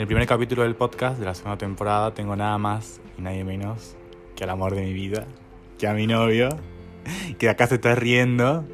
En 0.00 0.04
el 0.04 0.06
primer 0.06 0.26
capítulo 0.26 0.62
del 0.62 0.76
podcast 0.76 1.18
de 1.18 1.26
la 1.26 1.34
segunda 1.34 1.58
temporada 1.58 2.14
tengo 2.14 2.34
nada 2.34 2.56
más 2.56 3.02
y 3.18 3.20
nadie 3.20 3.44
menos 3.44 3.98
que 4.34 4.44
al 4.44 4.48
amor 4.48 4.74
de 4.74 4.80
mi 4.80 4.94
vida, 4.94 5.26
que 5.78 5.86
a 5.86 5.92
mi 5.92 6.06
novio, 6.06 6.48
que 7.38 7.50
acá 7.50 7.66
se 7.66 7.74
está 7.74 7.94
riendo. 7.94 8.64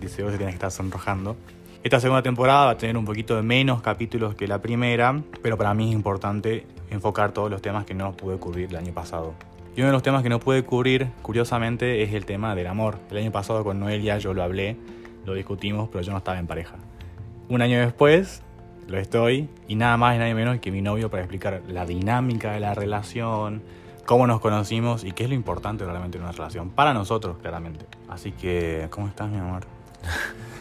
Dice, 0.00 0.24
vos 0.24 0.32
se 0.32 0.38
tienes 0.38 0.54
que 0.54 0.56
estar 0.56 0.72
sonrojando. 0.72 1.36
Esta 1.84 2.00
segunda 2.00 2.20
temporada 2.20 2.64
va 2.64 2.70
a 2.72 2.76
tener 2.76 2.96
un 2.96 3.04
poquito 3.04 3.36
de 3.36 3.42
menos 3.42 3.80
capítulos 3.80 4.34
que 4.34 4.48
la 4.48 4.60
primera, 4.60 5.22
pero 5.40 5.56
para 5.56 5.72
mí 5.72 5.90
es 5.90 5.94
importante 5.94 6.66
enfocar 6.90 7.30
todos 7.30 7.48
los 7.48 7.62
temas 7.62 7.86
que 7.86 7.94
no 7.94 8.16
pude 8.16 8.36
cubrir 8.38 8.68
el 8.70 8.76
año 8.76 8.92
pasado. 8.92 9.34
Y 9.76 9.82
uno 9.82 9.90
de 9.90 9.92
los 9.92 10.02
temas 10.02 10.24
que 10.24 10.30
no 10.30 10.40
pude 10.40 10.64
cubrir, 10.64 11.10
curiosamente, 11.22 12.02
es 12.02 12.12
el 12.12 12.26
tema 12.26 12.56
del 12.56 12.66
amor. 12.66 12.98
El 13.12 13.18
año 13.18 13.30
pasado 13.30 13.62
con 13.62 13.78
Noelia 13.78 14.18
yo 14.18 14.34
lo 14.34 14.42
hablé, 14.42 14.76
lo 15.26 15.34
discutimos, 15.34 15.88
pero 15.92 16.02
yo 16.02 16.10
no 16.10 16.18
estaba 16.18 16.40
en 16.40 16.48
pareja. 16.48 16.74
Un 17.48 17.62
año 17.62 17.78
después, 17.78 18.42
lo 18.86 18.98
estoy, 18.98 19.48
y 19.68 19.74
nada 19.74 19.96
más 19.96 20.16
y 20.16 20.18
nada 20.18 20.34
menos 20.34 20.58
que 20.60 20.70
mi 20.70 20.82
novio 20.82 21.10
para 21.10 21.22
explicar 21.22 21.62
la 21.68 21.84
dinámica 21.86 22.52
de 22.52 22.60
la 22.60 22.74
relación, 22.74 23.62
cómo 24.04 24.26
nos 24.26 24.40
conocimos 24.40 25.04
y 25.04 25.12
qué 25.12 25.24
es 25.24 25.30
lo 25.30 25.34
importante 25.34 25.84
realmente 25.84 26.18
en 26.18 26.24
una 26.24 26.32
relación. 26.32 26.70
Para 26.70 26.94
nosotros, 26.94 27.36
claramente. 27.42 27.84
Así 28.08 28.32
que, 28.32 28.86
¿cómo 28.90 29.08
estás, 29.08 29.28
mi 29.28 29.38
amor? 29.38 29.66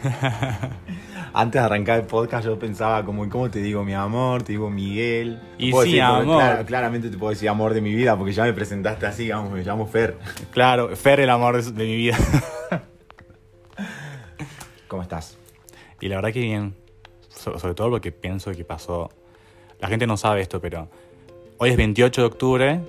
Antes 1.33 1.61
de 1.61 1.65
arrancar 1.65 1.99
el 1.99 2.05
podcast 2.05 2.45
yo 2.45 2.57
pensaba 2.57 3.03
como, 3.03 3.27
¿cómo 3.29 3.49
te 3.49 3.59
digo 3.59 3.83
mi 3.83 3.93
amor? 3.93 4.43
Te 4.43 4.53
digo 4.53 4.69
Miguel. 4.69 5.39
Y 5.57 5.71
sí, 5.71 5.77
decir, 5.77 6.01
amor. 6.01 6.37
claro, 6.37 6.65
claramente 6.65 7.09
te 7.09 7.17
puedo 7.17 7.31
decir 7.31 7.49
amor 7.49 7.73
de 7.73 7.81
mi 7.81 7.93
vida 7.93 8.17
porque 8.17 8.33
ya 8.33 8.43
me 8.43 8.53
presentaste 8.53 9.05
así, 9.05 9.23
digamos, 9.23 9.51
me 9.51 9.63
llamo 9.63 9.85
Fer. 9.87 10.17
Claro, 10.51 10.95
Fer, 10.95 11.19
el 11.19 11.29
amor 11.29 11.61
de, 11.61 11.71
de 11.71 11.85
mi 11.85 11.95
vida. 11.95 12.17
¿Cómo 14.87 15.01
estás? 15.01 15.37
Y 15.99 16.07
la 16.07 16.15
verdad 16.17 16.31
que 16.31 16.39
bien. 16.39 16.84
So- 17.45 17.59
sobre 17.59 17.75
todo 17.75 17.91
porque 17.91 18.11
pienso 18.11 18.51
que 18.53 18.65
pasó. 18.65 19.11
La 19.79 19.87
gente 19.87 20.07
no 20.07 20.17
sabe 20.17 20.41
esto, 20.41 20.59
pero 20.59 20.87
hoy 21.59 21.69
es 21.69 21.77
28 21.77 22.21
de 22.21 22.27
octubre. 22.27 22.79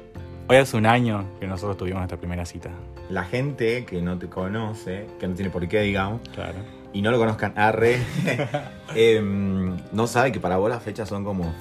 Hoy 0.48 0.56
hace 0.56 0.78
un 0.78 0.86
año 0.86 1.27
que 1.39 1.47
nosotros 1.47 1.77
tuvimos 1.77 1.98
nuestra 2.00 2.17
primera 2.19 2.47
cita. 2.47 2.70
La 3.11 3.25
gente 3.25 3.84
que 3.84 4.00
no 4.00 4.19
te 4.19 4.28
conoce, 4.28 5.06
que 5.20 5.28
no 5.28 5.34
tiene 5.34 5.50
por 5.50 5.69
qué, 5.69 5.83
digamos, 5.83 6.22
Claro. 6.33 6.55
y 6.95 7.03
no 7.03 7.11
lo 7.11 7.19
conozcan, 7.19 7.53
arre, 7.56 7.98
em, 8.95 9.77
no 9.92 10.06
sabe 10.06 10.33
que 10.33 10.41
para 10.41 10.56
vos 10.56 10.70
las 10.70 10.83
fechas 10.83 11.06
son 11.08 11.23
como 11.23 11.52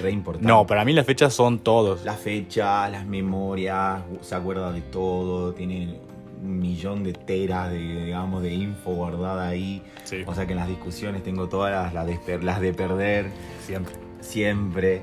re 0.00 0.10
importantes. 0.10 0.48
No, 0.48 0.66
para 0.66 0.84
mí 0.84 0.92
las 0.92 1.06
fechas 1.06 1.32
son 1.32 1.60
todos. 1.60 2.04
Las 2.04 2.18
fechas, 2.18 2.90
las 2.90 3.06
memorias, 3.06 4.00
se 4.22 4.34
acuerda 4.34 4.72
de 4.72 4.80
todo, 4.80 5.52
tiene 5.54 6.00
un 6.40 6.58
millón 6.58 7.02
de 7.04 7.12
teras 7.12 7.70
de, 7.70 7.78
digamos, 8.04 8.42
de 8.42 8.54
info 8.54 8.92
guardada 8.92 9.48
ahí. 9.48 9.82
Sí, 10.04 10.22
O 10.26 10.34
sea 10.34 10.46
que 10.46 10.52
en 10.52 10.58
las 10.58 10.68
discusiones 10.68 11.22
tengo 11.22 11.48
todas 11.48 11.72
las, 11.72 11.92
las, 11.94 12.06
de, 12.06 12.16
per- 12.18 12.44
las 12.44 12.60
de 12.60 12.72
perder 12.72 13.30
siempre. 13.66 13.94
siempre. 14.20 15.02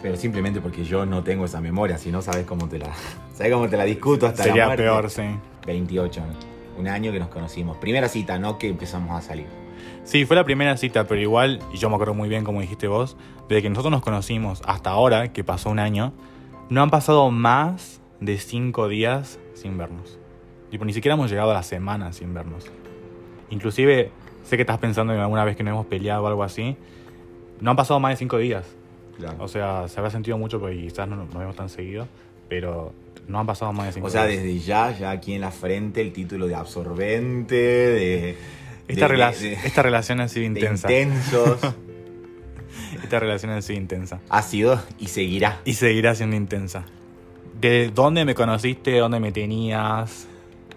Pero 0.00 0.16
simplemente 0.16 0.60
porque 0.60 0.84
yo 0.84 1.04
no 1.06 1.24
tengo 1.24 1.44
esa 1.44 1.60
memoria, 1.60 1.98
si 1.98 2.10
no 2.12 2.22
sabes 2.22 2.46
cómo 2.46 2.68
te 2.68 2.78
la, 2.78 2.86
sabes 3.34 3.52
cómo 3.52 3.68
te 3.68 3.76
la 3.76 3.84
discuto 3.84 4.26
hasta 4.26 4.42
la 4.42 4.48
Sería 4.48 4.66
muerte. 4.66 4.82
peor, 4.84 5.10
sí. 5.10 5.22
28, 5.66 6.20
¿no? 6.20 6.58
un 6.80 6.86
año 6.86 7.10
que 7.10 7.18
nos 7.18 7.28
conocimos. 7.28 7.76
Primera 7.78 8.08
cita, 8.08 8.38
no 8.38 8.56
que 8.58 8.68
empezamos 8.68 9.10
a 9.10 9.20
salir. 9.26 9.46
Sí, 10.04 10.24
fue 10.24 10.36
la 10.36 10.44
primera 10.44 10.76
cita, 10.76 11.08
pero 11.08 11.20
igual, 11.20 11.58
y 11.74 11.78
yo 11.78 11.88
me 11.90 11.96
acuerdo 11.96 12.14
muy 12.14 12.28
bien 12.28 12.44
como 12.44 12.60
dijiste 12.60 12.86
vos, 12.86 13.16
desde 13.48 13.62
que 13.62 13.68
nosotros 13.70 13.90
nos 13.90 14.02
conocimos 14.02 14.62
hasta 14.64 14.90
ahora, 14.90 15.32
que 15.32 15.42
pasó 15.42 15.70
un 15.70 15.80
año, 15.80 16.12
no 16.70 16.80
han 16.82 16.90
pasado 16.90 17.30
más 17.32 18.00
de 18.20 18.38
cinco 18.38 18.86
días 18.88 19.40
sin 19.54 19.76
vernos. 19.76 20.18
Tipo, 20.70 20.84
ni 20.84 20.92
siquiera 20.92 21.14
hemos 21.14 21.30
llegado 21.30 21.50
a 21.50 21.54
la 21.54 21.62
semana 21.62 22.12
sin 22.12 22.34
vernos. 22.34 22.66
Inclusive, 23.50 24.10
sé 24.44 24.56
que 24.56 24.62
estás 24.62 24.78
pensando 24.78 25.14
en 25.14 25.20
alguna 25.20 25.44
vez 25.44 25.56
que 25.56 25.62
no 25.62 25.70
hemos 25.70 25.86
peleado 25.86 26.24
o 26.24 26.26
algo 26.26 26.42
así. 26.44 26.76
No 27.60 27.70
han 27.70 27.76
pasado 27.76 27.98
más 28.00 28.10
de 28.12 28.16
cinco 28.16 28.38
días. 28.38 28.64
Claro. 29.16 29.36
O 29.40 29.48
sea, 29.48 29.88
se 29.88 29.98
habrá 29.98 30.10
sentido 30.10 30.38
mucho 30.38 30.60
porque 30.60 30.76
quizás 30.76 31.08
no 31.08 31.16
nos 31.16 31.32
vemos 31.34 31.56
tan 31.56 31.68
seguido, 31.68 32.06
pero 32.48 32.92
no 33.26 33.38
han 33.40 33.46
pasado 33.46 33.72
más 33.72 33.86
de 33.86 33.92
cinco 33.92 34.06
O 34.06 34.10
sea, 34.10 34.26
días. 34.26 34.42
desde 34.42 34.58
ya, 34.60 34.96
ya 34.96 35.10
aquí 35.10 35.32
en 35.34 35.40
la 35.40 35.50
frente, 35.50 36.00
el 36.02 36.12
título 36.12 36.46
de 36.46 36.54
absorbente, 36.54 37.54
de. 37.56 38.36
Esta, 38.86 39.08
de- 39.08 39.52
esta 39.64 39.82
relación 39.82 40.20
ha 40.20 40.28
sido 40.28 40.46
intensa. 40.46 40.90
intensos. 40.90 41.58
Esta 43.02 43.20
relación 43.20 43.52
ha 43.52 43.60
sido 43.62 43.78
intensa. 43.78 44.20
ha 44.28 44.42
sido 44.42 44.80
y 44.98 45.08
seguirá. 45.08 45.60
Y 45.64 45.74
seguirá 45.74 46.14
siendo 46.14 46.36
intensa. 46.36 46.84
¿De 47.60 47.90
dónde 47.94 48.24
me 48.24 48.34
conociste? 48.34 48.96
¿Dónde 48.98 49.18
me 49.20 49.32
tenías? 49.32 50.26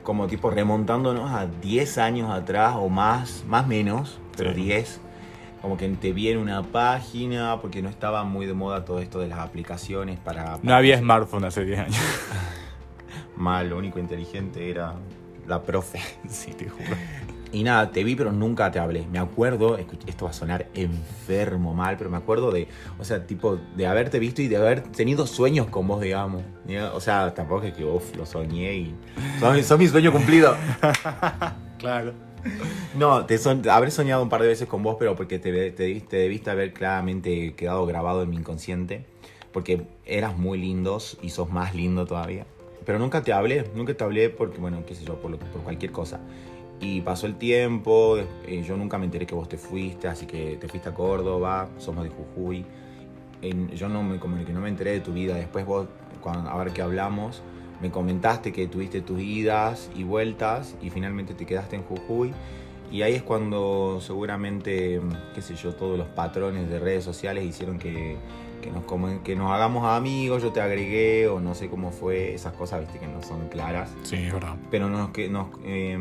Como 0.04 0.28
tipo 0.28 0.50
remontándonos 0.50 1.32
a 1.32 1.46
10 1.46 1.98
años 2.00 2.32
atrás 2.32 2.76
o 2.78 2.90
más, 2.90 3.44
más 3.48 3.68
menos, 3.68 4.20
pero 4.36 4.54
Sí. 4.54 4.62
10. 4.64 5.02
Como 5.62 5.78
que 5.78 5.88
te 5.90 6.12
vi 6.12 6.30
en 6.30 6.40
una 6.40 6.64
página, 6.64 7.60
porque 7.62 7.84
no 7.84 7.90
estaba 7.90 8.24
muy 8.24 8.48
de 8.48 8.54
moda 8.56 8.84
todo 8.84 9.00
esto 9.00 9.20
de 9.20 9.28
las 9.28 9.38
aplicaciones 9.40 10.20
para. 10.20 10.58
No 10.64 10.74
había 10.74 10.98
smartphone 10.98 11.46
hace 11.46 11.64
10 11.66 11.80
años. 11.80 11.98
Mal, 13.38 13.70
lo 13.70 13.78
único 13.78 14.00
inteligente 14.00 14.70
era 14.72 14.96
la 15.48 15.62
profe. 15.62 16.00
sí, 16.28 16.52
te 16.54 16.68
juro. 16.68 16.96
Y 17.54 17.64
nada, 17.64 17.92
te 17.92 18.04
vi 18.06 18.16
pero 18.16 18.32
nunca 18.32 18.72
te 18.72 18.80
hablé. 18.80 19.06
Me 19.12 19.20
acuerdo, 19.20 19.78
esto 19.78 20.26
va 20.26 20.32
a 20.32 20.34
sonar 20.34 20.68
enfermo 20.74 21.74
mal, 21.74 21.98
pero 21.98 22.10
me 22.10 22.16
acuerdo 22.18 22.50
de, 22.52 22.68
o 22.98 23.04
sea, 23.04 23.28
tipo, 23.28 23.58
de 23.76 23.88
haberte 23.88 24.20
visto 24.20 24.42
y 24.42 24.48
de 24.48 24.56
haber 24.58 24.82
tenido 24.84 25.28
sueños 25.28 25.68
con 25.68 25.86
vos, 25.88 26.02
digamos. 26.02 26.44
O 26.94 27.00
sea, 27.02 27.34
tampoco 27.34 27.64
es 27.66 27.74
que 27.74 27.84
uf, 27.84 28.16
lo 28.16 28.26
soñé 28.26 28.74
y... 28.76 28.96
Son, 29.40 29.62
son 29.64 29.80
mi 29.80 29.88
sueño 29.88 30.12
cumplido. 30.12 30.56
Claro. 31.78 32.14
No, 32.96 33.26
te 33.26 33.40
son, 33.40 33.68
habré 33.68 33.90
soñado 33.90 34.22
un 34.22 34.30
par 34.30 34.44
de 34.44 34.48
veces 34.48 34.68
con 34.68 34.84
vos, 34.84 34.98
pero 35.00 35.16
porque 35.16 35.40
te, 35.40 35.72
te, 35.72 36.00
te 36.02 36.16
debiste 36.16 36.52
haber 36.52 36.74
claramente 36.74 37.54
quedado 37.56 37.88
grabado 37.88 38.22
en 38.22 38.30
mi 38.30 38.36
inconsciente. 38.38 39.04
Porque 39.52 39.82
eras 40.06 40.38
muy 40.38 40.60
lindos 40.60 41.18
y 41.24 41.32
sos 41.32 41.50
más 41.50 41.74
lindo 41.74 42.06
todavía. 42.06 42.46
Pero 42.86 43.00
nunca 43.00 43.24
te 43.24 43.34
hablé, 43.34 43.66
nunca 43.76 43.96
te 43.96 44.04
hablé 44.04 44.30
porque, 44.30 44.60
bueno, 44.60 44.84
qué 44.88 44.94
sé 44.94 45.04
yo, 45.06 45.16
por, 45.16 45.32
lo- 45.32 45.40
por 45.40 45.62
cualquier 45.64 45.92
cosa. 45.92 46.20
Y 46.82 47.02
pasó 47.02 47.28
el 47.28 47.36
tiempo, 47.36 48.18
eh, 48.48 48.64
yo 48.68 48.76
nunca 48.76 48.98
me 48.98 49.06
enteré 49.06 49.26
que 49.28 49.36
vos 49.36 49.48
te 49.48 49.58
fuiste, 49.58 50.08
así 50.08 50.26
que 50.26 50.58
te 50.60 50.68
fuiste 50.68 50.90
a 50.90 50.94
Córdoba, 50.94 51.70
somos 51.78 52.04
de 52.04 52.10
Jujuy. 52.10 52.66
En- 53.44 53.70
yo 53.70 53.88
no 53.88 54.02
me, 54.04 54.18
como 54.20 54.44
que 54.44 54.52
no 54.52 54.62
me 54.62 54.70
enteré 54.70 54.92
de 54.92 55.00
tu 55.00 55.14
vida. 55.14 55.36
Después 55.36 55.66
vos, 55.66 55.88
cuando, 56.22 56.50
ahora 56.50 56.74
que 56.74 56.82
hablamos, 56.82 57.42
me 57.82 57.92
comentaste 57.92 58.52
que 58.52 58.68
tuviste 58.68 59.02
tus 59.02 59.20
idas 59.22 59.90
y 59.96 60.04
vueltas 60.04 60.76
y 60.82 60.90
finalmente 60.90 61.34
te 61.36 61.46
quedaste 61.46 61.76
en 61.76 61.84
Jujuy. 61.84 62.34
Y 62.92 63.04
ahí 63.04 63.14
es 63.14 63.24
cuando 63.24 64.00
seguramente, 64.02 65.00
qué 65.34 65.42
sé 65.42 65.56
yo, 65.56 65.74
todos 65.74 65.98
los 65.98 66.08
patrones 66.10 66.68
de 66.70 66.78
redes 66.80 67.04
sociales 67.04 67.46
hicieron 67.46 67.78
que, 67.80 68.18
que 68.62 68.70
nos, 68.72 68.84
comen- 68.86 69.22
que 69.24 69.36
nos 69.36 69.50
hagamos 69.52 69.86
amigos, 69.86 70.44
yo 70.44 70.52
te 70.52 70.62
agregué 70.62 71.28
o 71.28 71.40
no 71.40 71.56
sé 71.56 71.70
cómo 71.70 71.92
fue, 71.92 72.34
esas 72.34 72.54
cosas, 72.54 72.82
viste, 72.82 73.00
que 73.00 73.08
no 73.08 73.22
son 73.24 73.48
claras. 73.50 73.92
Sí, 74.04 74.18
es 74.18 74.34
verdad. 74.34 74.56
Pero 74.70 74.90
nos, 74.90 75.12
que 75.12 75.30
nos 75.30 75.48
eh, 75.64 75.98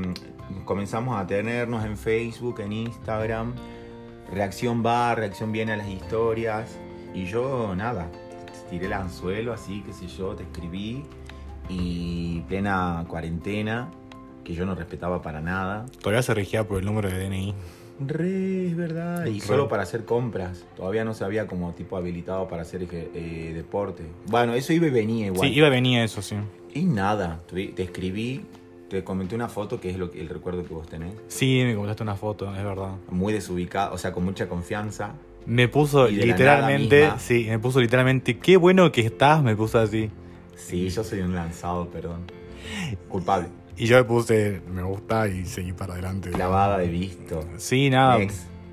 comenzamos 0.65 1.21
a 1.21 1.27
tenernos 1.27 1.85
en 1.85 1.97
Facebook, 1.97 2.61
en 2.61 2.73
Instagram. 2.73 3.55
Reacción 4.33 4.85
va, 4.85 5.15
reacción 5.15 5.53
viene 5.53 5.73
a 5.73 5.77
las 5.77 5.89
historias. 5.89 6.79
Y 7.15 7.25
yo, 7.27 7.75
nada, 7.75 8.09
tiré 8.71 8.87
el 8.87 8.93
anzuelo 8.93 9.53
así, 9.53 9.83
qué 9.85 9.93
sé 9.93 10.07
yo, 10.07 10.35
te 10.35 10.45
escribí. 10.45 11.05
Y 11.69 12.41
plena 12.49 13.05
cuarentena, 13.09 13.91
que 14.45 14.55
yo 14.55 14.67
no 14.67 14.75
respetaba 14.75 15.23
para 15.23 15.41
nada. 15.41 15.87
Todavía 16.01 16.23
se 16.23 16.35
regía 16.35 16.67
por 16.67 16.79
el 16.79 16.85
número 16.85 17.09
de 17.09 17.29
DNI. 17.29 17.55
Re, 18.01 18.69
es 18.69 18.77
verdad. 18.77 19.27
Y 19.27 19.41
Re. 19.41 19.47
solo 19.47 19.69
para 19.69 19.83
hacer 19.83 20.05
compras. 20.05 20.65
Todavía 20.77 21.05
no 21.05 21.15
se 21.15 21.25
había 21.25 21.47
como 21.47 21.73
tipo 21.73 21.97
habilitado 21.97 22.49
para 22.49 22.63
hacer 22.63 22.87
eh, 22.91 23.53
deporte. 23.55 24.05
Bueno, 24.27 24.55
eso 24.55 24.73
iba 24.73 24.87
y 24.87 24.91
venía 24.91 25.27
igual. 25.27 25.49
Sí, 25.49 25.55
iba 25.55 25.67
a 25.67 25.71
venir 25.71 26.01
eso, 26.01 26.23
sí. 26.23 26.37
Y 26.73 26.85
nada, 26.85 27.41
te 27.49 27.83
escribí, 27.83 28.45
te 28.91 29.05
comenté 29.05 29.37
una 29.37 29.49
foto 29.49 29.81
que 29.81 29.89
es 29.89 29.97
lo 29.97 30.11
que, 30.11 30.21
el 30.21 30.29
recuerdo 30.29 30.65
que 30.65 30.75
vos 30.75 30.87
tenés. 30.89 31.15
Sí, 31.29 31.63
me 31.65 31.75
comentaste 31.75 32.03
una 32.03 32.17
foto, 32.17 32.55
es 32.55 32.63
verdad. 32.65 32.91
Muy 33.09 33.33
desubicada, 33.33 33.93
o 33.93 33.99
sea, 33.99 34.13
con 34.13 34.25
mucha 34.25 34.49
confianza. 34.49 35.15
Me 35.47 35.69
puso 35.69 36.09
literalmente, 36.09 37.13
sí, 37.19 37.47
me 37.49 37.59
puso 37.59 37.81
literalmente, 37.81 38.39
qué 38.39 38.57
bueno 38.57 38.91
que 38.93 39.01
estás, 39.03 39.43
me 39.43 39.55
puso 39.57 39.79
así. 39.79 40.11
Sí, 40.57 40.91
yo 40.91 41.03
soy 41.05 41.21
un 41.21 41.35
lanzado, 41.35 41.89
perdón. 41.89 42.23
Culpable. 43.09 43.49
Y 43.77 43.87
yo 43.87 43.97
le 43.97 44.05
puse, 44.05 44.61
me 44.71 44.83
gusta 44.83 45.27
y 45.29 45.47
seguí 45.47 45.73
para 45.73 45.95
adelante. 45.95 46.31
Clavada 46.31 46.77
de 46.79 46.89
visto. 46.89 47.43
Sí, 47.57 47.89
nada. 47.89 48.19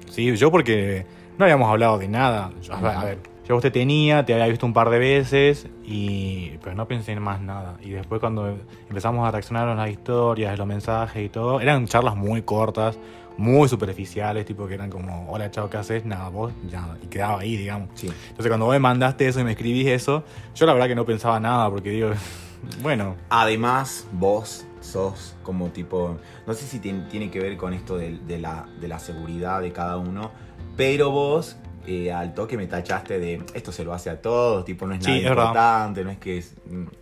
Sí, 0.09 0.35
yo 0.35 0.51
porque 0.51 1.05
no 1.37 1.45
habíamos 1.45 1.69
hablado 1.69 1.97
de 1.99 2.07
nada. 2.09 2.51
Yo- 2.61 2.73
a 2.73 3.05
ver, 3.05 3.19
a 3.47 3.53
ver, 3.53 3.53
yo 3.53 3.53
a 3.53 3.55
vos 3.55 3.61
te 3.61 3.71
tenía, 3.71 4.25
te 4.25 4.33
había 4.33 4.47
visto 4.47 4.65
un 4.65 4.73
par 4.73 4.89
de 4.89 4.99
veces, 4.99 5.67
y 5.85 6.51
pero 6.63 6.75
no 6.75 6.87
pensé 6.87 7.13
en 7.13 7.21
más 7.21 7.41
nada. 7.41 7.77
Y 7.81 7.91
después 7.91 8.19
cuando 8.19 8.57
empezamos 8.89 9.27
a 9.27 9.31
reaccionar 9.31 9.67
a 9.69 9.75
las 9.75 9.89
historias, 9.89 10.57
los 10.57 10.67
mensajes 10.67 11.25
y 11.25 11.29
todo, 11.29 11.61
eran 11.61 11.87
charlas 11.87 12.15
muy 12.15 12.41
cortas, 12.41 12.99
muy 13.37 13.69
superficiales, 13.69 14.45
tipo 14.45 14.67
que 14.67 14.73
eran 14.73 14.89
como, 14.89 15.31
hola, 15.31 15.49
chao, 15.51 15.69
¿qué 15.69 15.77
haces? 15.77 16.05
Nada, 16.05 16.29
vos, 16.29 16.51
ya, 16.69 16.97
y 17.01 17.07
quedaba 17.07 17.39
ahí, 17.39 17.55
digamos. 17.55 17.89
Sí. 17.93 18.07
Entonces 18.07 18.47
cuando 18.47 18.65
vos 18.65 18.73
me 18.73 18.79
mandaste 18.79 19.27
eso 19.27 19.39
y 19.39 19.43
me 19.43 19.51
escribís 19.51 19.87
eso, 19.87 20.23
yo 20.55 20.65
la 20.65 20.73
verdad 20.73 20.87
que 20.87 20.95
no 20.95 21.05
pensaba 21.05 21.39
nada, 21.39 21.69
porque 21.69 21.91
digo, 21.91 22.09
bueno, 22.81 23.15
Además, 23.29 24.07
vos 24.11 24.65
sos 24.81 25.35
como 25.43 25.69
tipo, 25.69 26.17
no 26.45 26.53
sé 26.53 26.65
si 26.65 26.79
tiene, 26.79 27.05
tiene 27.09 27.29
que 27.29 27.39
ver 27.39 27.57
con 27.57 27.73
esto 27.73 27.97
de, 27.97 28.17
de 28.27 28.39
la, 28.39 28.67
de 28.79 28.87
la 28.87 28.99
seguridad 28.99 29.61
de 29.61 29.71
cada 29.71 29.97
uno, 29.97 30.31
pero 30.75 31.11
vos 31.11 31.57
eh, 31.87 32.11
al 32.11 32.33
toque 32.33 32.57
me 32.57 32.67
tachaste 32.67 33.17
de 33.17 33.41
esto 33.53 33.71
se 33.71 33.83
lo 33.83 33.93
hace 33.93 34.09
a 34.09 34.21
todos, 34.21 34.65
tipo 34.65 34.85
no 34.85 34.93
es 34.93 35.03
Sí, 35.03 35.07
nada 35.09 35.17
es 35.17 35.23
verdad. 35.29 35.43
importante, 35.45 36.03
no 36.03 36.09
es 36.11 36.17
que 36.17 36.37
es- 36.37 36.53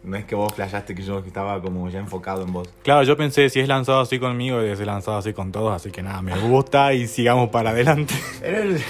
no 0.04 0.16
es 0.16 0.26
que 0.26 0.36
vos 0.36 0.54
flashaste 0.54 0.94
que 0.96 1.02
yo 1.02 1.20
estaba 1.20 1.60
como 1.62 1.90
ya 1.90 2.00
enfocado 2.00 2.44
en 2.44 2.54
vos. 2.54 2.70
Claro, 2.84 3.04
yo 3.04 3.18
pensé, 3.18 3.50
si 3.50 3.60
es 3.60 3.68
lanzado 3.68 4.00
así 4.02 4.20
conmigo, 4.20 4.60
es 4.62 4.80
lanzado 4.80 5.18
así 5.18 5.34
con 5.34 5.52
todos, 5.52 5.74
así 5.74 5.90
que 5.92 6.04
nada, 6.04 6.22
me 6.22 6.38
gusta 6.38 6.94
y 6.94 7.08
sigamos 7.08 7.50
para 7.50 7.72
adelante. 7.72 8.14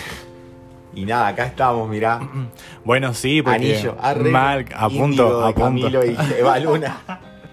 Y 0.98 1.04
nada, 1.06 1.28
acá 1.28 1.46
estamos, 1.46 1.90
mirá. 1.90 2.20
Bueno, 2.86 3.14
sí, 3.14 3.42
porque 3.42 3.56
Anillo, 3.58 3.98
arre, 4.00 4.30
mal, 4.30 4.66
a 4.76 4.88
punto, 4.90 5.44
a 5.46 5.54
punto. 5.54 5.88
Y 6.06 6.16
Eva 6.40 6.58
Luna. 6.60 6.98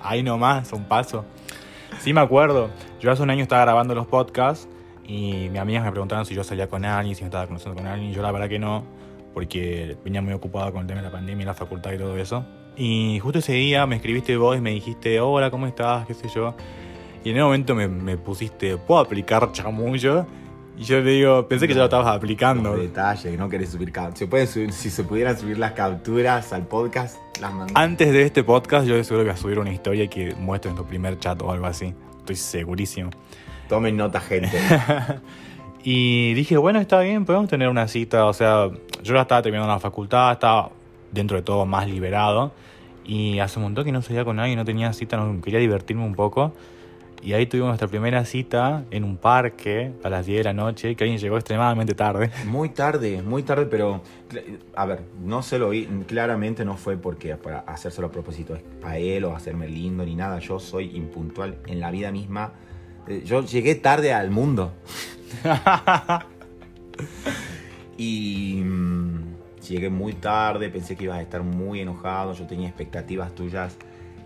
Ahí 0.00 0.22
nomás, 0.22 0.72
un 0.72 0.84
paso. 0.84 1.24
Sí 2.00 2.12
me 2.12 2.20
acuerdo, 2.20 2.70
yo 3.00 3.10
hace 3.10 3.22
un 3.22 3.30
año 3.30 3.42
estaba 3.42 3.62
grabando 3.62 3.94
los 3.94 4.06
podcasts 4.06 4.68
y 5.06 5.48
mis 5.50 5.60
amigas 5.60 5.84
me 5.84 5.90
preguntaron 5.90 6.24
si 6.24 6.34
yo 6.34 6.44
salía 6.44 6.68
con 6.68 6.84
alguien, 6.84 7.14
si 7.14 7.22
me 7.22 7.26
estaba 7.26 7.46
conociendo 7.46 7.80
con 7.80 7.90
alguien, 7.90 8.12
yo 8.12 8.22
la 8.22 8.32
verdad 8.32 8.48
que 8.48 8.58
no, 8.58 8.84
porque 9.34 9.96
venía 10.04 10.22
muy 10.22 10.32
ocupado 10.32 10.72
con 10.72 10.82
el 10.82 10.86
tema 10.86 11.00
de 11.00 11.06
la 11.06 11.12
pandemia 11.12 11.42
y 11.42 11.46
la 11.46 11.54
facultad 11.54 11.92
y 11.92 11.98
todo 11.98 12.16
eso. 12.16 12.44
Y 12.76 13.18
justo 13.20 13.40
ese 13.40 13.52
día 13.52 13.86
me 13.86 13.96
escribiste 13.96 14.36
vos 14.36 14.56
y 14.56 14.60
me 14.60 14.70
dijiste, 14.70 15.20
hola, 15.20 15.50
¿cómo 15.50 15.66
estás? 15.66 16.06
¿Qué 16.06 16.14
sé 16.14 16.28
yo? 16.28 16.54
Y 17.24 17.30
en 17.30 17.36
ese 17.36 17.44
momento 17.44 17.74
me, 17.74 17.88
me 17.88 18.16
pusiste, 18.16 18.76
¿puedo 18.78 19.00
aplicar 19.00 19.52
chamullo? 19.52 20.26
Y 20.76 20.84
yo 20.84 21.00
le 21.00 21.10
digo, 21.10 21.46
pensé 21.48 21.68
que 21.68 21.74
ya 21.74 21.80
lo 21.80 21.84
estabas 21.84 22.16
aplicando. 22.16 22.74
Que 22.74 23.36
no 23.36 23.48
querés 23.48 23.70
subir 23.70 23.92
se 24.14 24.26
pueden 24.26 24.46
subir, 24.46 24.72
Si 24.72 24.90
se 24.90 25.04
pudieran 25.04 25.38
subir 25.38 25.58
las 25.58 25.72
capturas 25.72 26.52
al 26.52 26.66
podcast, 26.66 27.18
las 27.40 27.50
mandamos. 27.50 27.72
Antes 27.74 28.12
de 28.12 28.22
este 28.22 28.42
podcast, 28.42 28.86
yo 28.86 29.02
seguro 29.04 29.24
que 29.24 29.30
voy 29.30 29.34
a 29.34 29.36
subir 29.36 29.58
una 29.58 29.72
historia 29.72 30.08
que 30.08 30.34
muestre 30.34 30.70
en 30.70 30.76
tu 30.76 30.86
primer 30.86 31.18
chat 31.18 31.40
o 31.42 31.52
algo 31.52 31.66
así. 31.66 31.94
Estoy 32.18 32.36
segurísimo. 32.36 33.10
Tomen 33.68 33.96
nota, 33.96 34.20
gente. 34.20 34.50
Y 35.84 36.34
dije, 36.34 36.56
bueno, 36.56 36.78
está 36.78 37.00
bien, 37.00 37.24
podemos 37.24 37.48
tener 37.48 37.68
una 37.68 37.88
cita. 37.88 38.26
O 38.26 38.32
sea, 38.32 38.70
yo 39.02 39.14
ya 39.14 39.22
estaba 39.22 39.42
terminando 39.42 39.72
la 39.72 39.80
facultad, 39.80 40.32
estaba 40.32 40.70
dentro 41.10 41.36
de 41.36 41.42
todo 41.42 41.66
más 41.66 41.88
liberado. 41.88 42.52
Y 43.04 43.40
hace 43.40 43.58
un 43.58 43.64
montón 43.64 43.84
que 43.84 43.92
no 43.92 44.00
salía 44.00 44.24
con 44.24 44.36
nadie, 44.36 44.54
no 44.54 44.64
tenía 44.64 44.92
cita, 44.92 45.16
no, 45.16 45.40
quería 45.40 45.58
divertirme 45.58 46.04
un 46.04 46.14
poco. 46.14 46.52
Y 47.20 47.34
ahí 47.34 47.46
tuvimos 47.46 47.68
nuestra 47.68 47.86
primera 47.86 48.24
cita 48.24 48.84
en 48.90 49.04
un 49.04 49.16
parque 49.16 49.92
a 50.02 50.08
las 50.08 50.26
10 50.26 50.38
de 50.38 50.44
la 50.44 50.52
noche, 50.52 50.94
que 50.96 51.04
alguien 51.04 51.20
llegó 51.20 51.36
extremadamente 51.36 51.94
tarde. 51.94 52.30
Muy 52.46 52.70
tarde, 52.70 53.22
muy 53.22 53.44
tarde, 53.44 53.66
pero 53.66 54.02
a 54.74 54.86
ver, 54.86 55.02
no 55.22 55.42
se 55.42 55.58
lo 55.60 55.68
vi, 55.68 55.86
claramente 56.06 56.64
no 56.64 56.76
fue 56.76 56.96
porque 56.96 57.36
para 57.36 57.60
hacérselo 57.60 58.08
a 58.08 58.10
propósito 58.10 58.58
a 58.82 58.98
él 58.98 59.24
o 59.24 59.36
hacerme 59.36 59.68
lindo 59.68 60.04
ni 60.04 60.16
nada. 60.16 60.40
Yo 60.40 60.58
soy 60.58 60.96
impuntual 60.96 61.58
en 61.66 61.78
la 61.78 61.92
vida 61.92 62.10
misma. 62.10 62.54
Eh, 63.08 63.22
Yo 63.24 63.44
llegué 63.44 63.74
tarde 63.74 64.12
al 64.12 64.30
mundo. 64.30 64.72
y 67.96 68.62
mm, 68.64 69.34
llegué 69.68 69.90
muy 69.90 70.14
tarde, 70.14 70.68
pensé 70.68 70.96
que 70.96 71.04
ibas 71.04 71.18
a 71.18 71.22
estar 71.22 71.42
muy 71.42 71.80
enojado, 71.80 72.32
yo 72.34 72.46
tenía 72.46 72.68
expectativas 72.68 73.34
tuyas 73.34 73.76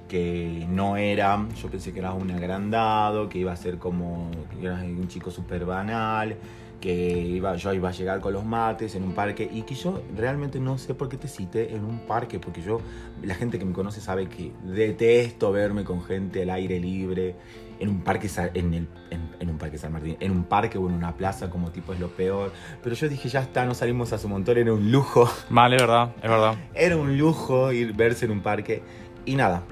que 0.09 0.67
no 0.69 0.97
eran, 0.97 1.53
yo 1.55 1.69
pensé 1.69 1.93
que 1.93 1.99
eras 1.99 2.15
un 2.15 2.31
agrandado, 2.31 3.29
que 3.29 3.39
iba 3.39 3.53
a 3.53 3.57
ser 3.57 3.79
como 3.79 4.31
que 4.51 4.67
eras 4.67 4.83
un 4.83 5.09
chico 5.09 5.31
súper 5.31 5.65
banal, 5.65 6.37
que 6.81 7.19
iba, 7.21 7.57
yo 7.57 7.73
iba 7.73 7.89
a 7.89 7.93
llegar 7.93 8.21
con 8.21 8.33
los 8.33 8.45
mates 8.45 8.95
en 8.95 9.03
un 9.03 9.13
parque 9.13 9.49
y 9.53 9.63
que 9.63 9.75
yo 9.75 10.03
realmente 10.17 10.61
no 10.61 10.79
sé 10.79 10.95
por 10.95 11.09
qué 11.09 11.17
te 11.17 11.27
cité 11.27 11.75
en 11.75 11.85
un 11.85 12.01
parque, 12.01 12.39
porque 12.39 12.63
yo, 12.63 12.81
la 13.23 13.35
gente 13.35 13.59
que 13.59 13.65
me 13.65 13.73
conoce 13.73 14.01
sabe 14.01 14.29
que 14.29 14.53
detesto 14.63 15.51
verme 15.51 15.85
con 15.85 16.03
gente 16.05 16.43
al 16.43 16.51
aire 16.51 16.79
libre, 16.79 17.35
en 17.79 17.89
un 17.89 18.01
parque, 18.01 18.29
en, 18.55 18.75
el, 18.75 18.89
en, 19.11 19.31
en 19.41 19.51
un 19.51 19.59
parque 19.59 19.79
San 19.79 19.93
Martín, 19.93 20.17
en 20.21 20.31
un 20.33 20.45
parque 20.45 20.79
o 20.79 20.89
en 20.89 20.95
una 20.95 21.17
plaza 21.17 21.51
como 21.51 21.71
tipo 21.71 21.93
es 21.93 22.01
lo 22.01 22.09
peor, 22.09 22.53
pero 22.83 22.95
yo 22.95 23.09
dije 23.09 23.29
ya 23.29 23.41
está, 23.41 23.65
no 23.65 23.75
salimos 23.75 24.13
a 24.13 24.19
su 24.19 24.29
montón, 24.29 24.59
era 24.59 24.73
un 24.73 24.91
lujo. 24.91 25.29
Mal, 25.51 25.73
es 25.73 25.83
verdad, 25.83 26.11
es 26.23 26.31
verdad. 26.31 26.55
Era 26.75 26.97
un 26.97 27.19
lujo 27.19 27.73
ir 27.73 27.93
verse 27.93 28.25
en 28.25 28.31
un 28.31 28.41
parque. 28.41 28.83
Y 29.25 29.35
nada, 29.35 29.63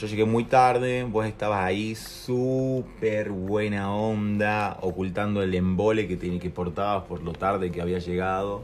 yo 0.00 0.06
llegué 0.06 0.24
muy 0.24 0.44
tarde, 0.44 1.04
vos 1.04 1.26
estabas 1.26 1.62
ahí 1.62 1.94
súper 1.94 3.30
buena 3.30 3.94
onda, 3.94 4.78
ocultando 4.80 5.42
el 5.42 5.54
embole 5.54 6.08
que, 6.08 6.16
tenía 6.16 6.40
que 6.40 6.48
portabas 6.48 7.04
por 7.04 7.22
lo 7.22 7.32
tarde 7.32 7.70
que 7.70 7.82
había 7.82 7.98
llegado. 7.98 8.62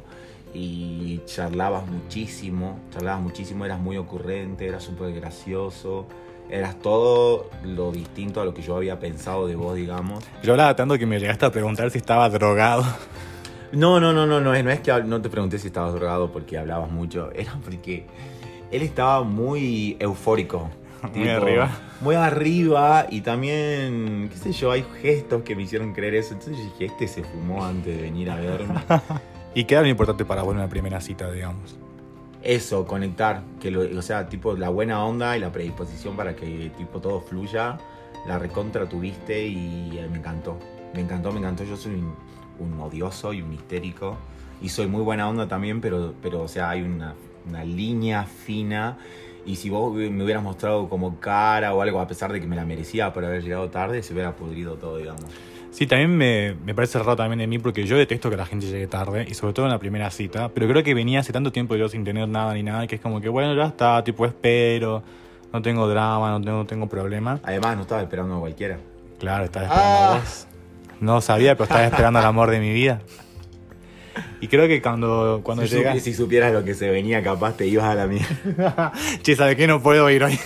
Y 0.55 1.21
charlabas 1.27 1.87
muchísimo, 1.87 2.81
charlabas 2.91 3.21
muchísimo, 3.21 3.67
eras 3.67 3.79
muy 3.79 3.99
ocurrente, 3.99 4.67
eras 4.67 4.85
súper 4.85 5.13
gracioso. 5.13 6.07
Eras 6.51 6.77
todo 6.81 7.51
lo 7.65 7.91
distinto 7.93 8.41
a 8.41 8.45
lo 8.45 8.55
que 8.55 8.63
yo 8.63 8.77
había 8.77 8.99
pensado 9.01 9.47
de 9.49 9.57
vos, 9.57 9.75
digamos. 9.77 10.25
Yo 10.43 10.53
hablaba 10.53 10.77
tanto 10.77 10.97
que 10.99 11.07
me 11.07 11.19
llegaste 11.19 11.45
a 11.47 11.51
preguntar 11.51 11.91
si 11.91 11.99
estaba 11.99 12.29
drogado. 12.29 12.85
No, 13.73 13.99
no, 13.99 14.13
no, 14.13 14.27
no, 14.27 14.41
no, 14.41 14.55
es- 14.55 14.65
no 14.65 14.71
es 14.71 14.79
que 14.81 14.93
no 15.03 15.21
te 15.21 15.29
pregunté 15.29 15.59
si 15.59 15.67
estabas 15.67 15.93
drogado 15.93 16.31
porque 16.31 16.57
hablabas 16.57 16.89
mucho, 16.91 17.31
era 17.35 17.53
porque 17.65 18.07
él 18.71 18.83
estaba 18.83 19.25
muy 19.25 19.97
eufórico. 19.99 20.71
Muy 21.13 21.29
arriba. 21.29 21.71
Muy 22.01 22.15
arriba 22.15 23.07
y 23.11 23.23
también, 23.23 24.29
qué 24.33 24.39
sé 24.39 24.53
yo, 24.53 24.71
hay 24.71 24.85
gestos 25.03 25.43
que 25.43 25.57
me 25.57 25.63
hicieron 25.65 25.93
creer 25.95 26.15
eso. 26.15 26.35
Entonces 26.35 26.57
dije, 26.65 26.87
este 26.87 27.09
se 27.09 27.25
fumó 27.25 27.65
antes 27.65 27.97
de 27.97 28.03
venir 28.03 28.31
a 28.31 28.37
verme. 28.37 28.75
¿Y 29.55 29.65
qué 29.65 29.75
era 29.75 29.83
lo 29.83 29.89
importante 29.89 30.25
para 30.25 30.43
vos 30.43 30.55
en 30.55 30.61
la 30.61 30.69
primera 30.69 31.01
cita, 31.01 31.31
digamos? 31.31 31.77
Eso, 32.47 32.87
conectar, 32.87 33.43
que 33.61 33.73
lo, 33.73 33.99
o 33.99 34.03
sea, 34.03 34.29
tipo 34.29 34.55
la 34.55 34.69
buena 34.69 35.05
onda 35.05 35.37
y 35.37 35.41
la 35.41 35.51
predisposición 35.51 36.15
para 36.15 36.37
que 36.37 36.71
tipo 36.79 37.01
todo 37.01 37.21
fluya, 37.21 37.77
la 38.25 38.39
recontra 38.39 38.89
tuviste 38.89 39.49
y 39.49 39.99
eh, 39.99 40.07
me 40.09 40.19
encantó. 40.19 40.57
Me 40.95 41.01
encantó, 41.01 41.33
me 41.33 41.41
encantó. 41.41 41.65
Yo 41.65 41.77
soy 41.77 41.95
un, 42.61 42.81
odioso 42.81 43.33
y 43.33 43.43
un 43.43 43.53
histérico 43.53 44.17
y 44.63 44.69
soy 44.69 44.87
muy 44.87 45.03
buena 45.03 45.29
onda 45.29 45.49
también, 45.49 45.81
pero, 45.81 46.15
pero 46.23 46.43
o 46.43 46.47
sea, 46.47 46.71
hay 46.71 46.83
una, 46.83 47.17
una 47.49 47.65
línea 47.65 48.23
fina. 48.23 48.97
Y 49.45 49.57
si 49.57 49.69
vos 49.69 49.93
me 49.93 50.23
hubieras 50.23 50.45
mostrado 50.45 50.89
como 50.89 51.19
cara 51.19 51.75
o 51.75 51.83
algo, 51.83 51.99
a 51.99 52.07
pesar 52.07 52.33
de 52.33 52.41
que 52.41 52.47
me 52.47 52.55
la 52.55 52.65
merecía 52.65 53.13
por 53.13 53.25
haber 53.25 53.43
llegado 53.43 53.71
tarde, 53.71 54.05
se 54.05 54.13
hubiera 54.13 54.37
pudrido 54.37 54.77
todo, 54.77 54.99
digamos. 54.99 55.25
Sí, 55.77 55.87
también 55.87 56.17
me, 56.17 56.55
me 56.65 56.75
parece 56.75 56.99
raro 56.99 57.17
también 57.17 57.39
de 57.39 57.47
mí 57.47 57.59
porque 57.59 57.85
yo 57.85 57.99
detesto 57.99 58.31
que 58.31 58.37
la 58.39 58.47
gente 58.47 58.65
llegue 58.67 58.87
tarde 58.87 59.27
y 59.29 59.35
sobre 59.35 59.53
todo 59.53 59.67
en 59.67 59.73
la 59.73 59.79
primera 59.79 60.11
cita, 60.11 60.49
pero 60.49 60.67
creo 60.69 60.83
que 60.83 60.95
venía 60.95 61.21
hace 61.21 61.35
tanto 61.35 61.53
tiempo 61.53 61.77
yo 61.77 61.87
sin 61.91 62.03
tener 62.03 62.27
nada 62.29 62.55
ni 62.55 62.63
nada 62.63 62.87
que 62.87 62.95
es 62.95 63.01
como 63.03 63.21
que 63.21 63.29
bueno, 63.29 63.55
ya 63.55 63.67
está, 63.67 64.03
tipo 64.03 64.25
espero, 64.25 65.03
no 65.53 65.61
tengo 65.61 65.87
drama, 65.87 66.31
no 66.31 66.41
tengo, 66.41 66.57
no 66.57 66.65
tengo 66.67 66.87
problema. 66.89 67.41
Además, 67.43 67.77
no 67.77 67.83
estaba 67.83 68.01
esperando 68.01 68.37
a 68.37 68.41
cualquiera. 68.41 68.79
Claro, 69.19 69.45
estaba 69.45 69.67
esperando 69.67 69.99
a 69.99 70.19
vos. 70.19 70.47
No 70.99 71.21
sabía, 71.21 71.57
pero 71.57 71.65
estaba 71.65 71.85
esperando 71.85 72.21
al 72.21 72.25
amor 72.25 72.51
de 72.51 72.59
mi 72.59 72.73
vida. 72.73 73.03
Y 74.41 74.49
creo 74.49 74.67
que 74.69 74.81
cuando, 74.81 75.41
cuando 75.43 75.67
si, 75.67 75.77
llega... 75.77 75.95
supi- 75.95 76.01
si 76.01 76.15
supieras 76.15 76.55
lo 76.55 76.65
que 76.65 76.73
se 76.73 76.89
venía, 76.89 77.23
capaz 77.23 77.55
te 77.59 77.67
ibas 77.67 77.85
a 77.85 77.95
la 77.95 78.07
mierda. 78.07 78.93
che, 79.23 79.37
¿sabes 79.37 79.57
qué? 79.57 79.67
No 79.67 79.83
puedo 79.83 80.09
ir 80.09 80.25
hoy. 80.25 80.39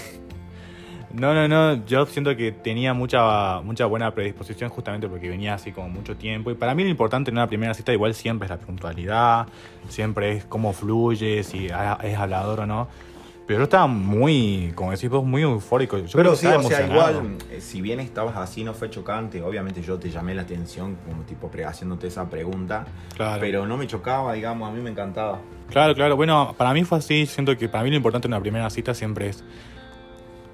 No, 1.13 1.35
no, 1.35 1.49
no. 1.49 1.85
Yo 1.87 2.07
siento 2.07 2.37
que 2.37 2.53
tenía 2.53 2.95
mucha, 2.95 3.61
mucha 3.63 3.87
buena 3.87 4.13
predisposición 4.15 4.71
justamente 4.71 5.09
porque 5.09 5.29
venía 5.29 5.55
así 5.55 5.73
como 5.73 5.89
mucho 5.89 6.17
tiempo. 6.17 6.51
Y 6.51 6.55
para 6.55 6.75
mí 6.75 6.85
lo 6.85 6.91
importante 6.91 7.31
en 7.31 7.37
una 7.37 7.47
primera 7.47 7.75
cita 7.75 7.93
igual 7.93 8.15
siempre 8.15 8.47
es 8.47 8.51
la 8.51 8.59
puntualidad, 8.59 9.47
siempre 9.89 10.37
es 10.37 10.45
cómo 10.45 10.73
fluye, 10.73 11.43
si 11.43 11.67
es 11.67 12.17
hablador 12.17 12.61
o 12.61 12.67
no. 12.67 12.89
Pero 13.51 13.63
yo 13.63 13.65
estaba 13.65 13.89
muy, 13.89 14.71
como 14.77 14.93
decís 14.93 15.11
vos, 15.11 15.25
muy 15.25 15.43
eufórico. 15.43 15.99
Yo 15.99 16.05
creo 16.05 16.17
Pero 16.19 16.31
que 16.31 16.37
sí, 16.37 16.47
o 16.47 16.63
sea, 16.63 16.87
igual, 16.87 17.37
eh, 17.51 17.61
si 17.61 17.81
bien 17.81 17.99
estabas 17.99 18.37
así, 18.37 18.63
no 18.63 18.75
fue 18.75 18.91
chocante. 18.91 19.43
Obviamente 19.43 19.83
yo 19.83 19.99
te 19.99 20.09
llamé 20.09 20.37
la 20.37 20.43
atención 20.43 20.97
como 21.05 21.25
tipo 21.25 21.51
haciéndote 21.67 22.07
esa 22.07 22.31
pregunta. 22.31 22.87
Claro. 23.17 23.41
Pero 23.41 23.67
no 23.67 23.77
me 23.77 23.89
chocaba, 23.89 24.35
digamos, 24.35 24.69
a 24.69 24.73
mí 24.73 24.81
me 24.81 24.91
encantaba. 24.91 25.41
Claro, 25.69 25.97
claro. 25.97 26.15
Bueno, 26.15 26.55
para 26.57 26.73
mí 26.73 26.85
fue 26.85 26.99
así. 26.99 27.27
Siento 27.27 27.59
que 27.59 27.69
para 27.69 27.83
mí 27.83 27.91
lo 27.91 27.97
importante 27.97 28.29
en 28.29 28.35
una 28.35 28.41
primera 28.41 28.71
cita 28.71 28.95
siempre 28.95 29.31
es 29.31 29.43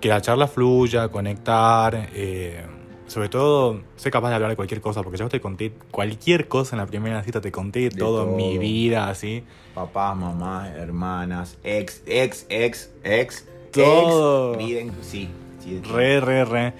que 0.00 0.08
la 0.08 0.20
charla 0.20 0.46
fluya, 0.48 1.08
conectar. 1.08 2.08
eh, 2.14 2.62
sobre 3.06 3.28
todo, 3.28 3.82
ser 3.94 4.10
capaz 4.10 4.30
de 4.30 4.34
hablar 4.34 4.50
de 4.50 4.56
cualquier 4.56 4.80
cosa. 4.80 5.02
Porque 5.02 5.16
yo 5.18 5.28
te 5.28 5.40
conté 5.40 5.72
cualquier 5.90 6.48
cosa 6.48 6.74
en 6.74 6.80
la 6.80 6.86
primera 6.86 7.22
cita. 7.22 7.40
Te 7.40 7.52
conté 7.52 7.80
De 7.80 7.90
todo, 7.90 8.24
todo. 8.24 8.36
mi 8.36 8.58
vida, 8.58 9.08
así. 9.08 9.44
Papás, 9.74 10.16
mamás, 10.16 10.74
hermanas, 10.76 11.56
ex, 11.62 12.02
ex, 12.06 12.46
ex, 12.48 12.90
ex. 13.04 13.46
Todo. 13.72 14.54
Ex, 14.54 14.58
miren, 14.64 14.92
sí. 15.02 15.28
sí 15.62 15.80
Re, 15.88 16.20
re, 16.20 16.44
re. 16.44 16.72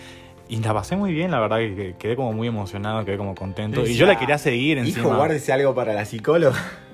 Y 0.49 0.56
la 0.58 0.73
pasé 0.75 0.96
muy 0.96 1.12
bien, 1.12 1.30
la 1.30 1.38
verdad. 1.40 1.58
Que 1.58 1.75
que 1.76 1.94
quedé 1.99 2.16
como 2.16 2.32
muy 2.32 2.49
emocionado, 2.49 3.04
quedé 3.04 3.18
como 3.18 3.35
contento. 3.35 3.87
Y 3.87 3.94
yo 3.94 4.06
la 4.06 4.18
quería 4.18 4.38
seguir 4.38 4.78
Hijo, 4.78 4.87
encima. 4.88 5.16
guárdese 5.16 5.52
algo 5.52 5.75
para 5.75 5.92
la 5.94 6.04
psicóloga. 6.04 6.56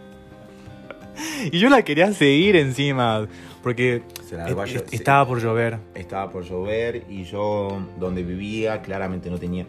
Y 1.51 1.59
yo 1.59 1.69
la 1.69 1.83
quería 1.83 2.13
seguir 2.13 2.57
encima. 2.57 3.27
Porque 3.63 4.03
Est- 4.37 4.93
estaba 4.95 5.27
por 5.27 5.41
llover. 5.41 5.79
estaba 5.95 6.31
por 6.31 6.45
llover 6.45 7.05
y 7.09 7.25
yo 7.25 7.79
donde 7.99 8.23
vivía 8.23 8.83
claramente 8.83 9.31
no 9.31 9.39
tenía 9.39 9.67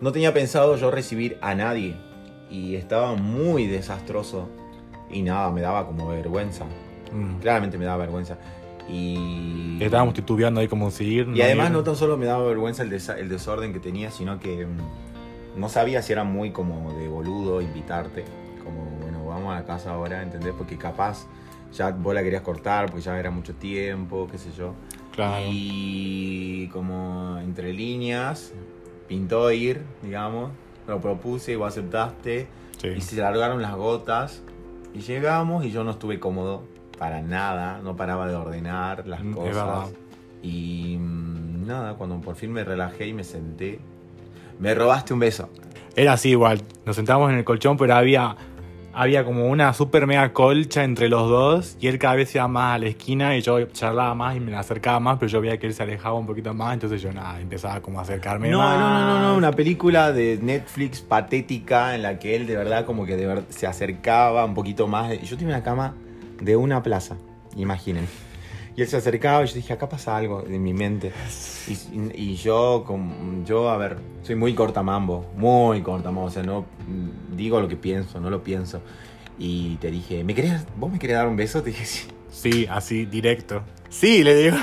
no 0.00 0.12
tenía 0.12 0.32
pensado 0.34 0.76
yo 0.76 0.90
recibir 0.90 1.38
a 1.40 1.54
nadie 1.54 1.96
y 2.50 2.76
estaba 2.76 3.14
muy 3.14 3.66
desastroso 3.66 4.48
y 5.10 5.22
nada 5.22 5.50
me 5.50 5.60
daba 5.60 5.86
como 5.86 6.08
vergüenza 6.08 6.64
Mm. 7.12 7.38
claramente 7.40 7.78
me 7.78 7.84
daba 7.84 7.98
vergüenza 7.98 8.36
y 8.88 9.78
Estábamos 9.82 10.14
titubeando 10.14 10.60
ahí 10.60 10.68
como 10.68 10.90
seguir. 10.90 11.28
y 11.34 11.40
además 11.42 11.70
no 11.70 11.82
tan 11.82 11.96
solo 11.96 12.16
me 12.16 12.26
daba 12.26 12.44
vergüenza 12.44 12.82
el 12.82 13.28
desorden 13.28 13.72
que 13.72 13.80
tenía 13.80 14.10
sino 14.10 14.38
que 14.40 14.66
mm, 14.66 15.60
no 15.60 15.68
sabía 15.68 16.02
si 16.02 16.12
era 16.12 16.24
muy 16.24 16.50
como 16.50 16.92
de 16.98 17.08
boludo 17.08 17.60
invitarte 17.60 18.24
como 18.64 18.84
bueno 19.00 19.24
vamos 19.26 19.52
a 19.54 19.60
la 19.60 19.64
casa 19.66 19.92
ahora, 19.92 20.22
¿entendés? 20.22 20.52
Porque 20.56 20.76
capaz 20.76 21.26
ya 21.76 21.90
vos 21.90 22.14
la 22.14 22.22
querías 22.22 22.42
cortar, 22.42 22.86
porque 22.86 23.02
ya 23.02 23.18
era 23.18 23.30
mucho 23.30 23.54
tiempo, 23.54 24.26
qué 24.30 24.38
sé 24.38 24.50
yo. 24.56 24.74
Claro. 25.12 25.44
Y 25.48 26.68
como 26.68 27.38
entre 27.42 27.72
líneas, 27.72 28.52
pintó 29.08 29.50
ir, 29.50 29.82
digamos, 30.02 30.50
lo 30.86 31.00
propuse 31.00 31.52
y 31.52 31.56
vos 31.56 31.68
aceptaste. 31.68 32.46
Sí. 32.78 32.88
Y 32.88 33.00
se 33.00 33.16
largaron 33.16 33.62
las 33.62 33.74
gotas 33.74 34.42
y 34.94 35.00
llegamos 35.00 35.64
y 35.64 35.70
yo 35.70 35.84
no 35.84 35.92
estuve 35.92 36.20
cómodo 36.20 36.64
para 36.98 37.22
nada, 37.22 37.80
no 37.82 37.96
paraba 37.96 38.26
de 38.28 38.34
ordenar 38.34 39.06
las 39.06 39.22
Mm, 39.22 39.32
cosas. 39.34 39.90
Y 40.42 40.96
mm, 40.98 41.66
nada, 41.66 41.94
cuando 41.94 42.20
por 42.20 42.36
fin 42.36 42.52
me 42.52 42.64
relajé 42.64 43.06
y 43.08 43.12
me 43.12 43.24
senté, 43.24 43.78
me 44.58 44.74
robaste 44.74 45.12
un 45.14 45.20
beso. 45.20 45.48
Era 45.94 46.12
así 46.14 46.30
igual. 46.30 46.60
Nos 46.84 46.96
sentábamos 46.96 47.30
en 47.30 47.38
el 47.38 47.44
colchón, 47.44 47.76
pero 47.78 47.94
había, 47.94 48.36
había 48.98 49.24
como 49.26 49.46
una 49.48 49.74
super 49.74 50.06
mega 50.06 50.32
colcha 50.32 50.82
entre 50.82 51.10
los 51.10 51.28
dos. 51.28 51.76
Y 51.78 51.88
él 51.88 51.98
cada 51.98 52.14
vez 52.14 52.34
iba 52.34 52.48
más 52.48 52.76
a 52.76 52.78
la 52.78 52.86
esquina 52.86 53.36
y 53.36 53.42
yo 53.42 53.62
charlaba 53.66 54.14
más 54.14 54.36
y 54.36 54.40
me 54.40 54.56
acercaba 54.56 54.98
más, 55.00 55.18
pero 55.18 55.30
yo 55.30 55.40
veía 55.42 55.58
que 55.58 55.66
él 55.66 55.74
se 55.74 55.82
alejaba 55.82 56.14
un 56.18 56.26
poquito 56.26 56.54
más. 56.54 56.72
Entonces 56.72 57.02
yo 57.02 57.12
nada, 57.12 57.38
empezaba 57.38 57.80
como 57.82 57.98
a 57.98 58.02
acercarme 58.02 58.48
No, 58.48 58.58
más. 58.58 58.78
no, 58.78 58.88
no, 58.90 59.04
no, 59.06 59.28
no, 59.28 59.36
una 59.36 59.52
película 59.52 60.12
de 60.12 60.38
Netflix 60.40 61.02
patética 61.02 61.94
en 61.94 62.02
la 62.02 62.18
que 62.18 62.36
él 62.36 62.46
de 62.46 62.56
verdad 62.56 62.86
como 62.86 63.04
que 63.04 63.16
de 63.16 63.26
verdad 63.26 63.44
se 63.50 63.66
acercaba 63.66 64.44
un 64.46 64.54
poquito 64.54 64.86
más. 64.86 65.12
Yo 65.20 65.36
tenía 65.36 65.54
una 65.54 65.62
cama 65.62 65.94
de 66.40 66.56
una 66.56 66.82
plaza, 66.82 67.16
imaginen. 67.54 68.08
Y 68.76 68.82
él 68.82 68.88
se 68.88 68.98
acercaba 68.98 69.42
y 69.42 69.46
yo 69.46 69.54
dije, 69.54 69.72
acá 69.72 69.88
pasa 69.88 70.16
algo 70.16 70.44
en 70.46 70.62
mi 70.62 70.74
mente. 70.74 71.10
Y, 71.66 72.10
y 72.14 72.36
yo, 72.36 72.84
como, 72.86 73.42
yo, 73.44 73.70
a 73.70 73.76
ver, 73.78 73.96
soy 74.22 74.34
muy 74.34 74.54
cortamambo, 74.54 75.30
muy 75.36 75.80
cortamambo, 75.82 76.26
o 76.26 76.30
sea, 76.30 76.42
no 76.42 76.66
digo 77.34 77.58
lo 77.60 77.68
que 77.68 77.76
pienso, 77.76 78.20
no 78.20 78.28
lo 78.28 78.42
pienso. 78.42 78.82
Y 79.38 79.76
te 79.76 79.90
dije, 79.90 80.24
¿me 80.24 80.34
querés, 80.34 80.66
¿vos 80.76 80.92
me 80.92 80.98
querés 80.98 81.16
dar 81.16 81.26
un 81.28 81.36
beso? 81.36 81.62
Te 81.62 81.70
dije, 81.70 81.86
sí. 81.86 82.06
Sí, 82.30 82.66
así, 82.70 83.06
directo. 83.06 83.62
Sí, 83.88 84.22
le 84.22 84.34
digo. 84.34 84.56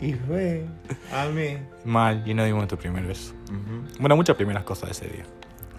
Y 0.00 0.12
fue, 0.12 0.66
amé. 1.12 1.60
Mal, 1.86 2.22
y 2.26 2.34
no 2.34 2.44
dimos 2.44 2.58
nuestro 2.58 2.78
primer 2.78 3.06
beso. 3.06 3.32
Bueno, 3.98 4.14
muchas 4.16 4.36
primeras 4.36 4.64
cosas 4.64 4.90
de 4.90 4.92
ese 5.06 5.14
día. 5.16 5.24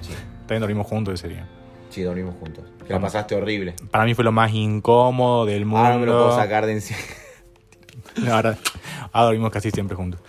Sí, 0.01 0.11
También 0.39 0.61
dormimos 0.61 0.87
juntos 0.87 1.13
ese 1.13 1.27
día. 1.29 1.47
sí, 1.91 2.01
dormimos 2.01 2.33
juntos. 2.39 2.63
Que 2.87 2.93
la 2.93 2.99
pasaste 2.99 3.35
horrible. 3.35 3.75
Para 3.91 4.05
mí 4.05 4.15
fue 4.15 4.23
lo 4.23 4.31
más 4.31 4.51
incómodo 4.53 5.45
del 5.45 5.65
mundo. 5.65 5.85
Ahora 5.85 5.97
me 5.99 6.05
lo 6.07 6.13
puedo 6.13 6.35
sacar 6.35 6.65
de 6.65 6.71
encima. 6.73 6.97
Ahora 8.29 8.57
dormimos 9.13 9.51
casi 9.51 9.71
siempre 9.71 9.95
juntos. 9.95 10.21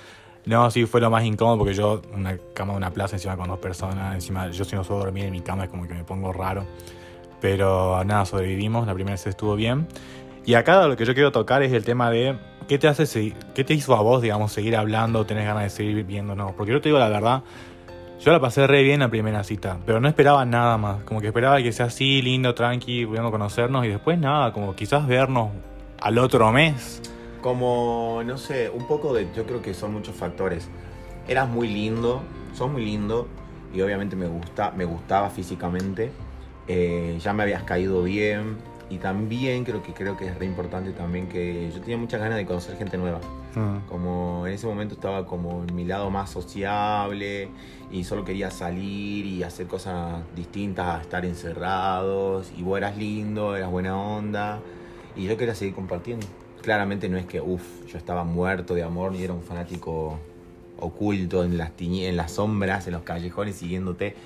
No, 0.47 0.71
sí, 0.71 0.87
fue 0.87 1.01
lo 1.01 1.11
más 1.11 1.25
incómodo 1.25 1.59
porque 1.59 1.75
yo, 1.75 2.03
una 2.15 2.39
cama 2.55 2.73
de 2.73 2.77
una 2.77 2.93
plaza 2.93 3.17
encima 3.17 3.37
con 3.37 3.49
dos 3.49 3.59
personas, 3.59 4.15
encima 4.15 4.49
yo 4.51 4.65
si 4.65 4.77
no 4.77 4.85
suelo 4.85 5.05
dormir 5.05 5.25
en 5.25 5.33
mi 5.33 5.41
cama 5.41 5.65
es 5.65 5.71
como 5.71 5.89
que 5.89 5.95
me 5.95 6.05
pongo 6.05 6.33
raro. 6.33 6.65
Pero 7.41 8.03
nada, 8.05 8.25
sobrevivimos, 8.25 8.87
la 8.87 8.95
primera 8.95 9.15
vez 9.15 9.27
estuvo 9.27 9.57
bien. 9.57 9.89
Y 10.45 10.55
acá 10.55 10.87
lo 10.87 10.97
que 10.97 11.05
yo 11.05 11.15
quiero 11.15 11.33
tocar 11.33 11.63
es 11.65 11.73
el 11.73 11.85
tema 11.85 12.11
de 12.11 12.39
qué 12.69 12.79
te 12.79 12.87
hace 12.87 13.07
seguir, 13.07 13.35
qué 13.55 13.65
te 13.65 13.75
hizo 13.75 13.97
a 13.97 14.03
vos, 14.03 14.23
digamos, 14.23 14.53
seguir 14.53 14.77
hablando, 14.77 15.27
tenés 15.27 15.47
ganas 15.47 15.65
de 15.65 15.71
seguir 15.71 16.05
viéndonos. 16.05 16.53
Porque 16.53 16.73
yo 16.73 16.81
te 16.81 16.91
digo 16.91 17.01
la 17.01 17.09
verdad, 17.09 17.43
yo 18.21 18.31
la 18.31 18.41
pasé 18.41 18.69
re 18.69 18.85
bien 18.85 19.01
la 19.01 19.09
primera 19.09 19.43
cita, 19.43 19.79
pero 19.85 20.01
no 20.01 20.07
esperaba 20.07 20.45
nada 20.45 20.79
más. 20.79 21.03
Como 21.03 21.21
que 21.21 21.27
esperaba 21.27 21.61
que 21.61 21.73
sea 21.73 21.87
así, 21.87 22.23
lindo, 22.23 22.55
tranqui, 22.55 23.05
pudiendo 23.05 23.33
conocernos 23.33 23.85
y 23.85 23.89
después 23.89 24.19
nada, 24.19 24.53
como 24.53 24.77
quizás 24.77 25.09
vernos 25.09 25.51
al 26.01 26.19
otro 26.19 26.53
mes. 26.53 27.03
Como, 27.47 28.23
no 28.27 28.39
sé, 28.39 28.71
un 28.71 28.89
poco 28.89 29.15
de. 29.15 29.29
Yo 29.33 29.47
creo 29.47 29.63
que 29.63 29.73
son 29.73 29.93
muchos 29.93 30.17
factores. 30.17 30.67
Eras 31.29 31.49
muy 31.49 31.69
lindo, 31.69 32.23
sos 32.53 32.69
muy 32.69 32.85
lindo. 32.85 33.29
Y 33.73 33.81
obviamente 33.83 34.17
me, 34.17 34.27
gusta, 34.27 34.73
me 34.73 34.85
gustaba 34.85 35.31
físicamente. 35.31 36.11
eh, 36.67 37.17
ya 37.23 37.33
me 37.33 37.45
habías 37.45 37.63
caído 37.63 38.03
bien. 38.03 38.57
Y 38.91 38.99
también 38.99 39.63
creo 39.63 39.81
que 39.81 39.93
creo 39.93 40.17
que 40.17 40.27
es 40.27 40.37
re 40.37 40.45
importante 40.45 40.91
también 40.91 41.29
que 41.29 41.71
yo 41.73 41.81
tenía 41.81 41.97
muchas 41.97 42.21
ganas 42.21 42.37
de 42.37 42.47
conocer 42.47 42.77
gente 42.79 42.99
nueva. 42.99 43.21
Mm. 43.55 43.87
Como 43.89 44.45
en 44.49 44.53
ese 44.53 44.67
momento 44.67 44.95
estaba 44.95 45.25
como 45.25 45.63
en 45.63 45.73
mi 45.73 45.85
lado 45.85 46.11
más 46.11 46.31
sociable 46.31 47.49
y 47.93 48.03
solo 48.03 48.25
quería 48.25 48.51
salir 48.51 49.25
y 49.25 49.45
hacer 49.45 49.69
cosas 49.69 50.17
distintas 50.35 50.99
a 50.99 51.01
estar 51.01 51.25
encerrados. 51.25 52.51
Y 52.59 52.65
vos 52.65 52.77
eras 52.77 52.97
lindo, 52.97 53.55
eras 53.55 53.71
buena 53.71 53.97
onda 53.97 54.59
y 55.15 55.27
yo 55.27 55.37
quería 55.37 55.55
seguir 55.55 55.77
compartiendo. 55.77 56.27
Claramente 56.67 57.09
no 57.09 57.17
es 57.17 57.27
que, 57.27 57.41
uff, 57.41 57.63
yo 57.93 57.97
estaba 57.97 58.25
muerto 58.25 58.75
de 58.75 58.83
amor 58.83 59.15
y 59.15 59.23
era 59.23 59.33
un 59.33 59.45
fanático 59.45 60.19
oculto 60.81 61.45
en 61.45 61.57
las, 61.59 61.71
en 61.79 62.17
las 62.17 62.33
sombras, 62.33 62.89
en 62.89 62.95
los 62.95 63.03
callejones 63.03 63.55
siguiéndote. 63.55 64.17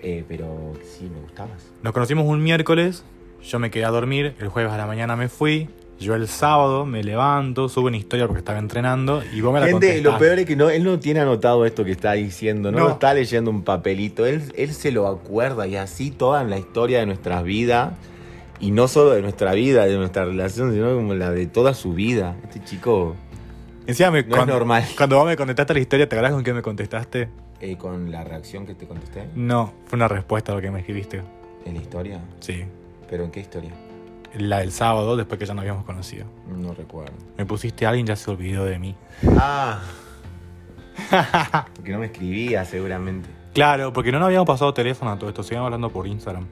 Eh, 0.00 0.24
pero 0.28 0.74
sí, 0.84 1.10
me 1.12 1.20
gustabas. 1.22 1.66
Nos 1.82 1.92
conocimos 1.92 2.24
un 2.24 2.40
miércoles, 2.40 3.02
yo 3.42 3.58
me 3.58 3.72
quedé 3.72 3.84
a 3.84 3.88
dormir, 3.88 4.36
el 4.38 4.46
jueves 4.46 4.70
a 4.70 4.76
la 4.76 4.86
mañana 4.86 5.16
me 5.16 5.28
fui, 5.28 5.68
yo 5.98 6.14
el 6.14 6.28
sábado 6.28 6.86
me 6.86 7.02
levanto, 7.02 7.68
subo 7.68 7.88
una 7.88 7.96
historia 7.96 8.28
porque 8.28 8.38
estaba 8.38 8.60
entrenando 8.60 9.24
y 9.34 9.40
vos 9.40 9.52
me 9.52 9.58
la 9.58 9.66
Gente, 9.66 10.00
lo 10.02 10.18
peor 10.18 10.38
es 10.38 10.46
que 10.46 10.54
no, 10.54 10.70
él 10.70 10.84
no 10.84 11.00
tiene 11.00 11.18
anotado 11.18 11.66
esto 11.66 11.84
que 11.84 11.90
está 11.90 12.12
diciendo, 12.12 12.70
no, 12.70 12.78
No. 12.78 12.84
lo 12.84 12.90
está 12.92 13.12
leyendo 13.12 13.50
un 13.50 13.64
papelito, 13.64 14.24
él, 14.24 14.52
él 14.56 14.72
se 14.72 14.92
lo 14.92 15.08
acuerda 15.08 15.66
y 15.66 15.74
así 15.74 16.12
toda 16.12 16.44
la 16.44 16.58
historia 16.58 17.00
de 17.00 17.06
nuestras 17.06 17.42
vidas, 17.42 17.94
y 18.60 18.70
no 18.70 18.88
solo 18.88 19.10
de 19.10 19.22
nuestra 19.22 19.52
vida, 19.52 19.84
de 19.86 19.96
nuestra 19.96 20.24
relación, 20.24 20.72
sino 20.72 20.94
como 20.94 21.14
la 21.14 21.30
de 21.30 21.46
toda 21.46 21.74
su 21.74 21.92
vida. 21.94 22.36
Este 22.44 22.62
chico, 22.64 23.14
Encima 23.86 24.10
me- 24.10 24.22
No 24.22 24.28
es 24.28 24.34
cuando, 24.34 24.52
normal. 24.54 24.84
Cuando 24.96 25.16
vos 25.16 25.26
me 25.26 25.36
contestaste 25.36 25.74
la 25.74 25.80
historia, 25.80 26.08
¿te 26.08 26.16
acordás 26.16 26.32
con 26.32 26.42
qué 26.44 26.52
me 26.52 26.62
contestaste? 26.62 27.28
eh, 27.60 27.76
con 27.78 28.10
la 28.12 28.22
reacción 28.22 28.66
que 28.66 28.74
te 28.74 28.86
contesté 28.86 29.28
No, 29.34 29.72
fue 29.86 29.96
una 29.96 30.08
respuesta 30.08 30.52
a 30.52 30.56
lo 30.56 30.60
que 30.60 30.70
me 30.70 30.80
escribiste. 30.80 31.22
en 31.64 31.74
la 31.74 31.80
historia, 31.80 32.20
Sí. 32.40 32.64
pero 33.08 33.24
¿en 33.24 33.30
qué 33.30 33.40
historia? 33.40 33.70
La 34.36 34.58
del 34.58 34.72
sábado, 34.72 35.16
después 35.16 35.38
que 35.38 35.46
ya 35.46 35.54
nos 35.54 35.62
habíamos 35.62 35.84
conocido. 35.84 36.26
No 36.54 36.74
recuerdo. 36.74 37.14
Me 37.38 37.46
pusiste, 37.46 37.86
alguien 37.86 38.06
ya 38.06 38.14
se 38.16 38.30
olvidó 38.30 38.64
de 38.66 38.78
mí. 38.78 38.94
Ah, 39.38 39.80
porque 41.74 41.92
no 41.92 41.98
me 41.98 42.06
escribía 42.06 42.64
seguramente. 42.64 43.28
Claro, 43.54 43.92
porque 43.92 44.12
no 44.12 44.18
nos 44.18 44.26
habíamos 44.26 44.46
pasado 44.46 44.74
teléfono 44.74 45.10
a 45.12 45.18
todo 45.18 45.28
esto, 45.30 45.42
seguíamos 45.42 45.66
hablando 45.66 45.88
por 45.90 46.06
Instagram. 46.06 46.46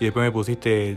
Y 0.00 0.04
después 0.04 0.24
me 0.24 0.30
pusiste, 0.30 0.96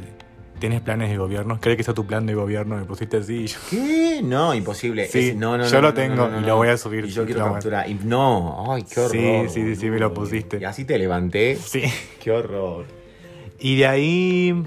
¿tienes 0.62 0.80
planes 0.80 1.10
de 1.10 1.18
gobierno? 1.18 1.60
¿Crees 1.60 1.76
que 1.76 1.84
sea 1.84 1.94
tu 1.94 2.06
plan 2.06 2.26
de 2.26 2.34
gobierno? 2.34 2.78
Me 2.78 2.86
pusiste 2.86 3.18
así 3.18 3.34
y 3.44 3.48
yo... 3.48 3.58
¿Qué? 3.70 4.22
No, 4.24 4.54
imposible. 4.54 5.08
Sí, 5.08 5.30
Es- 5.30 5.36
no, 5.36 5.58
no, 5.58 5.66
yo 5.66 5.76
no, 5.76 5.82
lo 5.82 5.94
tengo 5.94 6.30
y 6.40 6.46
lo 6.46 6.56
voy 6.56 6.70
a 6.70 6.78
subir. 6.78 7.04
Y 7.04 7.10
yo 7.10 7.26
quiero 7.26 7.44
capturar. 7.52 7.90
Y 7.90 7.96
no, 7.96 8.72
ay, 8.72 8.84
qué 8.84 9.00
horror. 9.02 9.12
Sí, 9.12 9.50
sí, 9.50 9.64
sí, 9.66 9.76
sí, 9.76 9.90
me 9.90 10.00
lo 10.00 10.14
pusiste. 10.14 10.60
Y 10.62 10.64
así 10.64 10.86
te 10.86 10.98
levanté. 10.98 11.58
Sí. 11.58 11.84
Qué 12.24 12.32
horror. 12.32 12.86
Y 13.60 13.76
de 13.76 13.88
ahí, 13.88 14.64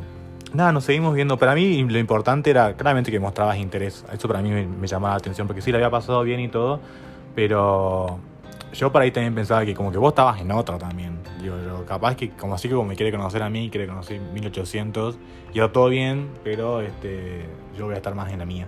nada, 0.53 0.73
nos 0.73 0.85
seguimos 0.85 1.15
viendo. 1.15 1.39
Para 1.39 1.55
mí 1.55 1.83
lo 1.85 1.99
importante 1.99 2.51
era 2.51 2.75
claramente 2.75 3.11
que 3.11 3.19
mostrabas 3.19 3.57
interés. 3.57 4.05
Eso 4.13 4.29
para 4.29 4.43
mí 4.43 4.51
me, 4.51 4.67
me 4.67 4.87
llamaba 4.87 5.15
la 5.15 5.19
atención, 5.19 5.47
porque 5.47 5.63
sí, 5.63 5.71
le 5.73 5.79
había 5.79 5.91
pasado 5.91 6.23
bien 6.23 6.41
y 6.41 6.49
todo, 6.49 6.81
pero 7.35 8.19
yo 8.73 8.93
por 8.93 9.03
ahí 9.03 9.11
también 9.11 9.35
pensaba 9.35 9.65
que 9.65 9.75
como 9.75 9.91
que 9.91 9.99
vos 9.99 10.11
estabas 10.13 10.41
en 10.41 10.51
otra 10.53 10.79
también. 10.79 11.13
Digo, 11.45 11.57
yo, 11.63 11.85
capaz 11.85 12.17
que 12.17 12.31
como 12.31 12.55
así 12.55 12.69
que 12.69 12.75
como 12.75 12.89
me 12.89 12.97
quiere 12.97 13.13
conocer 13.13 13.43
a 13.43 13.51
mí, 13.51 13.69
quiere 13.71 13.87
conocer 13.87 14.19
1800, 14.21 15.17
yo 15.53 15.71
todo 15.71 15.89
bien, 15.91 16.31
pero 16.43 16.81
este, 16.81 17.45
yo 17.77 17.85
voy 17.85 17.95
a 17.95 17.99
estar 17.99 18.15
más 18.15 18.33
en 18.33 18.39
la 18.39 18.47
mía. 18.47 18.67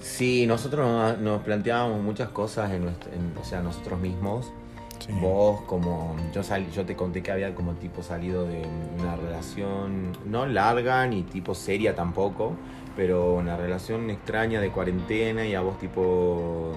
Sí, 0.00 0.46
nosotros 0.46 1.18
nos, 1.18 1.40
planteábamos 1.42 2.00
muchas 2.02 2.28
cosas 2.28 2.70
en, 2.72 2.84
nuestro- 2.84 3.10
en- 3.12 3.32
o 3.40 3.44
sea, 3.44 3.62
nosotros 3.62 3.98
mismos. 3.98 4.52
Sí. 4.98 5.12
Vos, 5.20 5.62
como 5.62 6.16
yo 6.34 6.42
salí, 6.42 6.66
yo 6.74 6.84
te 6.84 6.94
conté 6.96 7.22
que 7.22 7.30
había 7.32 7.54
como 7.54 7.72
tipo 7.74 8.02
salido 8.02 8.44
de 8.46 8.62
una 8.98 9.16
relación 9.16 10.12
no 10.26 10.44
larga 10.44 11.06
ni 11.06 11.22
tipo 11.22 11.54
seria 11.54 11.94
tampoco, 11.94 12.52
pero 12.96 13.34
una 13.34 13.56
relación 13.56 14.10
extraña 14.10 14.60
de 14.60 14.70
cuarentena 14.70 15.46
y 15.46 15.54
a 15.54 15.60
vos 15.62 15.78
tipo 15.78 16.72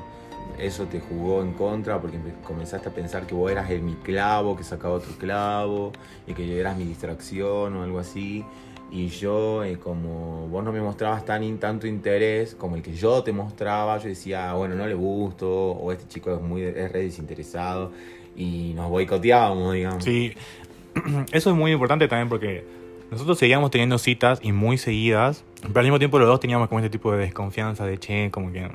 eso 0.61 0.85
te 0.85 0.99
jugó 0.99 1.41
en 1.41 1.53
contra 1.53 1.99
porque 1.99 2.19
comenzaste 2.43 2.89
a 2.89 2.93
pensar 2.93 3.25
que 3.25 3.33
vos 3.33 3.51
eras 3.51 3.69
el 3.69 3.81
mi 3.81 3.95
clavo, 3.95 4.55
que 4.55 4.63
sacaba 4.63 4.93
otro 4.93 5.13
clavo 5.17 5.91
y 6.27 6.33
que 6.33 6.47
yo 6.47 6.55
eras 6.55 6.77
mi 6.77 6.85
distracción 6.85 7.75
o 7.75 7.83
algo 7.83 7.99
así. 7.99 8.45
Y 8.91 9.07
yo, 9.07 9.63
eh, 9.63 9.77
como 9.77 10.47
vos 10.49 10.63
no 10.63 10.71
me 10.71 10.81
mostrabas 10.81 11.23
tan 11.23 11.57
tanto 11.57 11.87
interés 11.87 12.55
como 12.55 12.75
el 12.75 12.81
que 12.81 12.93
yo 12.93 13.23
te 13.23 13.31
mostraba, 13.31 13.97
yo 13.97 14.09
decía, 14.09 14.51
"Ah, 14.51 14.53
bueno, 14.53 14.75
no 14.75 14.85
le 14.85 14.93
gusto, 14.93 15.49
o 15.49 15.91
este 15.91 16.07
chico 16.07 16.35
es 16.35 16.41
muy 16.41 16.63
es 16.63 16.91
re 16.91 17.03
desinteresado, 17.03 17.91
y 18.35 18.73
nos 18.75 18.89
boicoteábamos, 18.89 19.73
digamos. 19.73 20.03
Sí, 20.03 20.33
eso 21.31 21.49
es 21.49 21.55
muy 21.55 21.71
importante 21.71 22.07
también 22.07 22.29
porque 22.29 22.65
nosotros 23.11 23.37
seguíamos 23.37 23.71
teniendo 23.71 23.97
citas 23.97 24.39
y 24.41 24.51
muy 24.51 24.77
seguidas, 24.77 25.43
pero 25.61 25.79
al 25.79 25.85
mismo 25.85 25.99
tiempo 25.99 26.19
los 26.19 26.27
dos 26.27 26.39
teníamos 26.39 26.67
como 26.69 26.79
este 26.79 26.89
tipo 26.89 27.11
de 27.11 27.19
desconfianza 27.19 27.85
de 27.85 27.97
che, 27.97 28.31
como 28.31 28.51
que 28.51 28.69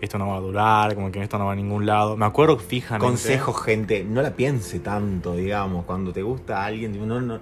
esto 0.00 0.18
no 0.18 0.28
va 0.28 0.36
a 0.36 0.40
durar, 0.40 0.94
como 0.94 1.10
que 1.10 1.22
esto 1.22 1.38
no 1.38 1.46
va 1.46 1.52
a 1.52 1.56
ningún 1.56 1.86
lado. 1.86 2.16
Me 2.16 2.26
acuerdo 2.26 2.58
fijamente. 2.58 3.06
Consejo, 3.06 3.52
gente, 3.52 4.04
no 4.04 4.22
la 4.22 4.34
piense 4.34 4.80
tanto, 4.80 5.34
digamos, 5.34 5.84
cuando 5.84 6.12
te 6.12 6.22
gusta 6.22 6.64
alguien, 6.64 7.06
no, 7.06 7.20
no, 7.20 7.38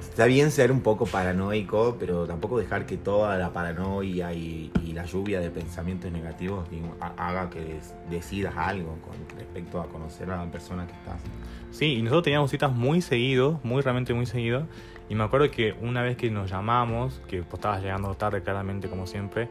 Está 0.00 0.26
bien 0.26 0.50
ser 0.50 0.72
un 0.72 0.80
poco 0.80 1.06
paranoico, 1.06 1.96
pero 1.96 2.26
tampoco 2.26 2.58
dejar 2.58 2.86
que 2.86 2.96
toda 2.96 3.38
la 3.38 3.52
paranoia 3.52 4.32
y, 4.32 4.72
y 4.84 4.92
la 4.92 5.04
lluvia 5.04 5.38
de 5.38 5.48
pensamientos 5.48 6.10
negativos 6.10 6.66
haga 7.16 7.48
que 7.50 7.60
des- 7.60 7.94
decidas 8.10 8.52
algo 8.56 8.96
con 9.06 9.14
respecto 9.38 9.80
a 9.80 9.86
conocer 9.86 10.28
a 10.32 10.44
la 10.44 10.50
persona 10.50 10.88
que 10.88 10.92
estás. 10.92 11.20
Sí, 11.70 11.94
y 11.98 12.02
nosotros 12.02 12.24
teníamos 12.24 12.50
citas 12.50 12.72
muy 12.72 13.00
seguido, 13.00 13.60
muy 13.62 13.80
realmente 13.80 14.12
muy 14.12 14.26
seguido. 14.26 14.66
Y 15.08 15.14
me 15.14 15.22
acuerdo 15.22 15.52
que 15.52 15.76
una 15.80 16.02
vez 16.02 16.16
que 16.16 16.32
nos 16.32 16.50
llamamos, 16.50 17.20
que 17.28 17.42
vos 17.42 17.54
estabas 17.54 17.80
llegando 17.80 18.12
tarde 18.14 18.42
claramente 18.42 18.88
como 18.88 19.06
siempre, 19.06 19.48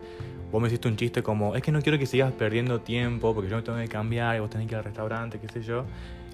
vos 0.51 0.62
me 0.62 0.68
hiciste 0.68 0.88
un 0.88 0.96
chiste 0.96 1.24
como, 1.24 1.56
es 1.56 1.62
que 1.62 1.72
no 1.72 1.82
quiero 1.82 1.98
que 1.98 2.06
sigas 2.06 2.32
perdiendo 2.34 2.82
tiempo 2.82 3.34
porque 3.34 3.50
yo 3.50 3.58
me 3.58 3.63
tengo 3.63 3.77
que 3.77 3.88
cambiar 3.88 4.36
y 4.38 4.39
vos 4.39 4.50
tenés 4.50 4.68
que 4.68 4.74
ir 4.74 4.77
al 4.77 4.84
restaurante, 4.84 5.39
qué 5.39 5.48
sé 5.48 5.62
yo. 5.62 5.86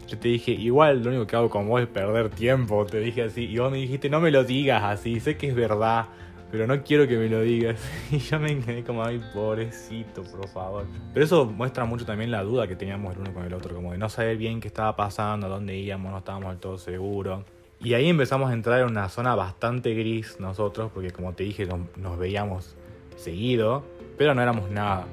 Yo 0.08 0.18
te 0.18 0.28
dije, 0.28 0.52
igual 0.52 1.02
lo 1.02 1.10
único 1.10 1.26
que 1.26 1.36
hago 1.36 1.50
con 1.50 1.68
vos 1.68 1.82
es 1.82 1.88
perder 1.88 2.30
tiempo, 2.30 2.86
te 2.86 3.00
dije 3.00 3.24
así. 3.24 3.46
Y 3.46 3.58
vos 3.58 3.72
me 3.72 3.78
dijiste, 3.78 4.10
no 4.10 4.20
me 4.20 4.32
lo 4.32 4.44
digas 4.44 4.84
así, 4.84 5.20
sé 5.20 5.38
que 5.38 5.48
es 5.48 5.56
verdad, 5.56 6.08
pero 6.52 6.68
no 6.68 6.84
quiero 6.84 7.08
que 7.08 7.18
me 7.18 7.30
lo 7.30 7.42
digas. 7.42 7.82
Y 8.12 8.20
yo 8.20 8.40
me 8.40 8.60
quedé 8.60 8.84
como, 8.84 9.04
ay, 9.04 9.22
pobrecito, 9.34 10.22
por 10.24 10.48
favor. 10.50 10.86
Pero 11.14 11.26
eso 11.26 11.46
muestra 11.46 11.86
mucho 11.86 12.06
también 12.06 12.30
la 12.32 12.44
duda 12.44 12.68
que 12.68 12.76
teníamos 12.76 13.14
el 13.16 13.22
uno 13.22 13.34
con 13.34 13.44
el 13.44 13.54
otro, 13.54 13.74
como 13.74 13.92
de 13.94 13.98
no 13.98 14.10
saber 14.10 14.38
bien 14.38 14.60
qué 14.60 14.68
estaba 14.68 14.96
pasando, 14.96 15.48
a 15.48 15.50
dónde 15.50 15.76
íbamos, 15.76 16.12
no 16.12 16.20
estábamos 16.20 16.50
del 16.50 16.60
todo 16.60 16.78
seguros. 16.78 17.44
Y 17.84 17.96
ahí 17.96 18.08
empezamos 18.08 18.50
a 18.50 18.54
entrar 18.54 18.80
en 18.80 18.86
una 18.86 19.10
zona 19.10 19.36
bastante 19.36 19.94
gris 19.94 20.40
nosotros, 20.40 20.90
porque 20.94 21.12
como 21.12 21.34
te 21.34 21.44
dije, 21.44 21.68
nos, 21.98 22.18
veíamos 22.18 22.78
seguido, 23.18 23.84
pero 24.18 24.34
no 24.36 24.42
éramos 24.42 24.70
nada. 24.70 25.06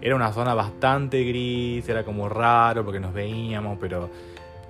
Era 0.00 0.16
una 0.16 0.32
zona 0.32 0.54
bastante 0.54 1.22
gris, 1.24 1.88
era 1.88 2.04
como 2.04 2.28
raro 2.28 2.84
porque 2.84 3.00
nos 3.00 3.14
veíamos, 3.14 3.78
pero 3.80 4.10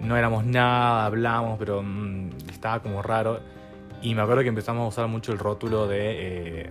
no 0.01 0.17
éramos 0.17 0.45
nada, 0.45 1.07
hablamos, 1.07 1.59
pero 1.59 1.83
mm, 1.83 2.31
estaba 2.51 2.81
como 2.81 3.03
raro. 3.03 3.41
Y 4.03 4.15
me 4.15 4.23
acuerdo 4.23 4.43
que 4.43 4.49
empezamos 4.49 4.85
a 4.85 4.89
usar 4.89 5.09
mucho 5.09 5.33
el 5.33 5.39
rótulo 5.39 5.87
de, 5.89 6.61
eh, 6.63 6.71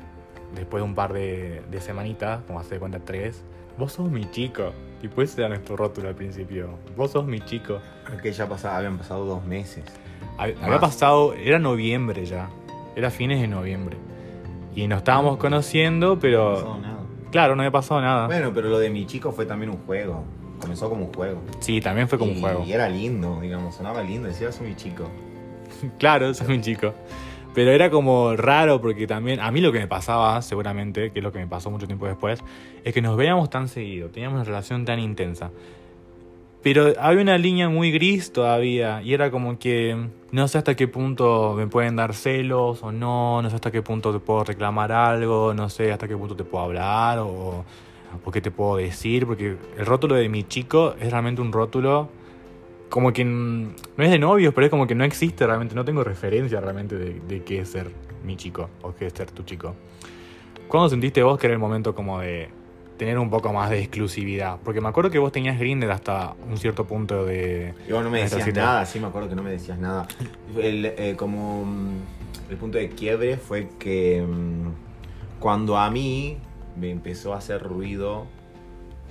después 0.55 0.81
de 0.81 0.85
un 0.87 0.95
par 0.95 1.13
de, 1.13 1.61
de 1.69 1.81
semanitas, 1.81 2.41
como 2.45 2.59
hace 2.59 2.75
de 2.75 2.79
cuenta 2.79 2.99
tres, 2.99 3.43
vos 3.77 3.91
sos 3.93 4.09
mi 4.09 4.29
chico. 4.31 4.71
Y 5.01 5.09
pues 5.09 5.37
era 5.37 5.49
nuestro 5.49 5.75
rótulo 5.75 6.07
al 6.07 6.15
principio, 6.15 6.69
vos 6.95 7.11
sos 7.11 7.25
mi 7.25 7.41
chico. 7.41 7.79
Creo 8.05 8.21
que 8.21 8.31
ya 8.31 8.47
pasaba, 8.47 8.77
habían 8.77 8.97
pasado 8.97 9.25
dos 9.25 9.43
meses. 9.43 9.83
Hab- 10.37 10.55
Había 10.61 10.67
Más. 10.69 10.79
pasado, 10.79 11.33
era 11.33 11.59
noviembre 11.59 12.25
ya, 12.25 12.49
era 12.95 13.09
fines 13.09 13.41
de 13.41 13.47
noviembre. 13.49 13.97
Y 14.75 14.87
nos 14.87 14.99
estábamos 14.99 15.37
conociendo, 15.37 16.15
No 16.15 16.19
pero... 16.19 16.53
pasó 16.55 16.77
nada. 16.79 16.99
Claro, 17.31 17.55
no 17.55 17.63
había 17.63 17.71
pasado 17.71 17.99
nada. 17.99 18.27
Bueno, 18.27 18.51
pero 18.53 18.69
lo 18.69 18.77
de 18.77 18.91
mi 18.91 19.07
chico 19.07 19.31
fue 19.31 19.45
también 19.45 19.71
un 19.71 19.77
juego. 19.85 20.23
Comenzó 20.59 20.87
como 20.89 21.05
un 21.05 21.13
juego. 21.13 21.41
Sí, 21.59 21.81
también 21.81 22.07
fue 22.07 22.19
como 22.19 22.31
y, 22.31 22.35
un 22.35 22.41
juego. 22.41 22.63
Y 22.65 22.73
era 22.73 22.87
lindo, 22.87 23.39
digamos, 23.41 23.75
sonaba 23.75 24.03
lindo. 24.03 24.27
Decía, 24.27 24.51
soy 24.51 24.67
mi 24.67 24.75
chico. 24.75 25.09
Claro, 25.97 26.33
soy 26.33 26.55
un 26.55 26.61
chico. 26.61 26.93
Pero 27.53 27.71
era 27.71 27.89
como 27.89 28.35
raro 28.35 28.79
porque 28.81 29.05
también, 29.05 29.39
a 29.39 29.51
mí 29.51 29.61
lo 29.61 29.71
que 29.71 29.79
me 29.79 29.87
pasaba, 29.87 30.41
seguramente, 30.41 31.11
que 31.11 31.19
es 31.19 31.23
lo 31.23 31.31
que 31.31 31.39
me 31.39 31.47
pasó 31.47 31.69
mucho 31.69 31.85
tiempo 31.87 32.07
después, 32.07 32.39
es 32.83 32.93
que 32.93 33.01
nos 33.01 33.17
veíamos 33.17 33.49
tan 33.49 33.67
seguido, 33.67 34.09
teníamos 34.09 34.37
una 34.37 34.43
relación 34.43 34.85
tan 34.85 34.99
intensa. 34.99 35.51
Pero 36.63 36.93
había 36.97 37.21
una 37.21 37.37
línea 37.37 37.67
muy 37.67 37.91
gris 37.91 38.31
todavía 38.31 39.01
y 39.03 39.13
era 39.13 39.29
como 39.29 39.59
que 39.59 40.07
no 40.31 40.47
sé 40.47 40.57
hasta 40.57 40.75
qué 40.75 40.87
punto 40.87 41.55
me 41.57 41.67
pueden 41.67 41.97
dar 41.97 42.13
celos 42.13 42.81
o 42.81 42.93
no, 42.93 43.41
no 43.41 43.49
sé 43.49 43.55
hasta 43.55 43.69
qué 43.69 43.81
punto 43.81 44.13
te 44.13 44.19
puedo 44.19 44.45
reclamar 44.45 44.93
algo, 44.93 45.53
no 45.53 45.69
sé 45.69 45.91
hasta 45.91 46.07
qué 46.07 46.15
punto 46.15 46.37
te 46.37 46.45
puedo 46.45 46.63
hablar 46.63 47.19
o, 47.19 47.65
qué 48.31 48.39
te 48.39 48.49
puedo 48.49 48.77
decir, 48.77 49.27
porque 49.27 49.57
el 49.77 49.85
rótulo 49.85 50.15
de 50.15 50.29
mi 50.29 50.43
chico 50.43 50.95
es 51.01 51.11
realmente 51.11 51.41
un 51.41 51.51
rótulo 51.51 52.07
como 52.89 53.11
que 53.11 53.25
no 53.25 53.73
es 53.97 54.11
de 54.11 54.19
novios, 54.19 54.53
pero 54.53 54.65
es 54.65 54.71
como 54.71 54.87
que 54.87 54.95
no 54.95 55.03
existe 55.03 55.45
realmente, 55.45 55.75
no 55.75 55.83
tengo 55.83 56.03
referencia 56.03 56.61
realmente 56.61 56.95
de, 56.95 57.19
de 57.19 57.43
qué 57.43 57.59
es 57.59 57.69
ser 57.69 57.91
mi 58.23 58.37
chico 58.37 58.69
o 58.83 58.95
qué 58.95 59.07
es 59.07 59.13
ser 59.13 59.31
tu 59.31 59.43
chico. 59.43 59.75
¿Cuándo 60.69 60.87
sentiste 60.87 61.23
vos 61.23 61.37
que 61.37 61.47
era 61.47 61.53
el 61.55 61.59
momento 61.59 61.93
como 61.93 62.21
de 62.21 62.49
tener 62.97 63.17
un 63.19 63.29
poco 63.29 63.51
más 63.53 63.69
de 63.69 63.79
exclusividad? 63.79 64.57
Porque 64.63 64.81
me 64.81 64.89
acuerdo 64.89 65.09
que 65.09 65.19
vos 65.19 65.31
tenías 65.31 65.59
Grindr 65.59 65.91
hasta 65.91 66.33
un 66.49 66.57
cierto 66.57 66.85
punto 66.85 67.25
de... 67.25 67.73
Y 67.87 67.91
vos 67.91 68.03
no 68.03 68.09
me 68.09 68.21
decías 68.21 68.43
cita. 68.43 68.61
nada, 68.61 68.85
sí 68.85 68.99
me 68.99 69.07
acuerdo 69.07 69.29
que 69.29 69.35
no 69.35 69.43
me 69.43 69.51
decías 69.51 69.77
nada. 69.79 70.07
El, 70.57 70.85
eh, 70.85 71.15
como 71.17 71.65
mm, 71.65 71.97
el 72.51 72.57
punto 72.57 72.77
de 72.77 72.89
quiebre 72.89 73.37
fue 73.37 73.69
que 73.79 74.21
mm, 74.21 75.39
cuando 75.39 75.77
a 75.77 75.89
mí 75.89 76.37
me 76.79 76.89
empezó 76.89 77.33
a 77.33 77.37
hacer 77.37 77.61
ruido 77.61 78.25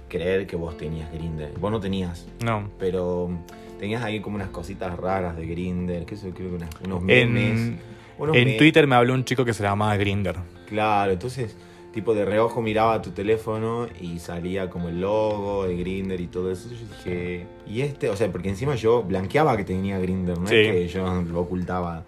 creer 0.09 0.47
que 0.47 0.57
vos 0.57 0.77
tenías 0.77 1.11
Grinder. 1.13 1.53
Vos 1.59 1.71
no 1.71 1.81
tenías, 1.81 2.27
No. 2.45 2.69
pero 2.79 3.29
mm, 3.29 3.79
tenías 3.79 4.03
ahí 4.05 4.21
como 4.21 4.37
unas 4.37 4.49
cositas 4.49 4.97
raras 4.97 5.37
de 5.37 5.47
Grinder, 5.47 6.05
que 6.05 6.15
eso 6.15 6.31
creo 6.35 6.57
que 6.59 6.65
unos 6.87 7.03
memes. 7.03 7.59
En, 7.61 7.81
unos 8.19 8.37
en 8.37 8.45
memes. 8.45 8.59
Twitter 8.59 8.87
me 8.87 8.95
habló 8.95 9.15
un 9.15 9.25
chico 9.25 9.45
que 9.45 9.55
se 9.55 9.63
llamaba 9.63 9.97
Grinder. 9.97 10.37
Claro, 10.69 11.13
entonces, 11.13 11.57
tipo 11.93 12.15
de 12.15 12.25
reojo 12.25 12.63
miraba 12.63 13.03
tu 13.03 13.11
teléfono 13.11 13.87
y 14.01 14.19
salía 14.19 14.71
como 14.71 14.89
el 14.89 15.01
logo 15.01 15.65
de 15.67 15.77
Grinder 15.77 16.21
y 16.21 16.27
todo 16.27 16.51
eso. 16.51 16.69
Yo 16.71 16.77
dije, 16.97 17.47
¿y 17.67 17.83
este? 17.83 18.09
O 18.11 18.17
sea, 18.17 18.31
porque 18.33 18.49
encima 18.49 18.75
yo 18.75 19.03
blanqueaba 19.03 19.57
que 19.57 19.65
tenía 19.65 19.99
Grinder, 19.99 20.39
no 20.39 20.47
Sí. 20.47 20.55
es 20.57 20.73
que 20.73 20.89
yo 20.89 21.23
lo 21.23 21.41
ocultaba. 21.41 22.05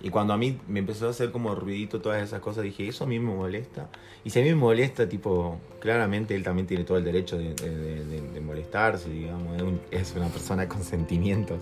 Y 0.00 0.10
cuando 0.10 0.32
a 0.32 0.36
mí 0.38 0.56
me 0.68 0.78
empezó 0.78 1.08
a 1.08 1.10
hacer 1.10 1.32
como 1.32 1.54
ruidito 1.56 2.00
todas 2.00 2.22
esas 2.22 2.40
cosas, 2.40 2.62
dije, 2.62 2.86
eso 2.86 3.02
a 3.04 3.06
mí 3.08 3.18
me 3.18 3.34
molesta. 3.34 3.88
Y 4.24 4.30
si 4.30 4.38
a 4.38 4.42
mí 4.42 4.48
me 4.48 4.54
molesta, 4.54 5.08
tipo, 5.08 5.58
claramente 5.80 6.34
él 6.36 6.44
también 6.44 6.66
tiene 6.68 6.84
todo 6.84 6.98
el 6.98 7.04
derecho 7.04 7.36
de, 7.36 7.52
de- 7.54 8.04
de- 8.04 8.20
de 8.32 8.40
molestarse, 8.40 9.10
digamos, 9.10 9.56
es, 9.56 9.62
un- 9.62 9.80
es 9.90 10.14
una 10.16 10.28
persona 10.28 10.68
con 10.68 10.84
sentimientos. 10.84 11.58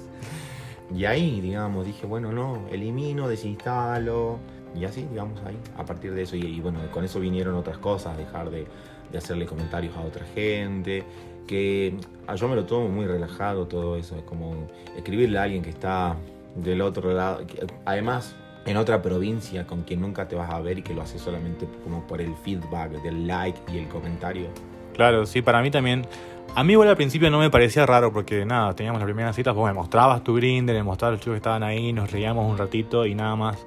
Y 0.95 1.05
ahí, 1.07 1.41
digamos, 1.41 1.87
dije, 1.87 2.07
bueno, 2.07 2.31
no, 2.31 2.69
elimino, 2.71 3.27
desinstalo. 3.27 4.39
Y 4.75 4.85
así, 4.85 5.07
digamos, 5.11 5.41
ahí, 5.45 5.57
a 5.77 5.85
partir 5.85 6.13
de 6.13 6.23
eso. 6.23 6.37
Y, 6.37 6.45
y 6.45 6.61
bueno, 6.61 6.81
con 6.93 7.05
eso 7.05 7.21
vinieron 7.21 7.55
otras 7.55 7.79
cosas, 7.79 8.17
dejar 8.17 8.51
de, 8.51 8.67
de 9.11 9.19
hacerle 9.19 9.47
comentarios 9.47 9.97
a 9.97 10.01
otra 10.01 10.25
gente. 10.35 11.05
Que 11.47 11.97
ah, 12.27 12.35
yo 12.35 12.49
me 12.49 12.57
lo 12.57 12.65
tomo 12.65 12.89
muy 12.89 13.07
relajado 13.07 13.67
todo 13.67 13.97
eso. 13.97 14.17
Es 14.17 14.23
como 14.25 14.69
escribirle 14.97 15.39
a 15.39 15.45
alguien 15.45 15.63
que 15.63 15.71
está 15.71 16.17
del 16.57 16.81
otro 16.81 17.13
lado. 17.13 17.47
que, 17.47 17.65
además, 17.85 18.35
en 18.67 18.77
otra 18.77 19.01
provincia 19.01 19.67
con 19.67 19.83
quien 19.83 20.01
nunca 20.01 20.27
te 20.27 20.35
vas 20.35 20.51
a 20.51 20.61
ver 20.61 20.79
y 20.79 20.83
que 20.83 20.93
lo 20.93 21.03
hace 21.03 21.19
solamente 21.19 21.69
como 21.85 22.07
por 22.07 22.21
el 22.21 22.35
feedback, 22.37 23.03
del 23.03 23.27
like 23.27 23.59
y 23.73 23.79
el 23.79 23.89
comentario. 23.89 24.49
Claro, 24.95 25.25
sí, 25.25 25.41
para 25.41 25.63
mí 25.63 25.71
también. 25.71 26.07
A 26.55 26.65
mí 26.65 26.73
igual 26.73 26.89
al 26.89 26.97
principio 26.97 27.31
no 27.31 27.39
me 27.39 27.51
parecía 27.51 27.85
raro 27.85 28.13
porque 28.13 28.47
nada, 28.47 28.75
teníamos 28.75 29.01
las 29.01 29.07
primeras 29.07 29.37
citas, 29.37 29.55
vos 29.55 29.67
me 29.67 29.75
mostrabas 29.75 30.25
tu 30.25 30.35
Grindr, 30.35 30.73
me 30.73 30.83
mostrabas 30.83 31.15
los 31.15 31.21
chicos 31.21 31.35
que 31.35 31.39
estaban 31.39 31.63
ahí, 31.63 31.93
nos 31.93 32.11
reíamos 32.11 32.51
un 32.51 32.57
ratito 32.57 33.05
y 33.05 33.15
nada 33.15 33.37
más. 33.37 33.67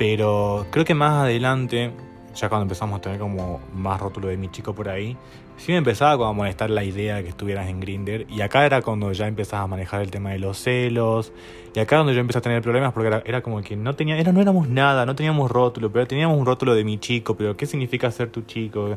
Pero 0.00 0.64
creo 0.70 0.86
que 0.86 0.94
más 0.94 1.24
adelante, 1.24 1.90
ya 2.34 2.48
cuando 2.48 2.62
empezamos 2.62 2.96
a 2.96 3.02
tener 3.02 3.18
como 3.18 3.60
más 3.74 4.00
rótulo 4.00 4.28
de 4.28 4.38
mi 4.38 4.50
chico 4.50 4.74
por 4.74 4.88
ahí, 4.88 5.14
sí 5.58 5.72
me 5.72 5.76
empezaba 5.76 6.16
como 6.16 6.30
a 6.30 6.32
molestar 6.32 6.70
la 6.70 6.82
idea 6.82 7.16
de 7.16 7.24
que 7.24 7.28
estuvieras 7.28 7.68
en 7.68 7.80
Grindr. 7.80 8.24
Y 8.30 8.40
acá 8.40 8.64
era 8.64 8.80
cuando 8.80 9.12
ya 9.12 9.26
empezabas 9.26 9.64
a 9.64 9.66
manejar 9.66 10.00
el 10.00 10.10
tema 10.10 10.30
de 10.30 10.38
los 10.38 10.56
celos. 10.56 11.34
Y 11.74 11.80
acá 11.80 11.98
donde 11.98 12.14
yo 12.14 12.20
empecé 12.20 12.38
a 12.38 12.40
tener 12.40 12.62
problemas 12.62 12.94
porque 12.94 13.08
era, 13.08 13.22
era 13.26 13.42
como 13.42 13.60
que 13.60 13.76
no 13.76 13.94
tenía, 13.94 14.16
era, 14.16 14.32
no 14.32 14.40
éramos 14.40 14.70
nada, 14.70 15.04
no 15.04 15.14
teníamos 15.14 15.50
rótulo, 15.50 15.92
pero 15.92 16.06
teníamos 16.06 16.38
un 16.38 16.46
rótulo 16.46 16.74
de 16.74 16.82
mi 16.82 16.96
chico, 16.96 17.36
pero 17.36 17.54
¿qué 17.58 17.66
significa 17.66 18.10
ser 18.10 18.30
tu 18.30 18.40
chico? 18.40 18.96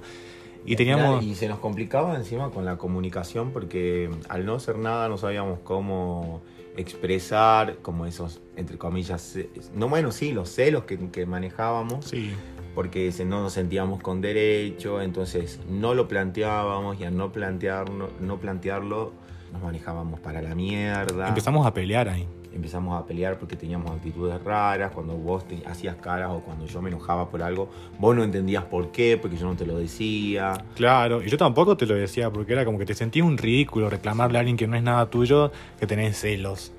Y 0.65 0.77
teníamos... 0.77 1.21
y 1.21 1.35
se 1.35 1.49
nos 1.49 1.59
complicaba 1.59 2.15
encima 2.15 2.49
con 2.49 2.63
la 2.63 2.77
comunicación 2.77 3.51
porque 3.51 4.09
al 4.29 4.45
no 4.45 4.57
ser 4.57 4.77
nada 4.77 5.09
no 5.09 5.17
sabíamos 5.17 5.59
cómo 5.65 6.41
expresar 6.77 7.77
como 7.81 8.05
esos, 8.05 8.41
entre 8.55 8.77
comillas, 8.77 9.21
ce- 9.21 9.49
no 9.75 9.87
bueno, 9.89 10.11
sí, 10.11 10.31
los 10.31 10.49
celos 10.49 10.83
que, 10.85 10.97
que 11.11 11.25
manejábamos 11.25 12.05
Sí. 12.05 12.31
porque 12.75 13.11
no 13.25 13.41
nos 13.43 13.53
sentíamos 13.53 14.01
con 14.01 14.21
derecho, 14.21 15.01
entonces 15.01 15.59
no 15.69 15.93
lo 15.93 16.07
planteábamos 16.07 16.99
y 16.99 17.03
al 17.03 17.15
no, 17.15 17.31
plantearlo, 17.31 18.09
no 18.19 18.37
plantearlo 18.39 19.11
nos 19.51 19.61
manejábamos 19.61 20.19
para 20.19 20.41
la 20.41 20.55
mierda. 20.55 21.27
Empezamos 21.27 21.65
a 21.67 21.73
pelear 21.73 22.09
ahí. 22.09 22.27
Empezamos 22.53 23.01
a 23.01 23.05
pelear 23.05 23.39
porque 23.39 23.55
teníamos 23.55 23.91
actitudes 23.91 24.41
raras, 24.43 24.91
cuando 24.91 25.13
vos 25.15 25.47
te 25.47 25.63
hacías 25.65 25.95
caras 25.95 26.29
o 26.31 26.41
cuando 26.41 26.65
yo 26.65 26.81
me 26.81 26.89
enojaba 26.89 27.29
por 27.29 27.41
algo, 27.41 27.69
vos 27.99 28.15
no 28.15 28.23
entendías 28.23 28.63
por 28.65 28.91
qué, 28.91 29.17
porque 29.19 29.37
yo 29.37 29.47
no 29.47 29.55
te 29.55 29.65
lo 29.65 29.77
decía. 29.77 30.53
Claro, 30.75 31.23
y 31.23 31.29
yo 31.29 31.37
tampoco 31.37 31.75
te 31.77 31.85
lo 31.85 31.95
decía 31.95 32.29
porque 32.29 32.53
era 32.53 32.65
como 32.65 32.77
que 32.77 32.85
te 32.85 32.93
sentías 32.93 33.25
un 33.25 33.37
ridículo 33.37 33.89
reclamarle 33.89 34.37
a 34.37 34.41
alguien 34.41 34.57
que 34.57 34.67
no 34.67 34.75
es 34.75 34.83
nada 34.83 35.09
tuyo 35.09 35.51
que 35.79 35.87
tenés 35.87 36.19
celos. 36.19 36.71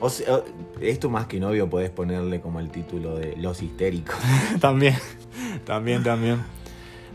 O 0.00 0.08
sea, 0.10 0.40
esto 0.80 1.08
más 1.10 1.26
que 1.26 1.38
novio 1.38 1.70
podés 1.70 1.90
ponerle 1.90 2.40
como 2.40 2.58
el 2.58 2.70
título 2.70 3.14
de 3.14 3.36
Los 3.36 3.62
Histéricos. 3.62 4.16
también, 4.60 4.96
también, 5.64 6.02
también. 6.02 6.40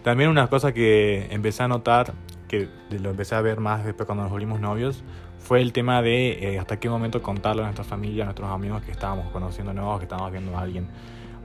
También 0.03 0.29
una 0.29 0.47
cosa 0.47 0.71
que 0.71 1.27
empecé 1.31 1.63
a 1.63 1.67
notar, 1.67 2.13
que 2.47 2.69
lo 2.89 3.09
empecé 3.09 3.35
a 3.35 3.41
ver 3.41 3.59
más 3.59 3.83
después 3.83 4.05
cuando 4.05 4.23
nos 4.23 4.31
volvimos 4.31 4.61
novios, 4.61 5.03
fue 5.47 5.61
el 5.61 5.71
tema 5.71 6.01
de 6.01 6.55
eh, 6.55 6.59
hasta 6.59 6.77
qué 6.77 6.89
momento 6.89 7.21
contarle 7.21 7.61
a 7.61 7.65
nuestra 7.65 7.85
familia, 7.85 8.23
a 8.23 8.25
nuestros 8.25 8.49
amigos 8.49 8.83
que 8.83 8.91
estábamos 8.91 9.31
conociendo 9.31 9.73
nuevos, 9.73 9.99
que 9.99 10.03
estábamos 10.03 10.29
viendo 10.29 10.57
a 10.57 10.59
alguien. 10.59 10.89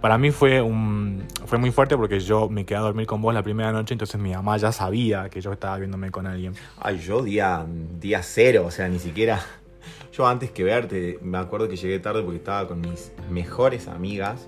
Para 0.00 0.18
mí 0.18 0.32
fue, 0.32 0.60
un, 0.60 1.22
fue 1.46 1.58
muy 1.58 1.70
fuerte 1.70 1.96
porque 1.96 2.18
yo 2.18 2.48
me 2.48 2.64
quedé 2.64 2.78
a 2.78 2.80
dormir 2.80 3.06
con 3.06 3.22
vos 3.22 3.32
la 3.32 3.44
primera 3.44 3.70
noche, 3.70 3.94
entonces 3.94 4.20
mi 4.20 4.32
mamá 4.32 4.56
ya 4.56 4.72
sabía 4.72 5.28
que 5.28 5.40
yo 5.40 5.52
estaba 5.52 5.78
viéndome 5.78 6.10
con 6.10 6.26
alguien. 6.26 6.54
Ay, 6.80 6.98
yo 6.98 7.22
día, 7.22 7.64
día 8.00 8.24
cero, 8.24 8.64
o 8.66 8.70
sea, 8.72 8.88
ni 8.88 8.98
siquiera... 8.98 9.40
Yo 10.12 10.26
antes 10.26 10.50
que 10.50 10.62
verte, 10.62 11.18
me 11.22 11.38
acuerdo 11.38 11.68
que 11.70 11.76
llegué 11.76 11.98
tarde 11.98 12.22
porque 12.22 12.36
estaba 12.36 12.68
con 12.68 12.82
mis 12.82 13.12
mejores 13.30 13.88
amigas. 13.88 14.46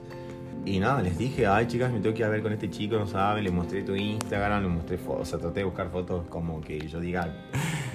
Y 0.66 0.78
nada, 0.78 1.00
les 1.00 1.16
dije, 1.16 1.46
ay 1.46 1.66
chicas, 1.68 1.90
me 1.90 2.00
tengo 2.00 2.14
que 2.14 2.20
ir 2.20 2.26
a 2.26 2.28
ver 2.28 2.42
con 2.42 2.52
este 2.52 2.68
chico, 2.68 2.96
no 2.96 3.06
saben, 3.06 3.44
les 3.44 3.52
mostré 3.52 3.82
tu 3.82 3.94
Instagram, 3.94 4.62
les 4.62 4.70
mostré 4.70 4.98
fotos, 4.98 5.22
o 5.22 5.24
sea, 5.24 5.38
traté 5.38 5.60
de 5.60 5.64
buscar 5.64 5.90
fotos 5.90 6.26
como 6.28 6.60
que 6.60 6.86
yo 6.86 7.00
diga, 7.00 7.34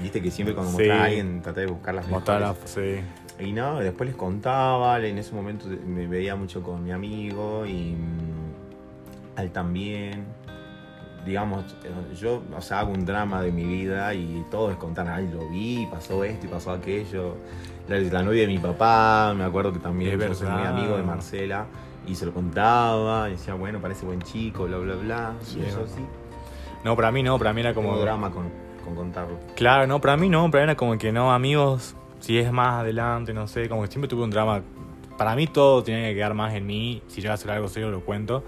viste 0.02 0.22
que 0.22 0.32
siempre 0.32 0.54
cuando 0.56 0.72
Sí. 0.72 0.78
mostré 0.78 0.92
a 0.92 1.04
alguien 1.06 1.42
traté 1.42 1.62
de 1.62 1.68
buscar 1.68 1.96
las 1.96 2.08
Mostrar 2.08 2.42
la- 2.42 2.48
mejores. 2.54 2.70
sí. 2.72 3.44
Y 3.44 3.54
no, 3.54 3.80
después 3.80 4.10
les 4.10 4.18
contaba, 4.18 5.00
en 5.00 5.18
ese 5.18 5.34
momento 5.34 5.66
me 5.88 6.08
veía 6.08 6.36
mucho 6.36 6.62
con 6.62 6.84
mi 6.84 6.92
amigo 6.92 7.66
y 7.66 7.94
mm, 7.96 9.40
él 9.40 9.52
también. 9.52 10.26
Digamos, 11.26 11.64
yo, 12.20 12.42
o 12.56 12.62
sea, 12.62 12.80
hago 12.80 12.92
un 12.94 13.06
drama 13.06 13.42
de 13.42 13.52
mi 13.52 13.64
vida 13.66 14.14
y 14.14 14.46
todo 14.50 14.72
es 14.72 14.78
contar, 14.78 15.08
ay, 15.10 15.30
lo 15.32 15.48
vi, 15.50 15.86
pasó 15.92 16.24
esto 16.24 16.46
y 16.48 16.50
pasó 16.50 16.72
aquello. 16.72 17.36
La, 17.90 18.00
la 18.00 18.24
novia 18.24 18.42
de 18.42 18.48
mi 18.48 18.58
papá, 18.58 19.34
me 19.38 19.44
acuerdo 19.44 19.74
que 19.74 19.80
también 19.80 20.20
Es 20.20 20.28
yo 20.28 20.34
soy 20.34 20.48
muy 20.50 20.64
amigo 20.66 20.96
de 20.98 21.04
Marcela 21.04 21.66
y 22.08 22.16
se 22.16 22.26
lo 22.26 22.34
contaba 22.34 23.28
y 23.30 23.34
decía, 23.34 23.54
bueno, 23.54 23.80
parece 23.80 24.06
buen 24.06 24.22
chico, 24.22 24.64
bla, 24.66 24.78
bla, 24.78 24.96
bla. 24.96 25.34
Sí. 25.42 25.60
Y 25.60 25.66
eso 25.66 25.86
sí, 25.88 26.02
No, 26.86 26.96
para 26.96 27.12
mí 27.12 27.22
no, 27.22 27.38
para 27.38 27.52
mí 27.54 27.62
era 27.62 27.74
como 27.74 27.90
como... 27.90 28.02
drama 28.02 28.32
con, 28.32 28.50
con 28.90 29.06
contarlo. 29.06 29.38
Claro, 29.56 29.88
no, 29.88 30.00
para 30.02 30.18
mí 30.18 30.30
no, 30.30 30.50
para 30.52 30.64
mí 30.64 30.70
era 30.72 30.76
como 30.76 30.98
que 30.98 31.12
no, 31.12 31.32
amigos, 31.34 31.96
si 32.20 32.38
es 32.38 32.52
más 32.52 32.82
adelante, 32.82 33.34
no 33.34 33.48
sé, 33.48 33.70
como 33.70 33.82
que 33.84 33.88
siempre 33.88 34.08
tuve 34.08 34.24
un 34.24 34.30
drama. 34.30 34.62
Para 35.18 35.36
mí 35.36 35.48
todo 35.48 35.84
tiene 35.84 36.10
que 36.10 36.16
quedar 36.16 36.34
más 36.34 36.54
en 36.54 36.66
mí, 36.66 37.02
si 37.08 37.22
llega 37.22 37.34
a 37.34 37.38
ser 37.38 37.52
algo 37.52 37.68
serio 37.68 37.92
lo 37.92 38.02
cuento, 38.02 38.44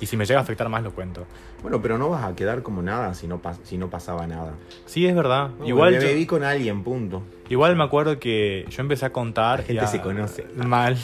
y 0.00 0.06
si 0.06 0.16
me 0.16 0.24
llega 0.26 0.40
a 0.40 0.42
afectar 0.42 0.68
más 0.68 0.82
lo 0.82 0.92
cuento. 0.92 1.26
Bueno, 1.62 1.80
pero 1.82 1.98
no 1.98 2.08
vas 2.10 2.24
a 2.24 2.34
quedar 2.34 2.62
como 2.62 2.82
nada 2.82 3.14
si 3.14 3.26
no, 3.26 3.40
pas- 3.42 3.58
si 3.64 3.76
no 3.78 3.88
pasaba 3.90 4.26
nada. 4.26 4.52
Sí, 4.84 5.06
es 5.06 5.14
verdad. 5.14 5.50
No, 5.58 5.66
igual, 5.66 5.92
me 5.94 6.00
yo- 6.00 6.06
bebí 6.06 6.26
con 6.26 6.44
alguien, 6.44 6.82
punto. 6.84 7.22
igual 7.48 7.76
me 7.76 7.84
acuerdo 7.84 8.18
que 8.18 8.66
yo 8.70 8.82
empecé 8.82 9.06
a 9.06 9.12
contar... 9.12 9.60
La 9.60 9.64
gente 9.64 9.82
y 9.82 9.84
a- 9.84 9.88
se 9.88 10.00
conoce. 10.00 10.44
Mal. 10.56 10.96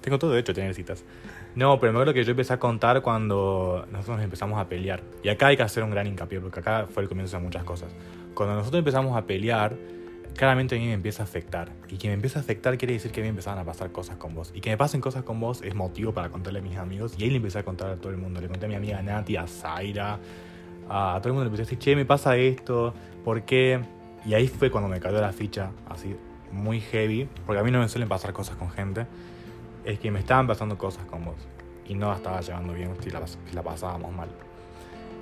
Tengo 0.00 0.18
todo 0.18 0.30
derecho 0.32 0.52
a 0.52 0.54
tener 0.54 0.74
citas. 0.74 1.04
No, 1.54 1.78
pero 1.78 1.92
me 1.92 1.98
acuerdo 1.98 2.14
que 2.14 2.24
yo 2.24 2.32
empecé 2.32 2.52
a 2.52 2.58
contar 2.58 3.00
cuando 3.02 3.86
nosotros 3.92 4.22
empezamos 4.22 4.58
a 4.58 4.68
pelear. 4.68 5.02
Y 5.22 5.28
acá 5.28 5.48
hay 5.48 5.56
que 5.56 5.62
hacer 5.62 5.84
un 5.84 5.90
gran 5.90 6.06
hincapié, 6.06 6.40
porque 6.40 6.60
acá 6.60 6.86
fue 6.92 7.04
el 7.04 7.08
comienzo 7.08 7.36
de 7.36 7.42
muchas 7.42 7.62
cosas. 7.64 7.94
Cuando 8.34 8.56
nosotros 8.56 8.80
empezamos 8.80 9.16
a 9.16 9.24
pelear, 9.24 9.76
claramente 10.36 10.74
a 10.74 10.78
mí 10.78 10.86
me 10.86 10.94
empieza 10.94 11.22
a 11.22 11.26
afectar. 11.26 11.70
Y 11.88 11.96
que 11.96 12.08
me 12.08 12.14
empieza 12.14 12.40
a 12.40 12.42
afectar 12.42 12.76
quiere 12.76 12.94
decir 12.94 13.12
que 13.12 13.20
a 13.20 13.22
mí 13.22 13.28
empezaban 13.28 13.60
a 13.60 13.64
pasar 13.64 13.92
cosas 13.92 14.16
con 14.16 14.34
vos. 14.34 14.50
Y 14.54 14.60
que 14.60 14.70
me 14.70 14.76
pasen 14.76 15.00
cosas 15.00 15.22
con 15.22 15.38
vos 15.38 15.62
es 15.62 15.74
motivo 15.74 16.12
para 16.12 16.28
contarle 16.28 16.58
a 16.58 16.62
mis 16.62 16.76
amigos. 16.76 17.14
Y 17.18 17.24
ahí 17.24 17.30
le 17.30 17.36
empecé 17.36 17.60
a 17.60 17.62
contar 17.62 17.90
a 17.90 17.96
todo 17.96 18.10
el 18.10 18.18
mundo. 18.18 18.40
Le 18.40 18.48
conté 18.48 18.66
a 18.66 18.68
mi 18.68 18.74
amiga 18.74 19.00
Nati, 19.00 19.36
a 19.36 19.46
Zaira, 19.46 20.18
a 20.88 21.18
todo 21.18 21.28
el 21.28 21.34
mundo 21.34 21.44
le 21.44 21.48
empecé 21.48 21.62
a 21.62 21.66
decir, 21.66 21.78
che, 21.78 21.96
me 21.96 22.04
pasa 22.04 22.36
esto, 22.36 22.94
¿por 23.24 23.42
qué? 23.42 23.80
Y 24.26 24.34
ahí 24.34 24.48
fue 24.48 24.70
cuando 24.70 24.88
me 24.88 25.00
cayó 25.00 25.20
la 25.20 25.32
ficha, 25.32 25.70
así, 25.88 26.16
muy 26.52 26.80
heavy, 26.80 27.28
porque 27.46 27.60
a 27.60 27.62
mí 27.62 27.70
no 27.70 27.80
me 27.80 27.88
suelen 27.88 28.08
pasar 28.08 28.32
cosas 28.32 28.56
con 28.56 28.70
gente. 28.70 29.06
Es 29.84 29.98
que 29.98 30.10
me 30.10 30.20
estaban 30.20 30.46
pasando 30.46 30.78
cosas 30.78 31.04
con 31.06 31.24
vos. 31.24 31.36
Y 31.86 31.94
no 31.94 32.10
la 32.10 32.16
estaba 32.16 32.40
llevando 32.40 32.72
bien, 32.72 32.90
si 33.02 33.10
la, 33.10 33.22
la 33.52 33.62
pasábamos 33.62 34.12
mal. 34.12 34.28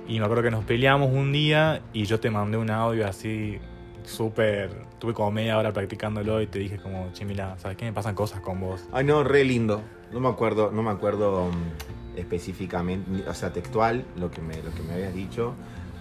Y 0.07 0.19
me 0.19 0.25
acuerdo 0.25 0.43
que 0.43 0.51
nos 0.51 0.65
peleamos 0.65 1.11
un 1.11 1.31
día 1.31 1.81
y 1.93 2.05
yo 2.05 2.19
te 2.19 2.29
mandé 2.29 2.57
un 2.57 2.69
audio 2.69 3.07
así 3.07 3.59
súper... 4.03 4.71
Tuve 4.99 5.13
como 5.13 5.31
media 5.31 5.57
hora 5.57 5.73
practicándolo 5.73 6.41
y 6.41 6.47
te 6.47 6.59
dije 6.59 6.77
como, 6.77 7.11
che, 7.13 7.25
mira, 7.25 7.57
¿sabes 7.57 7.77
qué? 7.77 7.85
Me 7.85 7.93
pasan 7.93 8.15
cosas 8.15 8.41
con 8.41 8.59
vos. 8.59 8.85
Ay, 8.91 9.05
no, 9.05 9.23
re 9.23 9.43
lindo. 9.43 9.81
No 10.11 10.19
me 10.19 10.29
acuerdo, 10.29 10.71
no 10.71 10.83
me 10.83 10.91
acuerdo 10.91 11.47
mm, 11.47 12.17
específicamente, 12.17 13.27
o 13.27 13.33
sea, 13.33 13.51
textual, 13.51 14.05
lo 14.17 14.31
que, 14.31 14.41
me, 14.41 14.61
lo 14.61 14.73
que 14.73 14.81
me 14.83 14.93
habías 14.93 15.13
dicho, 15.13 15.55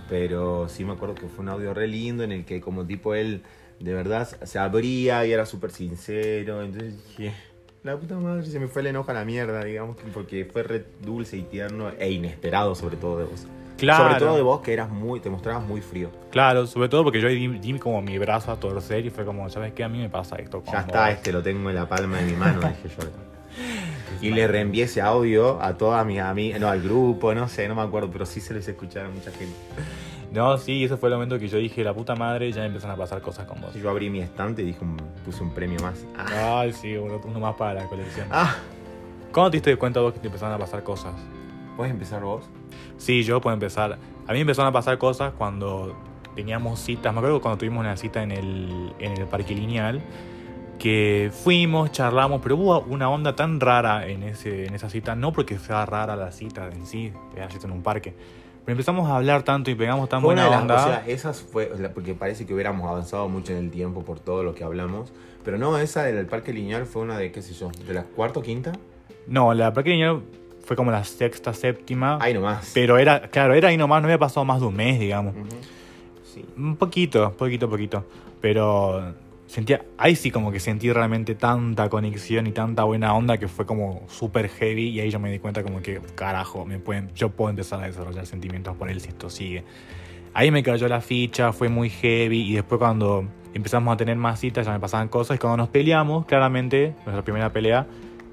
pero 0.08 0.68
sí 0.68 0.84
me 0.84 0.92
acuerdo 0.92 1.14
que 1.14 1.26
fue 1.26 1.42
un 1.42 1.48
audio 1.48 1.74
re 1.74 1.88
lindo 1.88 2.22
en 2.22 2.32
el 2.32 2.44
que 2.44 2.60
como 2.60 2.84
tipo 2.84 3.14
él 3.14 3.42
de 3.80 3.94
verdad 3.94 4.28
se 4.44 4.58
abría 4.58 5.26
y 5.26 5.32
era 5.32 5.46
súper 5.46 5.70
sincero. 5.70 6.62
Entonces 6.62 6.96
dije, 7.08 7.34
la 7.84 7.96
puta 7.96 8.16
madre, 8.16 8.44
se 8.46 8.60
me 8.60 8.68
fue 8.68 8.82
el 8.82 8.88
enojo 8.88 9.10
a 9.10 9.14
la 9.14 9.24
mierda, 9.24 9.64
digamos, 9.64 9.96
que- 9.96 10.04
porque 10.12 10.44
fue 10.44 10.62
re 10.62 10.84
dulce 11.00 11.36
y 11.36 11.42
tierno 11.42 11.90
e 11.98 12.10
inesperado 12.10 12.74
sobre 12.74 12.96
todo 12.96 13.18
de 13.18 13.24
vos. 13.24 13.46
Claro. 13.78 14.04
Sobre 14.04 14.18
todo 14.20 14.36
de 14.36 14.42
vos 14.42 14.60
que 14.60 14.72
eras 14.72 14.88
muy, 14.90 15.18
te 15.18 15.28
mostrabas 15.28 15.66
muy 15.66 15.80
frío. 15.80 16.10
Claro, 16.30 16.66
sobre 16.68 16.88
todo 16.88 17.02
porque 17.02 17.20
yo 17.20 17.26
di, 17.28 17.48
di 17.58 17.78
como 17.80 18.00
mi 18.00 18.16
brazo 18.18 18.52
a 18.52 18.60
torcer 18.60 19.04
y 19.04 19.10
fue 19.10 19.24
como, 19.24 19.48
¿sabes 19.50 19.72
qué? 19.72 19.82
A 19.82 19.88
mí 19.88 19.98
me 19.98 20.08
pasa 20.08 20.36
esto 20.36 20.62
Ya 20.70 20.80
está, 20.82 21.06
vos". 21.06 21.14
este 21.14 21.32
lo 21.32 21.42
tengo 21.42 21.68
en 21.70 21.74
la 21.76 21.88
palma 21.88 22.18
de 22.18 22.26
mi 22.26 22.36
mano, 22.36 22.60
dije 22.82 22.94
yo. 22.96 23.08
Y 24.20 24.30
le 24.30 24.46
reenvié 24.46 24.84
ese 24.84 25.00
audio 25.00 25.60
a 25.60 25.76
todas 25.76 26.06
mis 26.06 26.20
amigas, 26.20 26.60
no, 26.60 26.68
al 26.68 26.80
grupo, 26.80 27.34
no 27.34 27.48
sé, 27.48 27.66
no 27.66 27.74
me 27.74 27.82
acuerdo, 27.82 28.08
pero 28.12 28.24
sí 28.24 28.40
se 28.40 28.54
les 28.54 28.68
escucharon 28.68 29.10
a 29.10 29.14
mucha 29.14 29.32
gente. 29.32 29.56
No, 30.32 30.56
sí, 30.56 30.84
ese 30.84 30.96
fue 30.96 31.08
el 31.10 31.14
momento 31.16 31.38
que 31.38 31.46
yo 31.48 31.58
dije, 31.58 31.84
la 31.84 31.92
puta 31.92 32.14
madre, 32.14 32.50
ya 32.52 32.64
empiezan 32.64 32.90
a 32.90 32.96
pasar 32.96 33.20
cosas 33.20 33.46
con 33.46 33.60
vos. 33.60 33.74
Yo 33.74 33.90
abrí 33.90 34.08
mi 34.08 34.20
estante 34.20 34.62
y 34.62 34.66
dije, 34.66 34.78
un- 34.82 34.96
puse 35.24 35.42
un 35.42 35.52
premio 35.52 35.78
más. 35.80 36.06
Ah, 36.16 36.60
Ay, 36.60 36.72
sí, 36.72 36.96
uno, 36.96 37.20
uno 37.24 37.38
más 37.40 37.54
para 37.56 37.74
la 37.82 37.86
colección. 37.88 38.28
ah. 38.30 38.54
¿Cuándo 39.32 39.50
te 39.50 39.56
diste 39.58 39.76
cuenta 39.76 40.00
vos 40.00 40.12
que 40.12 40.18
te 40.20 40.26
empezaron 40.26 40.54
a 40.54 40.58
pasar 40.58 40.82
cosas? 40.82 41.14
¿puedes 41.76 41.90
empezar 41.92 42.22
vos? 42.22 42.44
Sí, 42.98 43.22
yo 43.24 43.40
puedo 43.40 43.54
empezar. 43.54 43.98
A 44.26 44.32
mí 44.32 44.40
empezaron 44.40 44.68
a 44.68 44.72
pasar 44.72 44.98
cosas 44.98 45.32
cuando 45.36 45.96
teníamos 46.34 46.80
citas. 46.80 47.12
Me 47.14 47.18
acuerdo 47.20 47.40
cuando 47.40 47.56
tuvimos 47.58 47.80
una 47.80 47.96
cita 47.96 48.22
en 48.22 48.30
el, 48.30 48.92
en 48.98 49.12
el 49.18 49.26
parque 49.26 49.54
lineal. 49.54 50.02
Que 50.78 51.30
fuimos, 51.32 51.92
charlamos, 51.92 52.40
pero 52.42 52.56
hubo 52.56 52.80
una 52.80 53.08
onda 53.08 53.34
tan 53.36 53.58
rara 53.60 54.06
en, 54.06 54.22
ese, 54.22 54.66
en 54.66 54.74
esa 54.74 54.90
cita. 54.90 55.14
No 55.14 55.32
porque 55.32 55.58
sea 55.58 55.86
rara 55.86 56.14
la 56.16 56.30
cita 56.32 56.68
en 56.68 56.84
sí, 56.86 57.12
era 57.36 57.48
cita 57.50 57.66
en 57.66 57.72
un 57.72 57.82
parque. 57.82 58.14
Pero 58.64 58.72
empezamos 58.74 59.10
a 59.10 59.16
hablar 59.16 59.42
tanto 59.42 59.70
y 59.70 59.74
pegamos 59.74 60.08
tan 60.08 60.22
buena 60.22 60.42
una 60.42 60.50
de 60.50 60.50
las- 60.52 60.62
onda. 60.62 60.76
o 60.76 60.88
sea, 60.88 61.04
esas 61.06 61.40
fue, 61.40 61.66
porque 61.94 62.14
parece 62.14 62.46
que 62.46 62.54
hubiéramos 62.54 62.88
avanzado 62.88 63.28
mucho 63.28 63.52
en 63.52 63.58
el 63.58 63.70
tiempo 63.70 64.04
por 64.04 64.20
todo 64.20 64.42
lo 64.44 64.54
que 64.54 64.62
hablamos. 64.64 65.12
Pero 65.44 65.58
no, 65.58 65.76
esa 65.78 66.04
del 66.04 66.26
parque 66.26 66.52
lineal 66.52 66.86
fue 66.86 67.02
una 67.02 67.18
de, 67.18 67.32
qué 67.32 67.42
sé 67.42 67.54
yo, 67.54 67.70
de 67.86 67.94
la 67.94 68.04
cuarta 68.04 68.38
o 68.38 68.42
quinta. 68.42 68.72
no, 69.26 69.52
la 69.54 69.72
parque 69.72 69.90
lineal 69.90 70.22
fue 70.64 70.76
como 70.76 70.92
la 70.92 71.02
sexta, 71.02 71.52
séptima. 71.52 72.18
Ahí 72.20 72.32
nomás. 72.34 72.70
Pero 72.72 72.98
era, 72.98 73.22
claro, 73.30 73.54
era 73.54 73.68
ahí 73.68 73.76
nomás, 73.76 74.00
no 74.00 74.06
había 74.06 74.18
pasado 74.18 74.44
más 74.44 74.60
de 74.60 74.66
un 74.66 74.74
mes, 74.76 75.00
digamos. 75.00 75.34
Sí. 76.32 76.44
Un 76.56 76.76
poquito, 76.76 77.32
poquito, 77.32 77.68
poquito. 77.68 78.04
Pero 78.40 79.12
sentía, 79.52 79.84
ahí 79.98 80.16
sí 80.16 80.30
como 80.30 80.50
que 80.50 80.58
sentí 80.58 80.90
realmente 80.90 81.34
tanta 81.34 81.90
conexión 81.90 82.46
y 82.46 82.52
tanta 82.52 82.84
buena 82.84 83.14
onda 83.14 83.36
que 83.36 83.48
fue 83.48 83.66
como 83.66 84.02
súper 84.08 84.48
heavy 84.48 84.88
y 84.88 85.00
ahí 85.00 85.10
yo 85.10 85.20
me 85.20 85.30
di 85.30 85.38
cuenta 85.38 85.62
como 85.62 85.82
que, 85.82 86.00
carajo, 86.14 86.64
me 86.64 86.78
pueden, 86.78 87.12
yo 87.14 87.28
puedo 87.28 87.50
empezar 87.50 87.82
a 87.82 87.86
desarrollar 87.86 88.24
sentimientos 88.24 88.74
por 88.76 88.88
él 88.88 89.02
si 89.02 89.10
esto 89.10 89.28
sigue. 89.28 89.62
Ahí 90.32 90.50
me 90.50 90.62
cayó 90.62 90.88
la 90.88 91.02
ficha, 91.02 91.52
fue 91.52 91.68
muy 91.68 91.90
heavy 91.90 92.50
y 92.50 92.54
después 92.54 92.78
cuando 92.78 93.26
empezamos 93.52 93.92
a 93.92 93.98
tener 93.98 94.16
más 94.16 94.40
citas 94.40 94.64
ya 94.64 94.72
me 94.72 94.80
pasaban 94.80 95.08
cosas 95.08 95.36
y 95.36 95.38
cuando 95.38 95.58
nos 95.58 95.68
peleamos, 95.68 96.24
claramente, 96.24 96.94
nuestra 97.04 97.22
primera 97.22 97.52
pelea, 97.52 97.86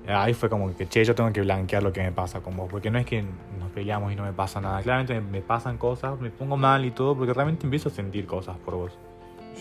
ahí 0.08 0.34
fue 0.34 0.50
como 0.50 0.74
que, 0.74 0.88
che, 0.88 1.04
yo 1.04 1.16
tengo 1.16 1.34
que 1.34 1.42
blanquear 1.42 1.84
lo 1.84 1.92
que 1.92 2.02
me 2.02 2.14
pasa 2.14 2.40
con 2.40 2.56
vos, 2.56 2.70
porque 2.72 2.90
no 2.90 2.98
es 2.98 3.06
que 3.06 3.24
nos 3.60 3.70
peleamos 3.76 4.14
y 4.14 4.16
no 4.16 4.24
me 4.24 4.32
pasa 4.32 4.62
nada, 4.62 4.82
claramente 4.82 5.20
me 5.20 5.42
pasan 5.42 5.78
cosas, 5.78 6.18
me 6.22 6.30
pongo 6.30 6.56
mal 6.56 6.86
y 6.86 6.92
todo, 6.92 7.14
porque 7.18 7.34
realmente 7.34 7.66
empiezo 7.66 7.90
a 7.90 7.92
sentir 7.92 8.26
cosas 8.26 8.56
por 8.60 8.76
vos. 8.76 8.98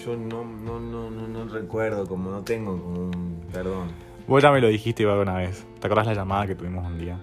Yo 0.05 0.17
no, 0.17 0.45
no, 0.45 0.79
no, 0.79 1.08
recuerdo, 1.61 2.07
como 2.07 2.31
no 2.31 2.43
tengo 2.43 2.73
como 2.81 3.01
un... 3.01 3.41
Perdón. 3.53 3.89
Vos 4.27 4.43
ya 4.43 4.51
me 4.51 4.61
lo 4.61 4.69
dijiste 4.69 5.03
igual 5.03 5.19
una 5.21 5.35
vez. 5.37 5.67
¿Te 5.81 5.87
acordás 5.87 6.07
la 6.07 6.15
llamada 6.15 6.47
que 6.47 6.55
tuvimos 6.55 6.87
un 6.87 6.99
día? 6.99 7.19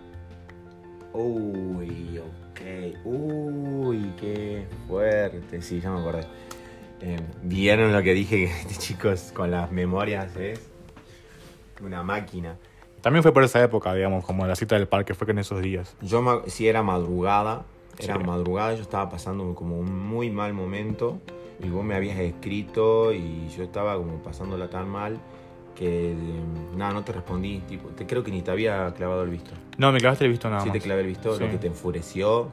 Uy, 1.13 2.19
ok. 2.19 3.05
Uy, 3.05 4.11
qué 4.19 4.65
fuerte. 4.87 5.61
Sí, 5.61 5.79
ya 5.79 5.91
me 5.91 5.99
acordé. 5.99 6.21
Eh, 7.01 7.19
¿Vieron 7.43 7.93
lo 7.93 8.01
que 8.01 8.13
dije? 8.13 8.35
Que 8.37 8.43
este 8.45 8.75
chico 8.75 9.09
es- 9.09 9.31
con 9.31 9.51
las 9.51 9.71
memorias 9.71 10.35
es 10.37 10.59
una 11.81 12.03
máquina. 12.03 12.57
También 13.01 13.21
fue 13.21 13.33
por 13.33 13.43
esa 13.43 13.63
época, 13.63 13.93
digamos, 13.93 14.25
como 14.25 14.47
la 14.47 14.55
cita 14.55 14.75
del 14.75 14.87
parque, 14.87 15.13
fue 15.13 15.25
que 15.27 15.31
en 15.31 15.39
esos 15.39 15.61
días. 15.61 15.95
Yo 16.01 16.43
si 16.47 16.67
era 16.67 16.81
madrugada, 16.81 17.65
era 17.99 18.17
Sí. 18.17 18.23
madrugada, 18.23 18.73
yo 18.73 18.81
estaba 18.81 19.09
pasando 19.09 19.53
como 19.53 19.77
un 19.77 20.07
muy 20.07 20.31
mal 20.31 20.53
momento 20.53 21.19
y 21.63 21.69
vos 21.69 21.83
me 21.83 21.95
habías 21.95 22.17
escrito 22.19 23.13
y 23.13 23.47
yo 23.55 23.63
estaba 23.63 23.95
como 23.97 24.17
pasándola 24.23 24.69
tan 24.69 24.89
mal 24.89 25.17
que 25.75 26.11
eh, 26.11 26.15
nada, 26.75 26.93
no 26.93 27.03
te 27.03 27.11
respondí, 27.11 27.59
tipo, 27.67 27.89
te 27.89 28.05
creo 28.05 28.23
que 28.23 28.31
ni 28.31 28.41
te 28.41 28.51
había 28.51 28.93
clavado 28.95 29.23
el 29.23 29.29
visto. 29.29 29.51
No, 29.77 29.91
me 29.91 29.99
clavaste 29.99 30.25
el 30.25 30.31
visto 30.31 30.49
nada 30.49 30.61
sí 30.61 30.69
más. 30.69 30.73
te 30.73 30.79
clavé 30.81 31.01
el 31.01 31.07
visto, 31.07 31.35
Sí. 31.35 31.43
lo 31.43 31.51
que 31.51 31.57
te 31.57 31.67
enfureció. 31.67 32.49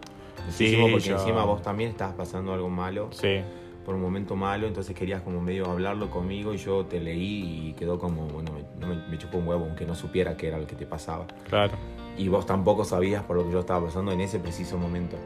Sí, 0.51 0.77
porque 0.81 1.01
yo- 1.09 1.17
encima 1.19 1.45
vos 1.45 1.62
también 1.62 1.91
estabas 1.91 2.15
pasando 2.17 2.53
algo 2.53 2.69
malo, 2.69 3.09
Sí, 3.12 3.41
por 3.85 3.95
un 3.95 4.01
momento 4.01 4.35
malo, 4.35 4.67
entonces 4.67 4.95
querías 4.97 5.23
como 5.23 5.41
medio 5.41 5.67
hablarlo 5.71 6.11
conmigo 6.11 6.53
y 6.53 6.57
yo 6.57 6.85
te 6.87 6.99
leí 7.01 7.69
y 7.69 7.73
quedó 7.75 7.99
como, 7.99 8.27
bueno, 8.27 8.51
me, 8.53 8.65
no 8.81 8.93
me, 8.93 9.07
me 9.09 9.19
chupó 9.19 9.38
un 9.38 9.47
huevo, 9.47 9.67
aunque 9.67 9.85
no 9.87 9.95
supiera 9.95 10.37
qué 10.37 10.49
era 10.49 10.59
lo 10.59 10.67
que 10.67 10.75
te 10.75 10.87
pasaba. 10.87 11.27
claro. 11.49 11.75
Y 12.19 12.29
vos 12.29 12.45
tampoco 12.45 12.85
sabías 12.85 13.23
por 13.23 13.37
lo 13.37 13.45
que 13.47 13.53
yo 13.53 13.61
estaba 13.61 13.87
pasando 13.87 14.12
en 14.12 14.21
ese 14.21 14.38
preciso 14.38 14.77
momento. 14.77 15.17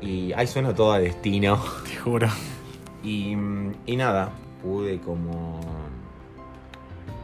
Y 0.00 0.32
ahí 0.34 0.46
suena 0.46 0.72
todo 0.74 0.92
a 0.92 0.98
destino. 1.00 1.58
Te 1.84 1.96
juro. 1.96 2.28
Y, 3.02 3.36
y 3.86 3.96
nada, 3.96 4.32
pude 4.62 5.00
como 5.00 5.60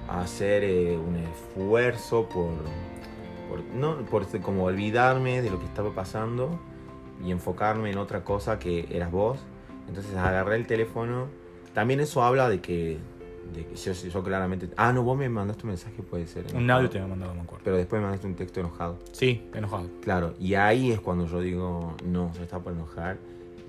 hacer 0.08 0.64
eh, 0.64 0.96
un 0.96 1.16
esfuerzo 1.16 2.28
por, 2.28 2.52
por, 3.48 3.62
no, 3.74 3.96
por 4.06 4.22
este, 4.22 4.40
como 4.40 4.64
olvidarme 4.64 5.42
de 5.42 5.50
lo 5.50 5.58
que 5.58 5.66
estaba 5.66 5.94
pasando 5.94 6.58
y 7.24 7.30
enfocarme 7.30 7.90
en 7.90 7.98
otra 7.98 8.24
cosa 8.24 8.58
que 8.58 8.86
eras 8.90 9.10
vos. 9.10 9.38
Entonces 9.88 10.14
agarré 10.16 10.56
el 10.56 10.66
teléfono. 10.66 11.26
También 11.74 12.00
eso 12.00 12.22
habla 12.22 12.48
de 12.48 12.60
que 12.60 12.98
de 13.54 13.64
que 13.64 13.76
yo, 13.76 13.92
yo 13.92 14.22
claramente... 14.24 14.68
Ah, 14.76 14.92
no, 14.92 15.04
vos 15.04 15.16
me 15.16 15.28
mandaste 15.28 15.62
un 15.62 15.68
mensaje, 15.68 16.02
puede 16.02 16.26
ser. 16.26 16.46
Un 16.54 16.68
audio 16.68 16.90
te 16.90 16.98
había 16.98 17.08
mandado, 17.08 17.34
me 17.34 17.42
acuerdo. 17.42 17.62
Pero 17.64 17.76
después 17.76 18.00
me 18.00 18.06
mandaste 18.06 18.26
un 18.26 18.34
texto 18.34 18.58
enojado. 18.58 18.98
Sí, 19.12 19.48
enojado. 19.54 19.88
Claro, 20.02 20.34
y 20.40 20.54
ahí 20.54 20.90
es 20.90 21.00
cuando 21.00 21.26
yo 21.26 21.40
digo, 21.40 21.94
no, 22.04 22.32
se 22.34 22.42
está 22.42 22.58
por 22.58 22.72
enojar 22.72 23.18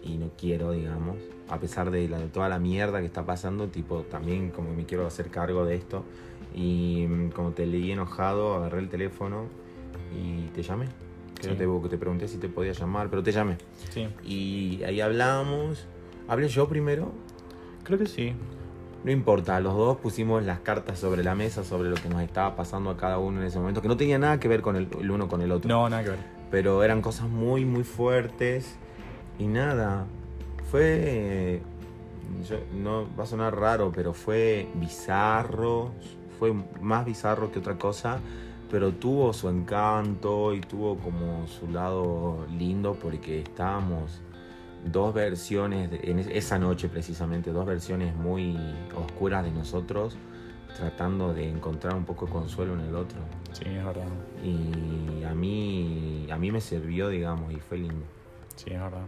y 0.04 0.17
no 0.17 0.32
quiero, 0.38 0.72
digamos, 0.72 1.17
a 1.50 1.60
pesar 1.60 1.92
de, 1.92 2.08
la- 2.10 2.20
de 2.20 2.28
toda 2.28 2.50
la 2.50 2.60
mierda 2.60 3.00
que 3.00 3.06
está 3.06 3.26
pasando, 3.26 3.68
tipo, 3.68 4.02
también 4.02 4.50
como 4.52 4.74
me 4.74 4.86
quiero 4.86 5.06
hacer 5.08 5.30
cargo 5.30 5.66
de 5.66 5.76
esto. 5.76 6.04
Y 6.56 7.06
mm, 7.08 7.30
como 7.30 7.52
te 7.52 7.66
leí 7.66 7.92
enojado, 7.92 8.56
agarré 8.56 8.80
el 8.80 8.90
teléfono 8.90 9.46
y 10.16 10.48
te 10.56 10.64
llamé. 10.64 10.86
Creo 11.36 11.54
Sí. 11.54 11.60
que 11.60 11.66
te, 11.68 11.90
te 11.90 11.98
pregunté 11.98 12.28
si 12.28 12.38
te 12.38 12.50
podía 12.50 12.72
llamar, 12.74 13.10
pero 13.10 13.22
te 13.24 13.32
llamé. 13.32 13.58
Sí, 13.92 14.08
Y 14.26 14.84
ahí 14.84 15.02
hablamos. 15.02 15.86
¿Hablé 16.28 16.48
yo 16.48 16.68
primero? 16.68 17.12
creo 17.84 17.98
que 18.00 18.08
sí. 18.08 18.34
No 19.06 19.12
importa, 19.12 19.58
los 19.62 19.74
dos 19.76 19.98
pusimos 19.98 20.44
las 20.44 20.60
cartas 20.60 21.00
sobre 21.00 21.24
la 21.24 21.36
mesa, 21.36 21.64
sobre 21.64 21.90
lo 21.90 21.96
que 21.96 22.10
nos 22.10 22.22
estaba 22.22 22.56
pasando 22.58 22.90
a 22.90 22.98
cada 22.98 23.20
uno 23.20 23.40
en 23.40 23.48
ese 23.48 23.58
momento, 23.60 23.82
que 23.82 23.88
no 23.88 23.96
tenía 23.96 24.18
nada 24.20 24.40
que 24.40 24.50
ver 24.50 24.62
con 24.62 24.76
el, 24.76 24.90
el 25.00 25.10
uno 25.12 25.30
con 25.30 25.42
el 25.42 25.52
otro 25.54 25.70
No, 25.70 25.88
nada 25.90 26.04
que 26.04 26.10
ver. 26.10 26.20
pero 26.52 26.84
eran 26.84 27.02
cosas 27.02 27.30
muy, 27.30 27.64
muy 27.64 27.84
fuertes. 27.86 28.76
Y 29.40 29.46
nada, 29.48 30.06
fue. 30.69 31.62
yo- 32.47 32.60
no 32.73 33.08
va 33.17 33.23
a 33.23 33.25
sonar 33.27 33.56
raro, 33.58 33.91
pero 33.95 34.13
fue 34.13 34.67
bizarro. 34.75 35.91
Fue 36.39 36.53
más 36.82 37.06
bizarro 37.06 37.51
que 37.51 37.60
otra 37.60 37.77
cosa. 37.77 38.19
Pero 38.69 38.91
tuvo 38.91 39.32
su 39.34 39.47
encanto 39.49 40.53
y 40.53 40.60
tuvo 40.60 40.97
como 40.97 41.47
su 41.47 41.69
lado 41.71 42.45
lindo 42.58 42.95
porque 43.01 43.39
estábamos 43.39 44.21
dos 44.86 45.13
versiones, 45.13 45.89
de- 45.89 46.01
en 46.12 46.19
es- 46.19 46.27
esa 46.27 46.60
noche 46.60 46.89
precisamente, 46.89 47.51
dos 47.51 47.65
versiones 47.65 48.13
muy 48.15 48.58
oscuras 48.95 49.43
de 49.45 49.51
nosotros, 49.51 50.17
tratando 50.75 51.34
de 51.34 51.49
encontrar 51.49 51.95
un 51.95 52.03
poco 52.03 52.25
de 52.25 52.32
consuelo 52.34 52.73
en 52.73 52.82
el 52.82 52.95
otro. 52.95 53.17
Sí, 53.53 53.63
es 53.67 53.84
verdad. 53.86 54.06
Y 54.43 55.23
a 55.23 55.34
mí, 55.34 56.27
a 56.30 56.38
mí 56.38 56.51
me 56.51 56.60
sirvió, 56.62 57.08
digamos, 57.08 57.51
y 57.53 57.56
fue 57.62 57.77
lindo. 57.80 58.06
Sí, 58.56 58.71
es 58.71 58.80
verdad. 58.82 59.06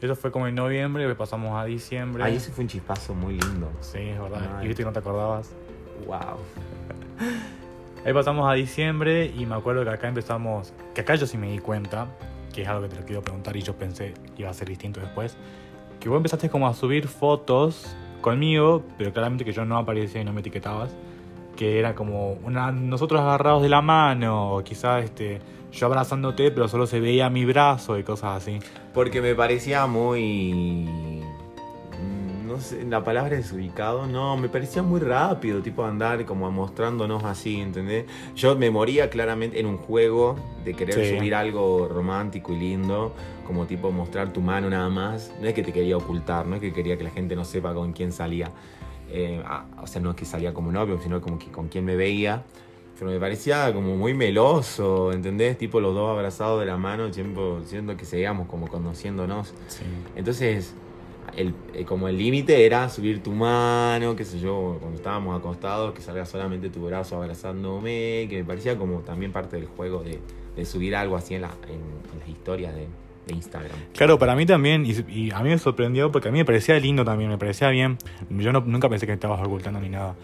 Eso 0.00 0.14
fue 0.14 0.30
como 0.30 0.46
en 0.46 0.54
noviembre, 0.54 1.06
después 1.06 1.28
pasamos 1.28 1.60
a 1.60 1.64
diciembre. 1.64 2.22
Ahí 2.22 2.36
ese 2.36 2.52
fue 2.52 2.62
un 2.62 2.68
chispazo 2.68 3.14
muy 3.14 3.34
lindo. 3.34 3.70
Sí, 3.80 3.98
es 3.98 4.20
verdad. 4.20 4.40
Ay. 4.58 4.64
Y 4.64 4.68
viste 4.68 4.82
que 4.82 4.86
no 4.86 4.92
te 4.92 5.00
acordabas. 5.00 5.50
Wow. 6.06 6.38
Ahí 8.04 8.12
pasamos 8.12 8.48
a 8.48 8.54
diciembre 8.54 9.32
y 9.36 9.44
me 9.44 9.56
acuerdo 9.56 9.82
que 9.84 9.90
acá 9.90 10.08
empezamos, 10.08 10.72
que 10.94 11.00
acá 11.00 11.16
yo 11.16 11.26
sí 11.26 11.36
me 11.36 11.50
di 11.50 11.58
cuenta, 11.58 12.06
que 12.54 12.62
es 12.62 12.68
algo 12.68 12.82
que 12.82 12.88
te 12.88 12.96
lo 12.96 13.04
quiero 13.04 13.22
preguntar 13.22 13.56
y 13.56 13.62
yo 13.62 13.74
pensé 13.74 14.14
que 14.36 14.42
iba 14.42 14.50
a 14.50 14.54
ser 14.54 14.68
distinto 14.68 15.00
después, 15.00 15.36
que 15.98 16.08
vos 16.08 16.16
empezaste 16.16 16.48
como 16.48 16.68
a 16.68 16.74
subir 16.74 17.08
fotos 17.08 17.96
conmigo, 18.20 18.84
pero 18.96 19.12
claramente 19.12 19.44
que 19.44 19.52
yo 19.52 19.64
no 19.64 19.76
aparecía 19.76 20.20
y 20.20 20.24
no 20.24 20.32
me 20.32 20.40
etiquetabas, 20.40 20.94
que 21.56 21.80
era 21.80 21.96
como 21.96 22.34
una, 22.44 22.70
nosotros 22.70 23.20
agarrados 23.20 23.62
de 23.62 23.68
la 23.68 23.82
mano, 23.82 24.54
o 24.54 24.62
quizás 24.62 25.04
este, 25.04 25.40
yo 25.72 25.86
abrazándote, 25.86 26.50
pero 26.50 26.68
solo 26.68 26.86
se 26.86 27.00
veía 27.00 27.28
mi 27.30 27.44
brazo 27.44 27.98
y 27.98 28.02
cosas 28.02 28.42
así. 28.42 28.58
Porque 28.94 29.20
me 29.20 29.34
parecía 29.34 29.86
muy. 29.86 31.22
No 32.46 32.58
sé, 32.60 32.82
la 32.84 33.04
palabra 33.04 33.36
desubicado, 33.36 34.06
no, 34.06 34.36
me 34.38 34.48
parecía 34.48 34.82
muy 34.82 35.00
rápido, 35.00 35.60
tipo 35.60 35.84
andar 35.84 36.24
como 36.24 36.50
mostrándonos 36.50 37.22
así, 37.24 37.60
¿entendés? 37.60 38.06
Yo 38.34 38.56
me 38.56 38.70
moría 38.70 39.10
claramente 39.10 39.60
en 39.60 39.66
un 39.66 39.76
juego 39.76 40.34
de 40.64 40.72
querer 40.74 40.94
Sí. 40.94 41.16
subir 41.18 41.34
algo 41.34 41.86
romántico 41.88 42.52
y 42.54 42.56
lindo, 42.58 43.14
como 43.46 43.66
tipo 43.66 43.90
mostrar 43.92 44.32
tu 44.32 44.40
mano 44.40 44.70
nada 44.70 44.88
más. 44.88 45.30
No 45.42 45.46
es 45.46 45.52
que 45.54 45.62
te 45.62 45.72
quería 45.74 45.98
ocultar, 45.98 46.46
no 46.46 46.54
es 46.56 46.62
que 46.62 46.72
quería 46.72 46.96
que 46.96 47.04
la 47.04 47.10
gente 47.10 47.36
no 47.36 47.44
sepa 47.44 47.74
con 47.74 47.92
quién 47.92 48.12
salía. 48.12 48.50
Eh, 49.10 49.42
ah, 49.46 49.64
o 49.82 49.86
sea, 49.86 50.00
no 50.00 50.10
es 50.10 50.16
que 50.16 50.24
salía 50.24 50.54
como 50.54 50.72
novio, 50.72 50.98
sino 51.02 51.20
como 51.20 51.38
que 51.38 51.50
con 51.50 51.68
quién 51.68 51.84
me 51.84 51.96
veía. 51.96 52.44
Pero 52.98 53.10
me 53.12 53.20
parecía 53.20 53.72
como 53.72 53.96
muy 53.96 54.12
meloso, 54.14 55.12
¿entendés? 55.12 55.56
Tipo 55.56 55.80
los 55.80 55.94
dos 55.94 56.10
abrazados 56.10 56.58
de 56.60 56.66
la 56.66 56.76
mano, 56.76 57.12
siempre 57.12 57.42
siendo 57.66 57.96
que 57.96 58.04
seguíamos 58.04 58.48
como 58.48 58.66
conociéndonos. 58.66 59.54
Sí. 59.68 59.84
Entonces, 60.16 60.74
el, 61.36 61.54
eh, 61.74 61.84
como 61.84 62.08
el 62.08 62.18
límite 62.18 62.66
era 62.66 62.88
subir 62.88 63.22
tu 63.22 63.30
mano, 63.30 64.16
qué 64.16 64.24
sé 64.24 64.40
yo, 64.40 64.78
cuando 64.80 64.96
estábamos 64.96 65.38
acostados, 65.38 65.92
que 65.94 66.00
salga 66.02 66.26
solamente 66.26 66.70
tu 66.70 66.84
brazo 66.86 67.16
abrazándome, 67.16 68.26
que 68.28 68.38
me 68.38 68.44
parecía 68.44 68.76
como 68.76 68.98
también 69.00 69.30
parte 69.30 69.56
del 69.56 69.66
juego 69.66 70.02
de, 70.02 70.18
de 70.56 70.64
subir 70.64 70.96
algo 70.96 71.16
así 71.16 71.34
en, 71.34 71.42
la- 71.42 71.54
en- 71.68 71.74
en 72.12 72.18
las 72.18 72.28
historias 72.28 72.74
de, 72.74 72.88
de 73.28 73.34
Instagram. 73.34 73.70
Claro, 73.94 74.18
para 74.18 74.34
mí 74.34 74.44
también, 74.46 74.84
y, 74.84 74.90
y 75.08 75.30
a 75.30 75.38
mí 75.40 75.50
me 75.50 75.58
sorprendió 75.58 76.10
porque 76.10 76.28
a 76.28 76.32
mí 76.32 76.38
me 76.38 76.44
parecía 76.44 76.76
lindo 76.80 77.04
también, 77.04 77.30
me 77.30 77.38
parecía 77.38 77.68
bien. 77.68 77.96
Yo 78.30 78.52
no- 78.52 78.62
nunca 78.62 78.88
pensé 78.88 79.06
que 79.06 79.12
estabas 79.12 79.40
ocultando 79.46 79.78
ni 79.80 79.88
nada. 79.90 80.16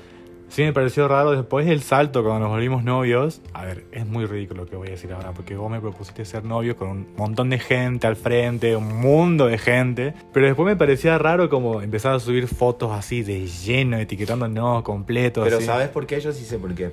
Sí 0.54 0.62
me 0.62 0.72
pareció 0.72 1.08
raro 1.08 1.32
después 1.32 1.66
del 1.66 1.82
salto 1.82 2.22
cuando 2.22 2.38
nos 2.44 2.50
volvimos 2.50 2.84
novios. 2.84 3.40
A 3.54 3.64
ver, 3.64 3.86
es 3.90 4.06
muy 4.06 4.24
ridículo 4.24 4.62
lo 4.62 4.70
que 4.70 4.76
voy 4.76 4.86
a 4.86 4.90
decir 4.92 5.12
ahora, 5.12 5.32
porque 5.32 5.56
vos 5.56 5.68
me 5.68 5.80
propusiste 5.80 6.24
ser 6.24 6.44
novio 6.44 6.76
con 6.76 6.90
un 6.90 7.08
montón 7.16 7.50
de 7.50 7.58
gente 7.58 8.06
al 8.06 8.14
frente, 8.14 8.76
un 8.76 9.00
mundo 9.00 9.46
de 9.46 9.58
gente. 9.58 10.14
Pero 10.32 10.46
después 10.46 10.64
me 10.64 10.76
parecía 10.76 11.18
raro 11.18 11.50
como 11.50 11.82
empezar 11.82 12.14
a 12.14 12.20
subir 12.20 12.46
fotos 12.46 12.92
así 12.92 13.24
de 13.24 13.48
lleno, 13.48 13.98
etiquetándonos 13.98 14.84
completo. 14.84 15.42
Pero 15.42 15.56
así. 15.56 15.66
¿sabes 15.66 15.88
por 15.88 16.06
qué? 16.06 16.20
Yo 16.20 16.30
sí 16.30 16.44
sé 16.44 16.56
por 16.56 16.72
qué. 16.72 16.92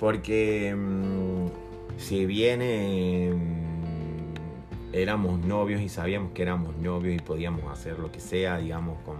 Porque 0.00 0.74
mm, 0.74 1.98
si 1.98 2.24
bien 2.24 2.60
eh, 2.62 3.30
mm, 3.30 4.94
éramos 4.94 5.38
novios 5.38 5.82
y 5.82 5.90
sabíamos 5.90 6.32
que 6.32 6.40
éramos 6.40 6.78
novios 6.78 7.16
y 7.16 7.18
podíamos 7.18 7.70
hacer 7.70 7.98
lo 7.98 8.10
que 8.10 8.20
sea, 8.20 8.56
digamos, 8.56 8.96
con 9.04 9.16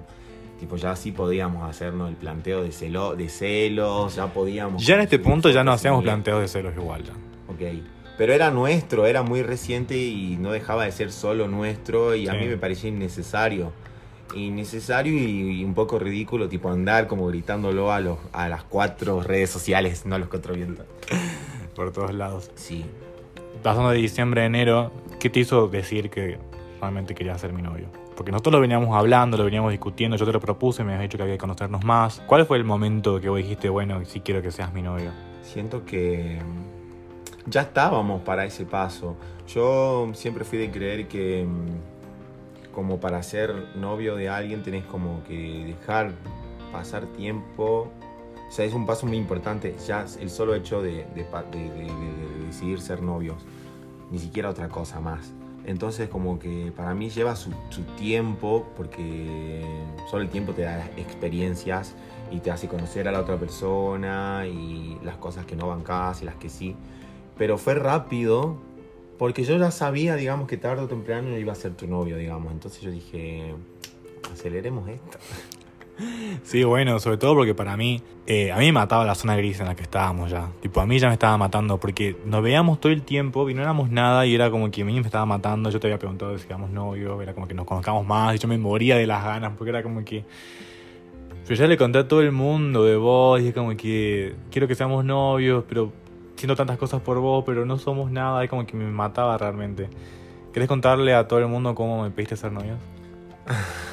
tipo 0.62 0.76
ya 0.76 0.94
sí 0.94 1.10
podíamos 1.10 1.68
hacernos 1.68 2.08
el 2.08 2.14
planteo 2.14 2.62
de 2.62 2.70
celo, 2.70 3.16
de 3.16 3.28
celos, 3.28 4.14
ya 4.14 4.28
podíamos. 4.28 4.86
Ya 4.86 4.94
en 4.94 5.00
este 5.00 5.18
punto 5.18 5.50
ya 5.50 5.64
no 5.64 5.72
hacíamos 5.72 6.04
planteos 6.04 6.40
de 6.40 6.46
celos 6.46 6.72
igual 6.76 7.02
ya. 7.02 7.14
Ok. 7.52 7.82
Pero 8.16 8.32
era 8.32 8.52
nuestro, 8.52 9.06
era 9.06 9.24
muy 9.24 9.42
reciente 9.42 9.96
y 9.96 10.36
no 10.36 10.52
dejaba 10.52 10.84
de 10.84 10.92
ser 10.92 11.10
solo 11.10 11.48
nuestro 11.48 12.14
y 12.14 12.28
a 12.28 12.34
mí 12.34 12.46
me 12.46 12.56
parecía 12.58 12.90
innecesario. 12.90 13.72
Innecesario 14.36 15.12
y, 15.14 15.62
y 15.62 15.64
un 15.64 15.74
poco 15.74 15.98
ridículo, 15.98 16.48
tipo 16.48 16.70
andar 16.70 17.08
como 17.08 17.26
gritándolo 17.26 17.90
a, 17.90 17.98
los, 17.98 18.18
a 18.32 18.48
las 18.48 18.62
cuatro 18.62 19.20
redes 19.20 19.50
sociales, 19.50 20.06
no 20.06 20.14
a 20.14 20.18
los 20.20 20.28
cuatro 20.28 20.54
vientos. 20.54 20.86
Por 21.74 21.90
todos 21.90 22.14
lados. 22.14 22.52
Sí. 22.54 22.84
pasando 23.64 23.90
de 23.90 23.96
diciembre 23.98 24.42
a 24.42 24.44
enero, 24.44 24.92
¿qué 25.18 25.28
te 25.28 25.40
hizo 25.40 25.66
decir 25.66 26.08
que 26.08 26.38
realmente 26.80 27.16
querías 27.16 27.40
ser 27.40 27.52
mi 27.52 27.62
novio? 27.62 27.88
Porque 28.22 28.30
nosotros 28.30 28.52
lo 28.52 28.60
veníamos 28.60 28.96
hablando, 28.96 29.36
lo 29.36 29.42
veníamos 29.44 29.72
discutiendo, 29.72 30.16
yo 30.16 30.24
te 30.24 30.32
lo 30.32 30.38
propuse, 30.38 30.84
me 30.84 30.94
has 30.94 31.00
dicho 31.00 31.16
que 31.16 31.24
había 31.24 31.34
que 31.34 31.40
conocernos 31.40 31.82
más. 31.84 32.22
¿Cuál 32.28 32.46
fue 32.46 32.56
el 32.56 32.62
momento 32.62 33.20
que 33.20 33.28
vos 33.28 33.38
dijiste, 33.38 33.68
bueno, 33.68 34.00
sí 34.04 34.20
quiero 34.20 34.40
que 34.40 34.52
seas 34.52 34.72
mi 34.72 34.80
novio? 34.80 35.10
Siento 35.42 35.84
que 35.84 36.38
mm, 36.40 37.50
ya 37.50 37.62
estábamos 37.62 38.22
para 38.22 38.44
ese 38.44 38.64
paso. 38.64 39.16
Yo 39.48 40.08
siempre 40.14 40.44
fui 40.44 40.56
de 40.60 40.70
creer 40.70 41.08
que 41.08 41.44
mm, 41.44 42.72
como 42.72 43.00
para 43.00 43.20
ser 43.24 43.52
novio 43.74 44.14
de 44.14 44.28
alguien 44.28 44.62
tenés 44.62 44.84
como 44.84 45.24
que 45.24 45.74
dejar 45.76 46.12
pasar 46.70 47.06
tiempo. 47.06 47.90
O 48.48 48.52
sea, 48.52 48.64
es 48.64 48.72
un 48.72 48.86
paso 48.86 49.04
muy 49.04 49.16
importante. 49.16 49.74
Ya 49.84 50.06
el 50.20 50.30
solo 50.30 50.54
hecho 50.54 50.80
de- 50.80 51.06
de 51.12 51.26
decidir 52.46 52.80
ser 52.80 53.02
novios. 53.02 53.44
Ni 54.12 54.20
siquiera 54.20 54.48
otra 54.48 54.68
cosa 54.68 55.00
más. 55.00 55.32
Entonces 55.64 56.08
como 56.08 56.38
que 56.38 56.72
para 56.76 56.94
mí 56.94 57.10
lleva 57.10 57.36
su, 57.36 57.50
tiempo 57.96 58.66
porque 58.76 59.64
solo 60.10 60.22
el 60.22 60.28
tiempo 60.28 60.52
te 60.52 60.62
da 60.62 60.84
experiencias 60.96 61.94
y 62.30 62.40
te 62.40 62.50
hace 62.50 62.66
conocer 62.66 63.06
a 63.06 63.12
la 63.12 63.20
otra 63.20 63.36
persona 63.36 64.44
y 64.46 64.98
las 65.04 65.16
cosas 65.16 65.46
que 65.46 65.54
no 65.54 65.68
bancás 65.68 66.22
y 66.22 66.24
las 66.24 66.34
que 66.36 66.48
sí. 66.48 66.74
Pero 67.38 67.58
fue 67.58 67.74
rápido 67.74 68.56
porque 69.18 69.44
yo 69.44 69.56
ya 69.56 69.70
sabía, 69.70 70.16
digamos, 70.16 70.48
que 70.48 70.56
tarde 70.56 70.82
o 70.82 70.88
temprano 70.88 71.36
iba 71.38 71.52
a 71.52 71.56
ser 71.56 71.74
tu 71.74 71.86
novio, 71.86 72.16
digamos. 72.16 72.52
Entonces 72.52 72.82
yo 72.82 72.90
dije, 72.90 73.54
aceleremos 74.32 74.88
esto. 74.88 75.18
Sí, 76.42 76.64
bueno, 76.64 76.98
sobre 76.98 77.18
todo 77.18 77.34
porque 77.34 77.54
para 77.54 77.76
mí, 77.76 78.02
eh, 78.26 78.50
a 78.50 78.58
mí 78.58 78.66
me 78.66 78.72
mataba 78.72 79.04
la 79.04 79.14
zona 79.14 79.36
gris 79.36 79.60
en 79.60 79.66
la 79.66 79.74
que 79.74 79.82
estábamos 79.82 80.30
ya. 80.30 80.50
Tipo, 80.60 80.80
a 80.80 80.86
mí 80.86 80.98
ya 80.98 81.08
me 81.08 81.14
estaba 81.14 81.36
matando 81.36 81.78
porque 81.78 82.16
nos 82.24 82.42
veíamos 82.42 82.80
todo 82.80 82.92
el 82.92 83.02
tiempo 83.02 83.48
y 83.48 83.54
no 83.54 83.62
éramos 83.62 83.90
nada 83.90 84.26
y 84.26 84.34
era 84.34 84.50
como 84.50 84.70
que 84.70 84.82
a 84.82 84.84
mí 84.84 84.94
me 84.94 85.00
estaba 85.00 85.26
matando. 85.26 85.70
Yo 85.70 85.78
te 85.78 85.86
había 85.86 85.98
preguntado 85.98 86.36
si 86.38 86.46
éramos 86.46 86.70
novios, 86.70 87.20
era 87.22 87.34
como 87.34 87.46
que 87.46 87.54
nos 87.54 87.66
conozcamos 87.66 88.06
más 88.06 88.34
y 88.34 88.38
yo 88.38 88.48
me 88.48 88.58
moría 88.58 88.96
de 88.96 89.06
las 89.06 89.24
ganas 89.24 89.52
porque 89.56 89.70
era 89.70 89.82
como 89.82 90.04
que... 90.04 90.24
Yo 91.48 91.54
ya 91.56 91.66
le 91.66 91.76
conté 91.76 91.98
a 91.98 92.08
todo 92.08 92.22
el 92.22 92.30
mundo 92.30 92.84
de 92.84 92.96
vos 92.96 93.40
y 93.40 93.48
es 93.48 93.54
como 93.54 93.76
que 93.76 94.34
quiero 94.50 94.68
que 94.68 94.76
seamos 94.76 95.04
novios, 95.04 95.64
pero 95.68 95.92
siento 96.36 96.54
tantas 96.54 96.78
cosas 96.78 97.00
por 97.00 97.18
vos, 97.18 97.42
pero 97.44 97.66
no 97.66 97.78
somos 97.78 98.10
nada, 98.10 98.42
es 98.44 98.48
como 98.48 98.64
que 98.64 98.76
me 98.76 98.86
mataba 98.86 99.36
realmente. 99.38 99.88
¿Querés 100.52 100.68
contarle 100.68 101.14
a 101.14 101.26
todo 101.26 101.40
el 101.40 101.48
mundo 101.48 101.74
cómo 101.74 102.02
me 102.02 102.10
pediste 102.10 102.36
ser 102.36 102.52
novios? 102.52 102.78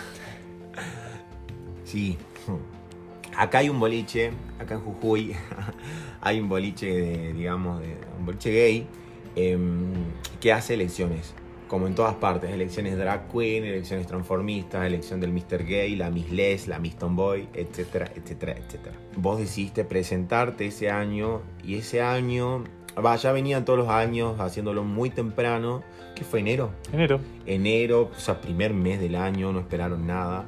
Sí. 1.89 2.17
Acá 3.38 3.60
hay 3.60 3.69
un 3.69 3.80
boliche, 3.80 4.32
acá 4.60 4.73
en 4.73 4.82
Jujuy, 4.82 5.34
hay 6.21 6.39
un 6.41 6.49
boliche, 6.49 6.88
de, 6.88 7.34
digamos, 7.34 7.80
de, 7.80 7.95
un 8.17 8.25
boliche 8.25 8.52
gay 8.52 8.88
em, 9.36 9.93
que 10.41 10.52
hace 10.52 10.73
elecciones. 10.73 11.34
como 11.69 11.88
en 11.88 11.95
todas 11.95 12.15
partes, 12.15 12.49
elecciones 12.49 12.97
drag 12.97 13.32
queen, 13.32 13.63
elecciones 13.63 14.08
transformistas, 14.08 14.86
elección 14.86 15.21
del 15.21 15.32
Mr. 15.32 15.63
Gay, 15.63 15.95
la 15.95 16.10
Miss 16.10 16.32
Les, 16.32 16.67
la 16.67 16.80
Miss 16.80 16.97
Tomboy, 16.97 17.47
etcétera, 17.54 18.12
etcétera, 18.13 18.58
etcétera. 18.58 18.95
Vos 19.15 19.38
decidiste 19.38 19.86
presentarte 19.86 20.65
ese 20.65 20.89
año 20.89 21.41
y 21.63 21.75
ese 21.75 22.02
año, 22.02 22.63
va, 22.97 23.15
ya 23.15 23.32
venían 23.32 23.63
todos 23.63 23.80
los 23.80 23.89
años 23.89 24.39
haciéndolo 24.39 24.84
muy 24.84 25.12
temprano, 25.12 25.84
que 26.15 26.25
fue 26.25 26.39
enero. 26.39 26.71
Enero. 26.91 27.21
Enero, 27.45 28.10
o 28.13 28.19
sea, 28.19 28.41
primer 28.41 28.73
mes 28.73 28.99
del 28.99 29.15
año, 29.15 29.54
no 29.54 29.60
esperaron 29.60 30.08
nada. 30.08 30.45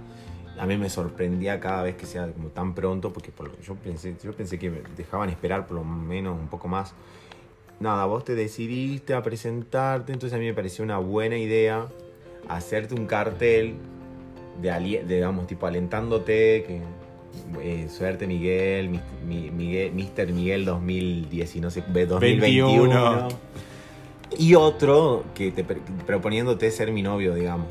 A 0.62 0.68
mí 0.68 0.78
me 0.78 0.90
sorprendía 0.90 1.60
cada 1.60 1.82
vez 1.82 1.96
que 1.96 2.06
sea 2.06 2.28
como 2.32 2.50
tan 2.50 2.76
pronto, 2.76 3.12
porque 3.12 3.32
por 3.32 3.48
lo 3.48 3.56
que 3.58 3.64
yo 3.64 3.74
pensé, 3.76 4.16
yo 4.24 4.32
pensé 4.34 4.60
que 4.60 4.70
me 4.70 4.82
dejaban 4.96 5.30
esperar 5.30 5.66
por 5.66 5.78
lo 5.78 5.84
menos 5.84 6.40
un 6.40 6.48
poco 6.50 6.68
más 6.68 6.94
nada, 7.80 8.06
vos 8.06 8.24
te 8.24 8.36
decidiste 8.36 9.16
a 9.16 9.24
presentarte, 9.24 10.14
entonces 10.14 10.36
a 10.38 10.40
mí 10.40 10.46
me 10.46 10.54
pareció 10.54 10.84
una 10.84 11.00
buena 11.00 11.36
idea 11.38 11.88
hacerte 12.48 12.94
un 12.94 13.08
cartel 13.08 13.74
de, 14.62 14.70
de, 14.70 15.16
digamos, 15.16 15.48
tipo 15.48 15.66
alentándote, 15.66 16.64
que 16.68 16.82
eh, 17.62 17.88
suerte 17.90 18.28
Miguel, 18.28 18.90
mi- 19.26 19.50
Miguel, 19.50 19.94
Mr. 19.94 20.32
Miguel 20.32 20.64
2010 20.66 21.56
y 21.56 21.60
no 21.62 21.72
sé, 21.72 21.82
2021. 21.88 22.88
21. 22.88 23.28
Y 24.38 24.54
otro 24.56 25.24
que 25.34 25.52
te 25.52 25.64
proponiéndote 25.64 26.70
ser 26.70 26.92
mi 26.92 27.02
novio, 27.02 27.34
digamos. 27.34 27.68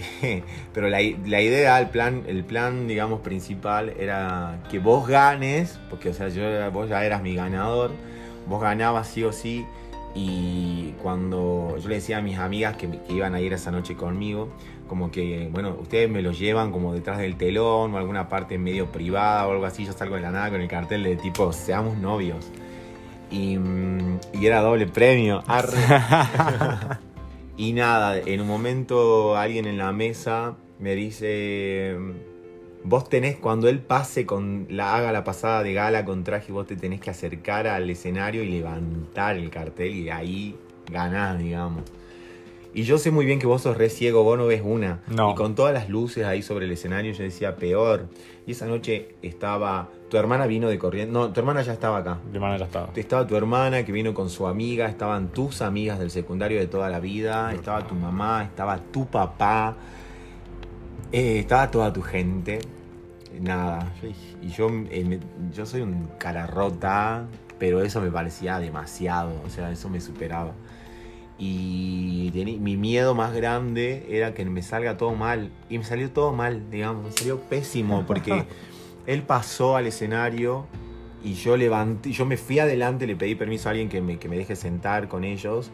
Pero 0.74 0.88
la, 0.88 0.98
la 1.26 1.40
idea, 1.40 1.78
el 1.80 1.88
plan, 1.88 2.24
el 2.26 2.44
plan, 2.44 2.88
digamos, 2.88 3.20
principal 3.20 3.90
era 3.98 4.62
que 4.70 4.78
vos 4.78 5.06
ganes, 5.06 5.78
porque, 5.90 6.10
o 6.10 6.14
sea, 6.14 6.28
yo, 6.28 6.42
vos 6.70 6.88
ya 6.88 7.04
eras 7.04 7.22
mi 7.22 7.34
ganador, 7.34 7.90
vos 8.46 8.60
ganabas 8.60 9.08
sí 9.08 9.24
o 9.24 9.32
sí, 9.32 9.66
y 10.14 10.92
cuando 11.02 11.76
yo 11.78 11.88
le 11.88 11.96
decía 11.96 12.18
a 12.18 12.22
mis 12.22 12.38
amigas 12.38 12.76
que, 12.76 12.88
que 12.88 13.12
iban 13.12 13.34
a 13.34 13.40
ir 13.40 13.52
esa 13.52 13.70
noche 13.70 13.94
conmigo, 13.94 14.48
como 14.88 15.10
que, 15.10 15.48
bueno, 15.50 15.76
ustedes 15.80 16.10
me 16.10 16.20
lo 16.20 16.32
llevan 16.32 16.70
como 16.70 16.92
detrás 16.92 17.18
del 17.18 17.36
telón 17.36 17.94
o 17.94 17.98
alguna 17.98 18.28
parte 18.28 18.58
medio 18.58 18.92
privada 18.92 19.46
o 19.46 19.52
algo 19.52 19.64
así, 19.64 19.86
yo 19.86 19.92
salgo 19.92 20.16
de 20.16 20.20
la 20.20 20.30
nada 20.30 20.50
con 20.50 20.60
el 20.60 20.68
cartel 20.68 21.02
de 21.02 21.16
tipo, 21.16 21.52
seamos 21.52 21.96
novios. 21.96 22.50
Y, 23.30 23.56
mm, 23.56 24.20
y 24.34 24.46
era 24.46 24.60
doble 24.60 24.86
premio. 24.86 25.42
Arre. 25.46 25.78
y 27.56 27.72
nada, 27.72 28.18
en 28.18 28.40
un 28.40 28.46
momento 28.46 29.36
alguien 29.36 29.66
en 29.66 29.78
la 29.78 29.92
mesa 29.92 30.56
me 30.78 30.94
dice, 30.94 31.96
vos 32.84 33.08
tenés, 33.08 33.36
cuando 33.36 33.68
él 33.68 33.80
pase 33.80 34.26
con 34.26 34.66
la 34.70 34.96
haga 34.96 35.12
la 35.12 35.22
pasada 35.22 35.62
de 35.62 35.72
gala 35.72 36.04
con 36.04 36.24
traje, 36.24 36.52
vos 36.52 36.66
te 36.66 36.76
tenés 36.76 37.00
que 37.00 37.10
acercar 37.10 37.66
al 37.66 37.88
escenario 37.90 38.42
y 38.42 38.48
levantar 38.48 39.36
el 39.36 39.50
cartel 39.50 39.94
y 39.94 40.10
ahí 40.10 40.56
ganás, 40.90 41.38
digamos. 41.38 41.82
Y 42.74 42.84
yo 42.84 42.96
sé 42.96 43.10
muy 43.10 43.26
bien 43.26 43.38
que 43.38 43.46
vos 43.46 43.62
sos 43.62 43.76
re 43.76 43.90
ciego, 43.90 44.22
vos 44.22 44.38
no 44.38 44.46
ves 44.46 44.62
una. 44.64 45.00
No. 45.08 45.32
Y 45.32 45.34
con 45.34 45.54
todas 45.54 45.74
las 45.74 45.90
luces 45.90 46.24
ahí 46.24 46.40
sobre 46.40 46.64
el 46.64 46.72
escenario 46.72 47.12
yo 47.12 47.22
decía, 47.22 47.56
peor. 47.56 48.08
Y 48.46 48.52
esa 48.52 48.66
noche 48.66 49.14
estaba, 49.20 49.90
tu 50.08 50.16
hermana 50.16 50.46
vino 50.46 50.68
de 50.68 50.78
corriente, 50.78 51.12
no, 51.12 51.30
tu 51.32 51.40
hermana 51.40 51.62
ya 51.62 51.74
estaba 51.74 51.98
acá. 51.98 52.18
De 52.32 52.40
manera 52.40 52.64
estaba. 52.64 52.88
Estaba 52.96 53.26
tu 53.26 53.36
hermana 53.36 53.84
que 53.84 53.92
vino 53.92 54.14
con 54.14 54.30
su 54.30 54.46
amiga, 54.46 54.86
estaban 54.86 55.28
tus 55.28 55.60
amigas 55.60 55.98
del 55.98 56.10
secundario 56.10 56.58
de 56.58 56.66
toda 56.66 56.88
la 56.88 56.98
vida, 56.98 57.52
estaba 57.52 57.86
tu 57.86 57.94
mamá, 57.94 58.42
estaba 58.44 58.78
tu 58.78 59.06
papá, 59.06 59.76
eh, 61.12 61.40
estaba 61.40 61.70
toda 61.70 61.92
tu 61.92 62.00
gente. 62.00 62.60
Nada, 63.38 63.92
y 64.42 64.48
yo, 64.48 64.68
eh, 64.90 65.18
yo 65.54 65.66
soy 65.66 65.82
un 65.82 66.08
cara 66.18 66.46
rota, 66.46 67.26
pero 67.58 67.82
eso 67.82 68.00
me 68.00 68.10
parecía 68.10 68.58
demasiado, 68.58 69.32
o 69.44 69.50
sea, 69.50 69.70
eso 69.70 69.88
me 69.88 70.00
superaba. 70.00 70.52
Y 71.38 72.30
tení- 72.32 72.58
mi 72.58 72.76
miedo 72.76 73.14
más 73.14 73.32
grande 73.34 74.06
era 74.10 74.34
que 74.34 74.44
me 74.44 74.62
salga 74.62 74.96
todo 74.96 75.14
mal. 75.14 75.50
Y 75.68 75.78
me 75.78 75.84
salió 75.84 76.10
todo 76.10 76.32
mal, 76.32 76.70
digamos, 76.70 77.04
me 77.04 77.12
salió 77.12 77.40
pésimo, 77.40 78.04
porque 78.06 78.44
él 79.06 79.22
pasó 79.22 79.76
al 79.76 79.86
escenario 79.86 80.66
y 81.24 81.34
yo 81.34 81.56
levanté, 81.56 82.12
yo 82.12 82.26
me 82.26 82.36
fui 82.36 82.58
adelante, 82.58 83.06
le 83.06 83.16
pedí 83.16 83.34
permiso 83.34 83.68
a 83.68 83.70
alguien 83.72 83.88
que 83.88 84.00
me, 84.00 84.18
que 84.18 84.28
me 84.28 84.36
deje 84.36 84.56
sentar 84.56 85.08
con 85.08 85.24
ellos 85.24 85.70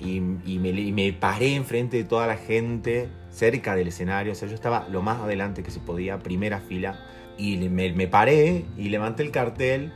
y, 0.00 0.16
y 0.46 0.58
me, 0.60 0.70
y 0.70 0.92
me 0.92 1.12
paré 1.12 1.54
enfrente 1.54 1.96
de 1.98 2.04
toda 2.04 2.26
la 2.26 2.36
gente 2.36 3.08
cerca 3.30 3.74
del 3.74 3.88
escenario, 3.88 4.32
o 4.32 4.34
sea, 4.34 4.48
yo 4.48 4.54
estaba 4.54 4.88
lo 4.90 5.02
más 5.02 5.20
adelante 5.20 5.62
que 5.62 5.70
se 5.70 5.80
podía, 5.80 6.18
primera 6.20 6.60
fila, 6.60 6.98
y 7.36 7.56
me, 7.68 7.92
me 7.92 8.08
paré 8.08 8.64
y 8.76 8.88
levanté 8.88 9.22
el 9.22 9.30
cartel. 9.30 9.92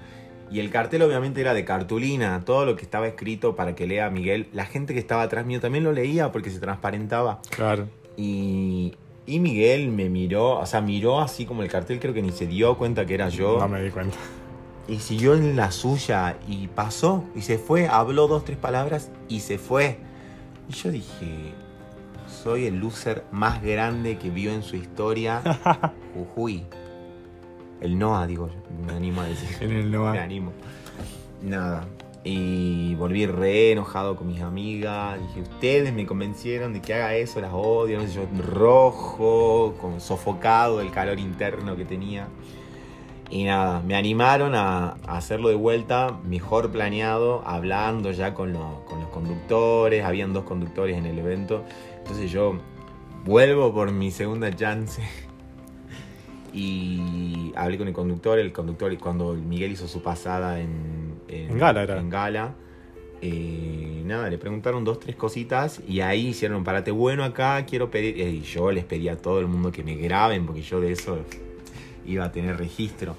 Y 0.53 0.61
el 0.61 0.69
cartel 0.69 1.01
obviamente 1.01 1.41
era 1.41 1.55
de 1.55 1.65
cartulina, 1.65 2.45
todo 2.45 2.67
lo 2.67 2.77
que 2.77 2.83
estaba 2.83 3.09
escrito 3.09 3.57
para 3.57 3.75
que 3.75 3.87
lea 3.87 4.11
Miguel. 4.11 4.49
La 4.53 4.67
gente 4.67 4.93
que 4.93 5.01
estaba 5.01 5.23
atrás 5.23 5.47
mío 5.47 5.61
también 5.61 5.83
lo 5.83 5.93
leía 5.93 6.31
porque 6.31 6.51
se 6.51 6.61
transparentaba. 6.61 7.41
Claro. 7.49 7.88
Y, 8.19 8.93
y 9.25 9.41
Miguel 9.41 9.91
me 9.91 10.11
miró, 10.11 10.59
o 10.59 10.67
sea, 10.67 10.83
miró 10.83 11.21
así 11.21 11.47
como 11.47 11.62
el 11.62 11.71
cartel, 11.71 12.01
creo 12.01 12.12
que 12.12 12.21
ni 12.21 12.33
se 12.33 12.47
dio 12.47 12.77
cuenta 12.77 13.07
que 13.07 13.15
era 13.15 13.31
yo. 13.31 13.59
No 13.59 13.67
me 13.67 13.83
di 13.83 13.91
cuenta. 13.91 14.19
Y 14.88 14.99
siguió 14.99 15.35
en 15.35 15.57
la 15.57 15.71
suya 15.71 16.37
y 16.47 16.67
pasó 16.67 17.25
y 17.35 17.41
se 17.41 17.57
fue, 17.57 17.88
habló 17.88 18.29
dos, 18.29 18.45
tres 18.45 18.59
palabras 18.59 19.11
y 19.31 19.41
se 19.41 19.57
fue. 19.57 19.97
Y 20.69 20.75
yo 20.75 20.91
dije, 20.91 21.55
soy 22.43 22.67
el 22.67 22.79
loser 22.79 23.25
más 23.33 23.62
grande 23.62 24.19
que 24.19 24.29
vio 24.29 24.53
en 24.53 24.62
su 24.62 24.77
historia 24.77 25.41
Jujuy. 26.15 26.67
El 27.83 27.99
Noah, 27.99 28.27
digo 28.27 28.49
yo, 28.49 28.87
me 28.87 28.92
animo 28.92 29.21
a 29.21 29.25
decir. 29.27 29.49
En 29.61 29.73
el 29.73 29.85
Me 29.90 29.97
Noah. 29.99 30.23
animo. 30.23 30.53
Nada. 31.42 31.87
Y 32.25 32.95
volví 32.95 33.27
re 33.27 33.73
enojado 33.73 34.14
con 34.16 34.29
mis 34.29 34.40
amigas. 34.40 35.18
Dije, 35.21 35.40
ustedes 35.40 35.92
me 35.92 36.07
convencieron 36.07 36.73
de 36.73 36.81
que 36.81 36.95
haga 36.95 37.14
eso, 37.16 37.40
las 37.40 37.51
odio. 37.53 37.99
No 38.01 38.07
sé, 38.07 38.12
yo 38.14 38.27
rojo, 38.38 39.75
con, 39.81 40.01
sofocado 40.01 40.79
del 40.79 40.92
calor 40.92 41.18
interno 41.18 41.75
que 41.77 41.85
tenía. 41.85 42.29
Y 43.29 43.45
nada, 43.45 43.81
me 43.81 43.97
animaron 43.97 44.55
a, 44.55 44.90
a 45.07 45.16
hacerlo 45.16 45.49
de 45.49 45.55
vuelta, 45.57 46.18
mejor 46.25 46.71
planeado, 46.71 47.42
hablando 47.47 48.12
ya 48.12 48.35
con, 48.35 48.53
lo- 48.53 48.85
con 48.85 49.01
los 49.01 49.09
conductores. 49.09 50.05
Habían 50.05 50.33
dos 50.33 50.45
conductores 50.45 50.97
en 50.97 51.07
el 51.07 51.18
evento. 51.18 51.64
Entonces 51.99 52.31
yo 52.31 52.55
vuelvo 53.25 53.73
por 53.73 53.90
mi 53.90 54.11
segunda 54.12 54.55
chance. 54.55 55.03
Y 56.53 57.53
hablé 57.57 57.79
con 57.79 57.88
el 57.88 57.95
conductor, 57.95 58.38
el 58.38 58.53
conductor 58.53 58.97
cuando 58.99 59.33
Miguel 59.35 59.73
hizo 59.73 59.88
su 59.88 60.03
pasada 60.03 60.61
en, 60.61 61.15
En 61.29 61.59
Gala 61.59 61.83
era. 61.83 61.99
en 61.99 62.11
Gala, 62.11 62.55
eh, 63.23 64.03
nada, 64.05 64.29
le 64.29 64.37
preguntaron 64.37 64.85
dos, 64.85 64.99
tres 65.01 65.17
cositas 65.17 65.81
y 65.87 66.01
ahí 66.01 66.29
hicieron 66.29 66.59
un 66.59 66.65
parate 66.65 66.91
bueno 66.91 67.25
acá, 67.25 67.65
quiero 67.67 67.91
pedir, 67.91 68.19
y 68.19 68.43
yo 68.43 68.73
les 68.73 68.85
pedí 68.85 69.09
a 69.09 69.17
todo 69.17 69.38
el 69.38 69.47
mundo 69.47 69.71
que 69.71 69.85
me 69.85 69.95
graben 69.95 70.45
porque 70.45 70.61
yo 70.62 70.81
de 70.81 70.93
eso 70.93 71.19
iba 72.05 72.25
a 72.25 72.33
tener 72.33 72.59
registro. 72.59 73.17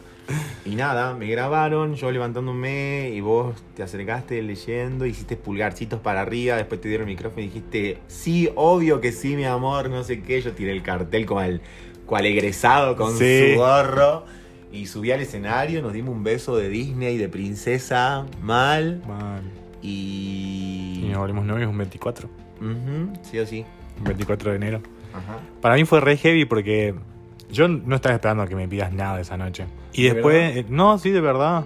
Y 0.65 0.75
nada, 0.75 1.13
me 1.13 1.27
grabaron, 1.27 1.95
yo 1.95 2.11
levantándome 2.11 3.09
y 3.13 3.19
vos 3.19 3.55
te 3.75 3.83
acercaste 3.83 4.41
leyendo, 4.41 5.05
hiciste 5.05 5.35
pulgarcitos 5.35 5.99
para 5.99 6.21
arriba, 6.21 6.55
después 6.55 6.79
te 6.79 6.87
dieron 6.87 7.09
el 7.09 7.15
micrófono 7.15 7.41
y 7.41 7.47
dijiste, 7.47 7.97
sí, 8.07 8.49
obvio 8.55 9.01
que 9.01 9.11
sí, 9.11 9.35
mi 9.35 9.43
amor, 9.43 9.89
no 9.89 10.03
sé 10.03 10.21
qué. 10.21 10.41
Yo 10.41 10.53
tiré 10.53 10.71
el 10.71 10.81
cartel 10.81 11.25
como 11.25 11.41
el 11.41 11.61
cual 12.13 12.27
egresado 12.27 12.95
con 12.95 13.17
Sí. 13.17 13.53
su 13.53 13.59
gorro 13.59 14.23
y 14.71 14.85
subí 14.85 15.11
al 15.11 15.21
escenario, 15.21 15.81
nos 15.81 15.93
dimos 15.93 16.13
un 16.15 16.23
beso 16.23 16.55
de 16.55 16.69
Disney, 16.69 17.17
de 17.17 17.27
princesa, 17.27 18.27
mal. 18.39 19.01
Man. 19.07 19.41
Y... 19.81 21.01
Y 21.05 21.09
nos 21.09 21.17
volvimos 21.21 21.43
novios 21.45 21.67
un 21.71 21.77
24. 21.79 22.29
Ujú, 22.61 23.13
sí 23.23 23.39
o 23.39 23.47
sí. 23.47 23.65
Un 23.97 24.03
24 24.03 24.51
de 24.51 24.57
enero. 24.57 24.81
Ajá. 25.11 25.39
Para 25.59 25.73
mí 25.73 25.85
fue 25.85 26.01
re 26.01 26.17
heavy 26.17 26.45
porque 26.45 26.93
yo 27.51 27.67
no 27.67 27.95
estaba 27.95 28.13
esperando 28.13 28.43
a 28.43 28.47
que 28.47 28.55
me 28.55 28.67
pidas 28.67 28.93
nada 28.93 29.19
esa 29.19 29.37
noche. 29.37 29.65
Y 29.91 30.03
¿De 30.03 30.13
después, 30.13 30.35
verdad? 30.35 30.57
eh, 30.57 30.65
no, 30.69 30.99
sí, 30.99 31.09
de 31.09 31.21
verdad. 31.21 31.65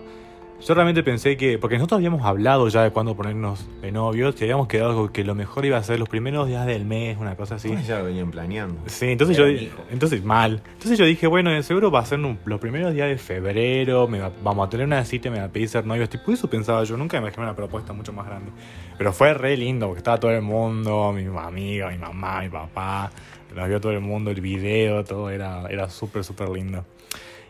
Yo 0.66 0.74
realmente 0.74 1.04
pensé 1.04 1.38
que, 1.38 1.60
porque 1.60 1.76
nosotros 1.76 1.98
habíamos 2.00 2.26
hablado 2.26 2.68
ya 2.68 2.82
de 2.84 2.90
cuándo 2.92 3.16
ponernos 3.16 3.68
de 3.80 3.92
novios 3.92 4.36
y 4.42 4.44
habíamos 4.44 4.68
quedado 4.68 4.96
con 4.96 5.10
que 5.10 5.24
lo 5.24 5.36
mejor 5.36 5.66
iba 5.66 5.78
a 5.78 5.84
ser 5.84 6.00
los 6.00 6.10
primeros 6.10 6.48
días 6.48 6.66
del 6.66 6.84
mes, 6.84 7.16
una 7.20 7.36
cosa 7.36 7.56
así. 7.56 7.74
Ya 7.88 8.00
lo 8.00 8.06
venían 8.06 8.32
planeando. 8.32 8.82
Sí, 8.88 9.06
entonces 9.06 9.38
Era 9.38 9.50
yo, 9.52 9.68
entonces 9.92 10.24
mal. 10.26 10.62
Entonces 10.74 10.98
yo 10.98 11.06
dije, 11.06 11.28
bueno, 11.28 11.52
de 11.52 11.62
seguro 11.62 11.92
va 11.92 12.00
a 12.00 12.06
ser 12.06 12.20
un- 12.20 12.40
los 12.46 12.60
primeros 12.60 12.92
días 12.94 13.08
de 13.08 13.18
febrero, 13.20 14.08
me 14.08 14.20
va- 14.20 14.32
vamos 14.44 14.66
a 14.68 14.70
tener 14.70 14.88
una 14.88 15.06
cita 15.06 15.30
me 15.30 15.38
va 15.40 15.46
a 15.46 15.50
pedir 15.50 15.70
ser 15.70 15.86
novios. 15.86 16.10
Tipo, 16.10 16.32
eso 16.32 16.50
pensaba 16.50 16.84
yo, 16.84 16.98
nunca 16.98 17.18
me 17.22 17.28
imaginé 17.28 17.44
una 17.44 17.56
propuesta 17.56 17.94
mucho 17.94 18.12
más 18.12 18.26
grande. 18.26 18.52
Pero 18.98 19.14
fue 19.14 19.34
re 19.36 19.56
lindo, 19.56 19.86
porque 19.86 20.00
estaba 20.00 20.20
todo 20.20 20.32
el 20.32 20.42
mundo, 20.42 21.14
mi 21.14 21.26
amiga, 21.38 21.90
mi 21.92 22.00
mamá, 22.00 22.42
mi 22.42 22.50
papá, 22.50 23.12
nos 23.56 23.68
vio 23.70 23.80
todo 23.80 23.92
el 23.92 24.02
mundo, 24.02 24.32
el 24.32 24.42
video, 24.42 25.04
todo 25.06 25.30
era, 25.30 25.68
era 25.70 25.88
súper, 25.90 26.24
súper 26.24 26.50
lindo. 26.50 26.84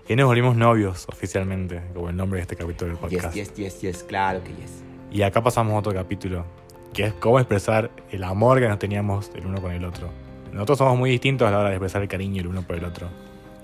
Y 0.09 0.15
nos 0.15 0.25
volvimos 0.25 0.55
novios 0.55 1.05
oficialmente, 1.09 1.81
como 1.93 2.09
el 2.09 2.15
nombre 2.15 2.37
de 2.37 2.41
este 2.43 2.55
capítulo 2.55 2.91
del 2.91 3.09
Yes, 3.09 3.21
podcast. 3.23 3.35
yes, 3.35 3.53
yes, 3.55 3.81
yes, 3.81 4.03
claro 4.03 4.41
que 4.43 4.49
yes. 4.51 4.83
Y 5.11 5.21
acá 5.21 5.41
pasamos 5.43 5.73
a 5.73 5.77
otro 5.79 5.93
capítulo, 5.93 6.45
que 6.93 7.05
es 7.05 7.13
cómo 7.13 7.39
expresar 7.39 7.91
el 8.11 8.23
amor 8.23 8.59
que 8.59 8.67
nos 8.67 8.79
teníamos 8.79 9.29
el 9.35 9.45
uno 9.45 9.61
con 9.61 9.71
el 9.71 9.83
otro. 9.83 10.09
Nosotros 10.53 10.77
somos 10.77 10.97
muy 10.97 11.09
distintos 11.09 11.47
a 11.47 11.51
la 11.51 11.59
hora 11.59 11.69
de 11.69 11.75
expresar 11.75 12.01
el 12.01 12.07
cariño 12.07 12.39
el 12.41 12.47
uno 12.47 12.61
por 12.61 12.77
el 12.77 12.85
otro. 12.85 13.07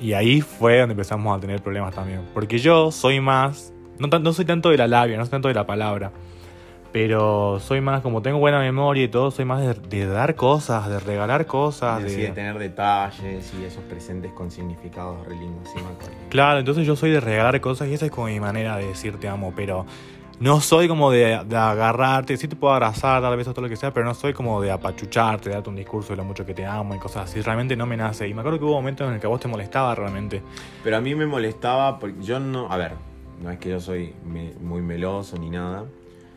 Y 0.02 0.14
ahí 0.14 0.42
fue 0.42 0.80
donde 0.80 0.94
empezamos 0.94 1.36
a 1.38 1.40
tener 1.40 1.62
problemas 1.62 1.96
también. 1.96 2.22
Porque 2.34 2.60
yo 2.60 2.92
soy 2.92 3.22
más, 3.22 3.74
no, 3.98 4.08
no 4.20 4.34
soy 4.34 4.44
tanto 4.44 4.70
de 4.70 4.78
la 4.78 4.88
labia, 4.88 5.18
no 5.18 5.24
soy 5.24 5.32
tanto 5.32 5.48
de 5.48 5.54
la 5.54 5.66
palabra, 5.66 6.12
Pero 6.94 7.60
soy 7.60 7.82
más, 7.82 8.02
como 8.02 8.22
tengo 8.22 8.38
buena 8.38 8.60
memoria 8.60 9.04
y 9.04 9.08
todo, 9.08 9.32
soy 9.32 9.46
más 9.46 9.62
de, 9.62 9.74
de 9.74 10.06
dar 10.06 10.36
cosas, 10.36 10.88
de 10.88 11.00
regalar 11.00 11.48
cosas. 11.48 12.04
de, 12.04 12.10
sí, 12.10 12.22
de- 12.22 12.28
tener 12.30 12.60
detalles 12.60 13.52
y 13.60 13.66
esos 13.66 13.84
presentes 13.86 14.32
con 14.32 14.52
significados 14.52 15.26
re 15.28 15.36
lindos. 15.36 15.68
Sí. 15.74 15.80
Claro, 16.30 16.60
entonces 16.60 16.86
yo 16.86 16.96
soy 16.96 17.10
de 17.10 17.20
regalar 17.20 17.60
cosas 17.62 17.88
y 17.90 17.94
esa 17.96 18.06
es 18.06 18.12
como 18.12 18.28
mi 18.28 18.40
manera 18.40 18.78
de 18.78 18.86
decir 18.88 19.20
te 19.20 19.28
amo, 19.28 19.54
pero 19.56 19.88
no 20.40 20.62
soy 20.62 20.88
como 20.88 21.10
de, 21.10 21.42
de 21.46 21.56
agarrarte, 21.58 22.38
sí 22.38 22.48
te 22.48 22.56
puedo 22.56 22.74
abrazar, 22.74 23.22
dar 23.24 23.36
besos, 23.38 23.56
todo 23.56 23.64
lo 23.64 23.70
que 23.70 23.76
sea, 23.76 23.92
pero 23.92 24.06
no 24.06 24.14
soy 24.14 24.34
como 24.34 24.62
de 24.62 24.70
apachucharte, 24.72 25.50
de 25.50 25.56
darte 25.56 25.70
un 25.72 25.76
discurso 25.76 26.10
de 26.14 26.18
lo 26.18 26.24
mucho 26.26 26.46
que 26.46 26.54
te 26.54 26.64
amo 26.66 26.94
y 26.94 27.00
cosas 27.00 27.28
así, 27.30 27.42
realmente 27.42 27.76
no 27.76 27.88
me 27.88 27.98
nace. 27.98 28.28
Y 28.28 28.36
me 28.36 28.42
acuerdo 28.42 28.60
que 28.60 28.66
hubo 28.66 28.74
momentos 28.74 29.08
en 29.08 29.16
el 29.16 29.20
que 29.20 29.26
a 29.26 29.30
vos 29.30 29.40
te 29.40 29.48
molestaba 29.48 29.96
realmente. 29.96 30.44
Pero 30.84 30.98
a 30.98 31.02
mí 31.02 31.16
me 31.16 31.26
molestaba 31.26 31.98
porque 31.98 32.22
yo 32.22 32.40
no. 32.40 32.72
A 32.72 32.78
ver, 32.78 32.92
no 33.42 33.50
es 33.50 33.58
que 33.58 33.70
yo 33.70 33.80
soy 33.80 34.14
me- 34.26 34.54
muy 34.62 34.82
meloso 34.84 35.38
ni 35.38 35.50
nada. 35.50 35.86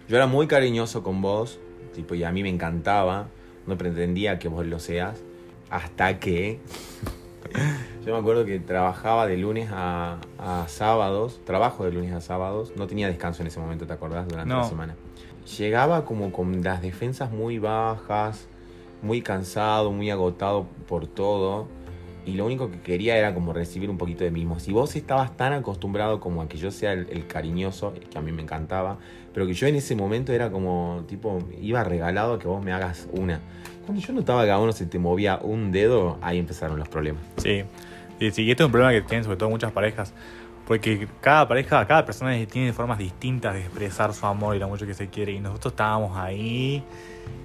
Yo 0.09 0.17
era 0.17 0.27
muy 0.27 0.47
cariñoso 0.47 1.03
con 1.03 1.21
vos, 1.23 1.59
tipo, 1.95 2.15
y 2.15 2.25
a 2.25 2.33
mí 2.33 2.43
me 2.43 2.49
encantaba. 2.49 3.29
No 3.67 3.77
pretendía 3.77 4.39
que 4.39 4.49
vos 4.49 4.65
lo 4.67 4.79
seas. 4.79 5.23
Hasta 5.71 6.21
que. 6.21 6.61
yo 8.07 8.13
me 8.13 8.19
acuerdo 8.19 8.45
que 8.45 8.61
trabajaba 8.61 9.27
de 9.27 9.37
lunes 9.37 9.69
a, 9.73 10.19
a 10.39 10.69
sábados. 10.69 11.41
Trabajo 11.45 11.85
de 11.85 11.93
lunes 11.93 12.13
a 12.13 12.21
sábados. 12.21 12.73
No 12.77 12.87
tenía 12.87 13.09
descanso 13.09 13.43
en 13.43 13.49
ese 13.49 13.59
momento, 13.61 13.87
¿te 13.87 13.93
acordás? 13.93 14.29
Durante 14.29 14.49
No. 14.55 14.61
la 14.61 14.65
semana. 14.69 14.95
Llegaba 15.59 16.05
como 16.05 16.33
con 16.33 16.63
las 16.63 16.83
defensas 16.83 17.31
muy 17.31 17.59
bajas, 17.59 18.49
muy 19.03 19.23
cansado, 19.23 19.93
muy 19.93 20.11
agotado 20.11 20.67
por 20.89 21.07
todo 21.07 21.69
y 22.25 22.33
lo 22.33 22.45
único 22.45 22.69
que 22.73 22.81
quería 22.81 23.17
era 23.17 23.33
como 23.33 23.53
recibir 23.53 23.89
un 23.89 23.97
poquito 23.99 24.25
de 24.25 24.33
mimo. 24.33 24.59
Si 24.59 24.73
vos 24.73 24.97
estabas 24.97 25.37
tan 25.37 25.53
acostumbrado 25.53 26.19
como 26.19 26.43
a 26.43 26.49
que 26.49 26.57
yo 26.59 26.73
sea 26.73 26.93
el, 26.93 27.09
el 27.11 27.29
cariñoso, 27.29 27.95
que 28.11 28.19
a 28.19 28.21
mí 28.21 28.33
me 28.33 28.43
encantaba, 28.43 28.99
pero 29.37 29.47
que 29.47 29.53
yo 29.53 29.67
en 29.67 29.75
ese 29.75 29.95
momento 29.95 30.33
era 30.33 30.51
como, 30.51 31.05
tipo, 31.07 31.47
iba 31.61 31.85
regalado 31.85 32.33
a 32.33 32.39
que 32.39 32.49
vos 32.49 32.65
me 32.65 32.73
hagas 32.73 33.07
una. 33.13 33.39
Cuando 33.85 34.01
yo 34.01 34.15
notaba 34.15 34.47
que 34.47 34.51
a 34.51 34.59
uno 34.59 34.73
se 34.73 34.87
te 34.87 34.99
movía 34.99 35.39
un 35.43 35.73
dedo, 35.73 36.17
ahí 36.23 36.39
empezaron 36.39 36.79
los 36.79 36.89
problemas. 36.89 37.23
Sí, 37.37 37.63
y 38.19 38.31
sí, 38.31 38.45
y 38.45 38.51
este 38.51 38.63
es 38.63 38.65
un 38.65 38.73
problema 38.73 38.93
que 38.93 39.03
tienen 39.03 39.25
sobre 39.25 39.37
todo 39.37 39.51
muchas 39.51 39.73
parejas, 39.73 40.15
porque 40.67 41.07
cada 41.21 41.47
pareja, 41.47 41.87
cada 41.87 42.07
persona 42.07 42.35
tiene 42.47 42.73
formas 42.73 42.97
distintas 42.97 43.53
de 43.53 43.61
expresar 43.61 44.15
su 44.15 44.25
amor 44.25 44.57
y 44.57 44.59
lo 44.59 44.69
mucho 44.69 44.87
que 44.87 44.95
se 44.95 45.09
quiere, 45.09 45.33
y 45.33 45.41
nosotros 45.41 45.75
estábamos 45.75 46.17
ahí, 46.17 46.83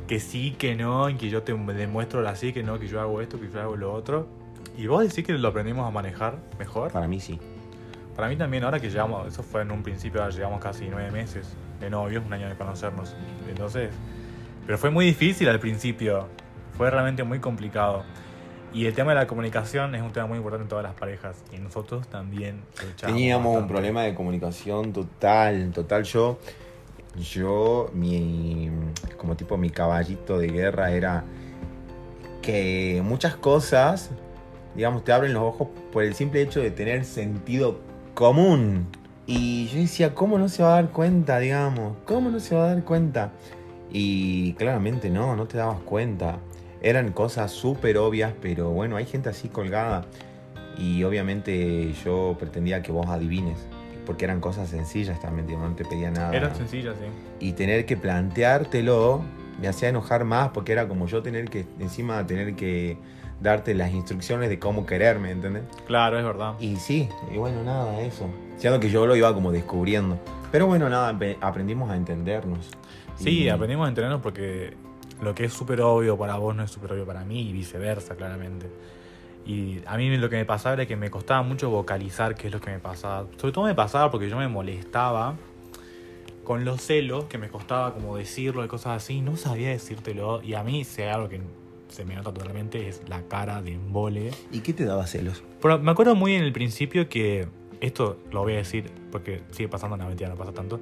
que 0.08 0.22
sí, 0.22 0.56
que 0.58 0.78
no, 0.78 1.10
y 1.10 1.16
que 1.16 1.30
yo 1.30 1.44
te 1.44 1.54
demuestro 1.54 2.26
así, 2.26 2.54
que 2.54 2.64
no, 2.64 2.80
que 2.80 2.88
yo 2.88 3.02
hago 3.02 3.20
esto, 3.20 3.38
que 3.38 3.50
yo 3.50 3.60
hago 3.60 3.76
lo 3.76 3.92
otro, 3.92 4.30
y 4.78 4.88
vos 4.88 5.04
decís 5.04 5.26
que 5.26 5.34
lo 5.34 5.50
aprendimos 5.50 5.86
a 5.86 5.92
manejar 5.92 6.38
mejor. 6.58 6.89
Para 6.94 7.10
mí 7.10 7.20
sí. 7.20 7.38
Para 8.16 8.30
mí 8.30 8.38
también, 8.38 8.64
ahora 8.64 8.80
que 8.80 8.89
llevamos, 8.89 9.28
eso 9.28 9.44
fue 9.44 9.64
en 9.64 9.72
un 9.72 9.84
principio, 9.84 10.22
ahora 10.22 10.34
llevamos 10.34 10.62
casi 10.62 10.88
nueve 10.89 11.12
meses 11.12 11.54
de 11.82 11.90
novios, 11.90 12.24
un 12.26 12.32
año 12.32 12.48
de 12.48 12.56
conocernos. 12.56 13.14
Entonces, 13.50 13.90
pero 14.66 14.78
fue 14.78 14.90
muy 14.90 15.06
difícil 15.06 15.50
al 15.50 15.60
principio, 15.60 16.28
fue 16.78 16.90
realmente 16.90 17.24
muy 17.24 17.40
complicado. 17.40 18.04
Y 18.74 18.86
el 18.86 18.94
tema 18.94 19.12
de 19.12 19.16
la 19.16 19.28
comunicación 19.28 19.96
es 19.96 20.02
un 20.02 20.14
tema 20.14 20.28
muy 20.28 20.38
importante 20.38 20.64
en 20.64 20.70
todas 20.70 20.84
las 20.84 20.94
parejas. 20.94 21.36
Y 21.52 21.58
nosotros 21.58 22.08
también 22.08 22.62
Teníamos 23.00 23.58
un 23.58 23.68
problema 23.68 24.04
de 24.04 24.16
comunicación 24.16 24.94
total, 24.94 25.72
total. 25.74 26.04
Yo, 26.04 26.40
yo, 27.20 27.92
mi, 27.94 28.72
como 29.18 29.36
tipo 29.36 29.58
mi 29.58 29.72
caballito 29.72 30.38
de 30.38 30.48
guerra 30.48 30.92
era 30.92 31.26
que 32.42 33.02
muchas 33.04 33.36
cosas, 33.36 34.12
digamos, 34.74 35.04
te 35.04 35.12
abren 35.12 35.34
los 35.34 35.44
ojos 35.44 35.68
por 35.92 36.04
el 36.04 36.16
simple 36.16 36.42
hecho 36.42 36.62
de 36.62 36.72
tener 36.72 37.04
sentido 37.04 37.82
común. 38.14 38.88
Y 39.34 39.68
yo 39.68 39.80
decía, 39.80 40.14
¿cómo 40.14 40.38
no 40.38 40.50
se 40.50 40.62
va 40.62 40.74
a 40.74 40.82
dar 40.82 40.92
cuenta, 40.92 41.40
digamos? 41.40 41.96
¿Cómo 42.04 42.30
no 42.30 42.42
se 42.42 42.54
va 42.54 42.66
a 42.66 42.68
dar 42.76 42.84
cuenta? 42.84 43.32
Y 43.90 44.52
claramente 44.56 45.10
no, 45.10 45.38
no 45.38 45.46
te 45.48 45.58
dabas 45.58 45.80
cuenta. 45.84 46.40
Eran 46.82 47.14
cosas 47.14 47.50
súper 47.50 47.98
obvias, 47.98 48.34
pero 48.42 48.72
bueno, 48.72 48.98
hay 48.98 49.06
gente 49.06 49.30
así 49.30 49.48
colgada. 49.48 50.04
Y 50.78 51.06
obviamente 51.06 51.94
yo 52.04 52.36
pretendía 52.38 52.82
que 52.82 52.92
vos 52.92 53.08
adivines, 53.08 53.58
porque 54.06 54.26
eran 54.26 54.42
cosas 54.42 54.68
sencillas 54.68 55.22
también, 55.22 55.48
no 55.48 55.76
te 55.76 55.86
pedía 55.86 56.12
nada. 56.12 56.36
Era 56.36 56.54
sencilla, 56.54 56.92
sí. 56.92 57.06
Y 57.40 57.54
tener 57.54 57.86
que 57.86 57.96
planteártelo 57.96 59.22
me 59.62 59.70
hacía 59.70 59.88
enojar 59.88 60.26
más, 60.26 60.50
porque 60.50 60.74
era 60.74 60.90
como 60.90 61.08
yo 61.08 61.24
tener 61.24 61.46
que, 61.46 61.66
encima 61.80 62.28
tener 62.28 62.58
que 62.58 62.98
darte 63.40 63.76
las 63.76 63.94
instrucciones 63.94 64.50
de 64.50 64.60
cómo 64.60 64.86
quererme, 64.86 65.32
¿entendés? 65.32 65.64
Claro, 65.88 66.20
es 66.20 66.26
verdad. 66.26 66.56
Y 66.60 66.76
sí, 66.76 67.08
y 67.34 67.38
bueno, 67.38 67.64
nada, 67.64 68.02
eso. 68.02 68.28
Siendo 68.62 68.80
que 68.80 68.91
yo 68.91 69.07
lo 69.07 69.16
iba 69.16 69.34
como 69.34 69.51
descubriendo. 69.51 70.20
Pero 70.51 70.68
bueno, 70.68 70.88
nada, 70.88 71.18
aprendimos 71.41 71.89
a 71.89 71.95
entendernos. 71.95 72.70
Sí, 73.16 73.45
Y- 73.45 73.49
aprendimos 73.49 73.88
a 73.88 73.89
entendernos 73.89 74.22
porque 74.22 74.76
lo 75.20 75.34
que 75.34 75.45
es 75.45 75.53
súper 75.53 75.82
obvio 75.82 76.16
para 76.16 76.36
vos 76.36 76.55
no 76.55 76.62
es 76.62 76.70
súper 76.70 76.91
obvio 76.93 77.07
para 77.07 77.26
mí 77.26 77.41
y 77.49 77.53
viceversa, 77.53 78.16
claramente. 78.16 78.68
Y 79.47 79.80
a 79.88 79.97
mí 79.97 80.16
lo 80.16 80.30
que 80.30 80.36
me 80.36 80.45
pasaba 80.45 80.74
era 80.74 80.86
que 80.86 80.95
me 80.95 81.09
costaba 81.09 81.41
mucho 81.41 81.72
vocalizar 81.72 82.36
qué 82.36 82.49
es 82.49 82.53
lo 82.53 82.62
que 82.62 82.70
me 82.70 82.78
pasaba. 82.78 83.26
Sobre 83.38 83.51
todo 83.51 83.66
me 83.66 83.74
pasaba 83.74 84.12
porque 84.12 84.30
yo 84.30 84.38
me 84.38 84.47
molestaba 84.47 85.34
con 86.43 86.64
los 86.64 86.82
celos, 86.82 87.26
que 87.26 87.39
me 87.39 87.49
costaba 87.49 87.95
como 87.95 88.16
decirlo 88.16 88.64
y 88.64 88.68
cosas 88.68 89.01
así, 89.01 89.22
no 89.22 89.38
sabía 89.38 89.70
decírtelo. 89.70 90.43
Y 90.43 90.53
a 90.53 90.64
mí, 90.64 90.84
si 90.84 91.01
hay 91.01 91.09
algo 91.09 91.30
que 91.30 91.41
se 91.89 92.05
me 92.05 92.14
nota 92.16 92.32
totalmente, 92.32 92.88
es 92.88 93.01
la 93.09 93.24
cara 93.24 93.64
de 93.64 93.74
embole. 93.74 94.30
¿Y 94.51 94.59
qué 94.59 94.72
te 94.74 94.86
daba 94.86 95.07
celos? 95.07 95.43
Pero 95.64 95.80
me 95.80 95.89
acuerdo 95.89 96.14
muy 96.14 96.36
en 96.36 96.43
el 96.43 96.53
principio 96.53 97.09
que 97.09 97.47
esto 97.82 98.18
lo 98.32 98.42
voy 98.44 98.54
a 98.54 98.58
decir 98.58 98.90
porque 99.12 99.42
sigue 99.52 99.68
pasando, 99.68 99.98
no 99.98 100.08
mentira, 100.08 100.30
no 100.30 100.36
pasa 100.36 100.54
tanto. 100.54 100.80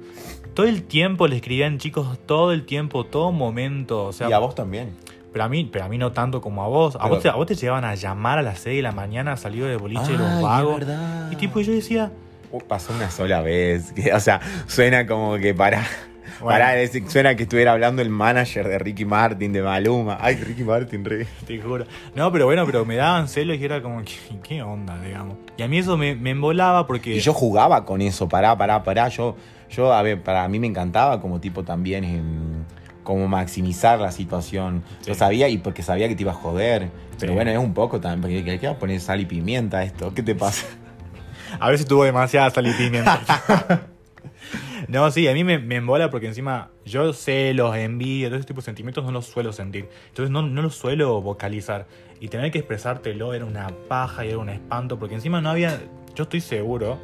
Todo 0.54 0.66
el 0.66 0.84
tiempo 0.84 1.26
le 1.26 1.36
escribían 1.36 1.78
chicos, 1.78 2.18
todo 2.26 2.52
el 2.52 2.64
tiempo, 2.64 3.04
todo 3.04 3.32
momento. 3.32 4.04
O 4.06 4.12
sea, 4.12 4.28
y 4.28 4.32
a 4.32 4.38
vos 4.38 4.54
también. 4.54 4.94
pero 5.32 5.44
a 5.44 5.48
mí, 5.48 5.68
pero 5.72 5.84
a 5.86 5.88
mí 5.88 5.98
no 5.98 6.12
tanto 6.12 6.40
como 6.40 6.62
a 6.62 6.68
vos. 6.68 6.96
A, 7.00 7.08
vos, 7.08 7.20
te, 7.22 7.28
a 7.28 7.34
vos 7.34 7.46
te 7.46 7.54
llegaban 7.56 7.84
a 7.84 7.94
llamar 7.96 8.38
a 8.38 8.42
las 8.42 8.60
6 8.60 8.76
de 8.76 8.82
la 8.82 8.92
mañana, 8.92 9.36
salido 9.36 9.66
de 9.66 9.76
boliche 9.76 10.12
de 10.12 10.18
los 10.18 10.42
vagos. 10.42 10.78
verdad. 10.80 11.30
Y 11.32 11.36
tipo, 11.36 11.60
yo 11.60 11.72
decía, 11.72 12.12
Uh, 12.52 12.58
pasó 12.58 12.92
una 12.92 13.10
sola 13.12 13.42
vez. 13.42 13.94
o 14.12 14.18
sea, 14.20 14.40
suena 14.66 15.06
como 15.06 15.36
que 15.38 15.54
para. 15.54 15.86
Bueno. 16.40 16.58
Para, 16.58 16.76
es- 16.80 16.92
suena 17.08 17.34
que 17.36 17.42
estuviera 17.42 17.72
hablando 17.72 18.00
el 18.02 18.08
manager 18.10 18.66
de 18.68 18.78
Ricky 18.78 19.04
Martin, 19.04 19.52
de 19.52 19.62
Maluma. 19.62 20.18
Ay, 20.20 20.36
Ricky 20.36 20.64
Martin, 20.64 21.04
re. 21.04 21.26
te 21.46 21.60
juro. 21.60 21.84
No, 22.14 22.32
pero 22.32 22.46
bueno, 22.46 22.64
pero 22.66 22.84
me 22.84 22.96
daban 22.96 23.28
celos 23.28 23.58
y 23.58 23.64
era 23.64 23.82
como, 23.82 24.02
¿qué, 24.02 24.14
qué 24.42 24.62
onda, 24.62 24.98
digamos? 25.00 25.36
Y 25.56 25.62
a 25.62 25.68
mí 25.68 25.78
eso 25.78 25.96
me, 25.96 26.14
me 26.14 26.30
embolaba 26.30 26.86
porque... 26.86 27.16
Y 27.16 27.20
yo 27.20 27.34
jugaba 27.34 27.84
con 27.84 28.00
eso, 28.00 28.28
pará, 28.28 28.56
pará, 28.56 28.82
pará. 28.82 29.08
Yo, 29.08 29.36
yo, 29.70 29.92
a 29.92 30.00
ver, 30.02 30.22
para 30.22 30.48
mí 30.48 30.58
me 30.58 30.66
encantaba 30.66 31.20
como 31.20 31.40
tipo 31.40 31.62
también 31.62 32.04
em, 32.04 32.64
como 33.04 33.28
maximizar 33.28 33.98
la 34.00 34.10
situación. 34.12 34.82
Yo 35.06 35.12
Sí. 35.14 35.18
sabía, 35.20 35.48
y 35.48 35.58
porque 35.58 35.82
sabía 35.82 36.08
que 36.08 36.16
te 36.16 36.22
iba 36.22 36.32
a 36.32 36.34
joder. 36.36 36.88
Pero 37.18 37.32
Sí. 37.32 37.36
bueno, 37.36 37.50
es 37.50 37.58
un 37.58 37.74
poco 37.74 38.00
también, 38.00 38.22
porque 38.42 38.58
¿qué 38.58 38.66
va 38.66 38.72
a 38.72 38.78
poner 38.78 39.00
sal 39.00 39.20
y 39.20 39.26
pimienta 39.26 39.78
a 39.78 39.84
esto? 39.84 40.14
¿Qué 40.14 40.22
te 40.22 40.34
pasa? 40.34 40.66
A 41.60 41.68
ver 41.68 41.78
si 41.78 41.84
tuvo 41.84 42.04
demasiada 42.04 42.48
sal 42.50 42.66
y 42.66 42.72
pimienta. 42.72 43.20
no, 44.90 45.10
sí, 45.10 45.28
a 45.28 45.32
mí 45.32 45.44
me, 45.44 45.58
me 45.58 45.76
embola 45.76 46.10
porque 46.10 46.26
encima 46.26 46.70
yo 46.84 47.12
celos, 47.12 47.76
envidia, 47.76 48.28
todo 48.28 48.38
ese 48.38 48.46
tipo 48.46 48.60
de 48.60 48.64
sentimientos 48.64 49.04
no 49.04 49.12
los 49.12 49.26
suelo 49.26 49.52
sentir. 49.52 49.88
Entonces 50.08 50.30
no, 50.30 50.42
no 50.42 50.62
los 50.62 50.74
suelo 50.74 51.20
vocalizar. 51.20 51.86
Y 52.20 52.28
tener 52.28 52.50
que 52.50 52.58
expresártelo 52.58 53.32
era 53.32 53.44
una 53.44 53.68
paja 53.88 54.24
y 54.24 54.30
era 54.30 54.38
un 54.38 54.48
espanto 54.48 54.98
porque 54.98 55.14
encima 55.14 55.40
no 55.40 55.50
había... 55.50 55.80
Yo 56.14 56.24
estoy 56.24 56.40
seguro, 56.40 56.98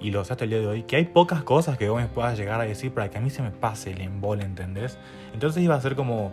y 0.00 0.10
lo 0.10 0.24
sé 0.24 0.32
hasta 0.32 0.44
el 0.44 0.50
día 0.50 0.60
de 0.60 0.66
hoy, 0.66 0.82
que 0.84 0.96
hay 0.96 1.04
pocas 1.06 1.42
cosas 1.42 1.76
que 1.76 1.88
vos 1.88 2.00
me 2.00 2.06
puedas 2.06 2.38
llegar 2.38 2.60
a 2.60 2.64
decir 2.64 2.92
para 2.92 3.10
que 3.10 3.18
a 3.18 3.20
mí 3.20 3.30
se 3.30 3.42
me 3.42 3.50
pase 3.50 3.90
el 3.90 4.00
embole, 4.00 4.44
¿entendés? 4.44 4.98
Entonces 5.34 5.62
iba 5.62 5.74
a 5.74 5.80
ser 5.80 5.96
como... 5.96 6.32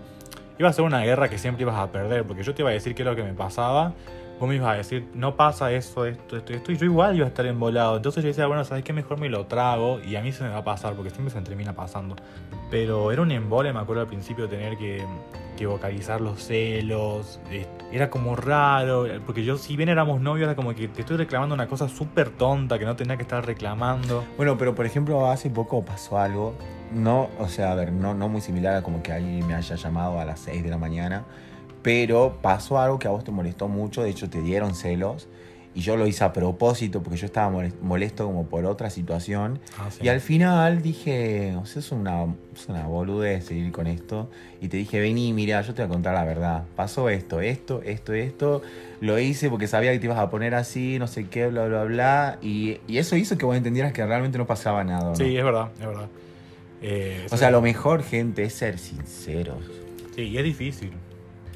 Iba 0.57 0.69
a 0.69 0.73
ser 0.73 0.85
una 0.85 1.01
guerra 1.01 1.27
que 1.27 1.37
siempre 1.37 1.63
ibas 1.63 1.77
a 1.77 1.91
perder, 1.91 2.23
porque 2.25 2.43
yo 2.43 2.53
te 2.53 2.61
iba 2.61 2.69
a 2.69 2.73
decir 2.73 2.95
qué 2.95 3.01
es 3.01 3.05
lo 3.05 3.15
que 3.15 3.23
me 3.23 3.33
pasaba, 3.33 3.93
vos 4.39 4.49
me 4.49 4.55
ibas 4.55 4.73
a 4.73 4.77
decir, 4.77 5.07
no 5.13 5.35
pasa 5.35 5.71
eso, 5.71 6.05
esto, 6.05 6.37
esto, 6.37 6.53
esto, 6.53 6.71
y 6.71 6.77
yo 6.77 6.85
igual 6.85 7.15
iba 7.15 7.25
a 7.25 7.29
estar 7.29 7.45
embolado. 7.45 7.97
Entonces 7.97 8.23
yo 8.23 8.27
decía, 8.27 8.47
bueno, 8.47 8.63
¿sabes 8.63 8.83
qué? 8.83 8.93
Mejor 8.93 9.19
me 9.19 9.29
lo 9.29 9.45
trago 9.45 9.99
y 10.01 10.15
a 10.15 10.21
mí 10.21 10.31
se 10.31 10.43
me 10.43 10.49
va 10.49 10.57
a 10.57 10.63
pasar, 10.63 10.93
porque 10.93 11.09
siempre 11.09 11.31
se 11.31 11.39
me 11.39 11.45
termina 11.45 11.73
pasando. 11.73 12.15
Pero 12.69 13.11
era 13.11 13.21
un 13.21 13.31
embole, 13.31 13.71
me 13.71 13.79
acuerdo 13.79 14.01
al 14.01 14.07
principio, 14.07 14.49
tener 14.49 14.77
que, 14.77 15.05
que 15.55 15.65
vocalizar 15.65 16.21
los 16.21 16.43
celos. 16.43 17.39
Era 17.91 18.09
como 18.09 18.35
raro, 18.35 19.05
porque 19.25 19.43
yo, 19.43 19.57
si 19.57 19.77
bien 19.77 19.89
éramos 19.89 20.19
novios, 20.21 20.45
era 20.45 20.55
como 20.55 20.73
que 20.73 20.87
te 20.87 21.01
estoy 21.01 21.17
reclamando 21.17 21.55
una 21.55 21.67
cosa 21.67 21.87
súper 21.87 22.29
tonta 22.31 22.77
que 22.77 22.85
no 22.85 22.95
tenía 22.95 23.15
que 23.15 23.23
estar 23.23 23.45
reclamando. 23.45 24.23
Bueno, 24.37 24.57
pero 24.57 24.75
por 24.75 24.85
ejemplo, 24.85 25.29
hace 25.29 25.49
poco 25.49 25.83
pasó 25.83 26.17
algo, 26.17 26.55
no, 26.93 27.29
o 27.39 27.47
sea, 27.47 27.71
a 27.71 27.75
ver, 27.75 27.91
no, 27.91 28.13
no 28.13 28.29
muy 28.29 28.41
similar 28.41 28.75
a 28.75 28.83
como 28.83 29.01
que 29.01 29.13
alguien 29.13 29.45
me 29.47 29.55
haya 29.55 29.75
llamado 29.75 30.19
a 30.19 30.25
las 30.25 30.39
6 30.41 30.63
de 30.63 30.69
la 30.69 30.77
mañana, 30.77 31.23
pero 31.85 32.39
pasó 32.41 32.79
algo 32.79 32.97
que 32.97 33.07
a 33.07 33.11
vos 33.11 33.23
te 33.23 33.29
molestó 33.31 33.67
mucho, 33.67 34.01
de 34.01 34.09
hecho 34.09 34.27
te 34.27 34.41
dieron 34.41 34.73
celos, 34.73 35.27
y 35.75 35.81
yo 35.81 35.97
lo 35.97 36.07
hice 36.07 36.23
a 36.23 36.33
propósito 36.33 37.03
porque 37.03 37.17
yo 37.19 37.27
estaba 37.27 37.51
molest- 37.55 37.79
molesto 37.79 38.25
como 38.25 38.45
por 38.47 38.65
otra 38.65 38.89
situación, 38.89 39.59
Ah, 39.77 39.91
sí. 39.91 39.99
y 40.03 40.07
al 40.07 40.19
final 40.19 40.81
dije, 40.81 41.53
o 41.61 41.65
sea, 41.67 41.81
es 41.81 41.91
una, 41.91 42.23
es 42.55 42.67
una 42.69 42.87
boludez 42.87 43.45
seguir 43.45 43.71
con 43.71 43.85
esto, 43.85 44.31
y 44.61 44.67
te 44.69 44.77
dije, 44.77 44.99
vení, 44.99 45.31
mira, 45.31 45.61
yo 45.61 45.75
te 45.75 45.83
voy 45.83 45.91
a 45.91 45.93
contar 45.93 46.15
la 46.15 46.23
verdad, 46.23 46.63
pasó 46.75 47.07
esto, 47.09 47.39
esto, 47.39 47.83
esto, 47.83 48.13
esto, 48.13 48.61
lo 48.99 49.19
hice 49.19 49.51
porque 49.51 49.67
sabía 49.67 49.91
que 49.91 49.99
te 49.99 50.05
ibas 50.07 50.17
a 50.17 50.31
poner 50.31 50.55
así, 50.55 50.97
no 50.97 51.05
sé 51.05 51.27
qué, 51.27 51.45
bla, 51.49 51.67
bla, 51.67 51.83
bla. 51.83 52.39
Y, 52.41 52.77
y 52.87 52.97
eso 52.97 53.15
hizo 53.15 53.37
que 53.37 53.45
vos 53.45 53.55
entendieras 53.55 53.93
que 53.93 54.03
realmente 54.03 54.39
no 54.39 54.47
pasaba 54.47 54.83
nada. 54.83 55.09
¿no? 55.09 55.15
Sí, 55.15 55.37
es 55.37 55.43
verdad, 55.43 55.69
es 55.79 55.85
verdad. 55.85 56.07
Eh, 56.81 57.27
O 57.29 57.37
sea, 57.37 57.49
es- 57.49 57.51
lo 57.51 57.61
mejor, 57.61 58.01
gente, 58.01 58.43
es 58.43 58.53
ser 58.53 58.79
sinceros. 58.79 59.59
Sí, 60.15 60.21
y 60.23 60.37
es 60.37 60.43
difícil 60.45 60.91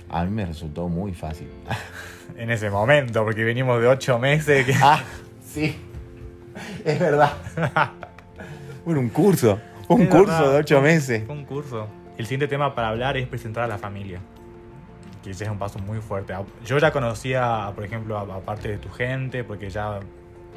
A 0.10 0.24
mí 0.26 0.32
me 0.32 0.45
resultó 0.45 0.88
muy 0.89 1.14
fácil. 1.14 1.47
en 2.38 2.49
ese 2.51 2.70
momento, 2.70 3.24
porque 3.24 3.43
venimos 3.43 3.82
de 3.82 3.88
ocho 3.88 4.18
meses. 4.20 4.66
Que... 4.66 4.74
Ah, 4.82 5.03
sí. 5.45 5.78
Es 6.86 6.99
verdad. 6.99 7.34
Bueno, 8.86 9.01
un 9.01 9.10
curso. 9.10 9.60
Un 9.88 10.03
Es 10.03 10.07
curso 10.10 10.26
verdad, 10.26 10.51
de 10.51 10.57
ocho 10.57 10.82
meses. 10.82 11.24
Un 11.30 11.45
curso. 11.45 11.88
El 12.18 12.26
siguiente 12.26 12.47
tema 12.47 12.74
para 12.74 12.88
hablar 12.88 13.18
es 13.18 13.28
presentar 13.28 13.66
a 13.66 13.68
la 13.68 13.78
familia. 13.78 14.20
Que 15.22 15.32
ese 15.32 15.43
es 15.43 15.49
un 15.49 15.60
paso 15.60 15.78
muy 15.80 15.99
fuerte. 15.99 16.34
Yo 16.66 16.78
ya 16.80 16.91
conocía, 16.91 17.72
por 17.76 17.84
ejemplo, 17.84 18.18
a, 18.18 18.22
a 18.22 18.39
parte 18.39 18.70
de 18.70 18.78
tu 18.78 18.89
gente, 18.89 19.43
porque 19.43 19.70
ya 19.70 19.99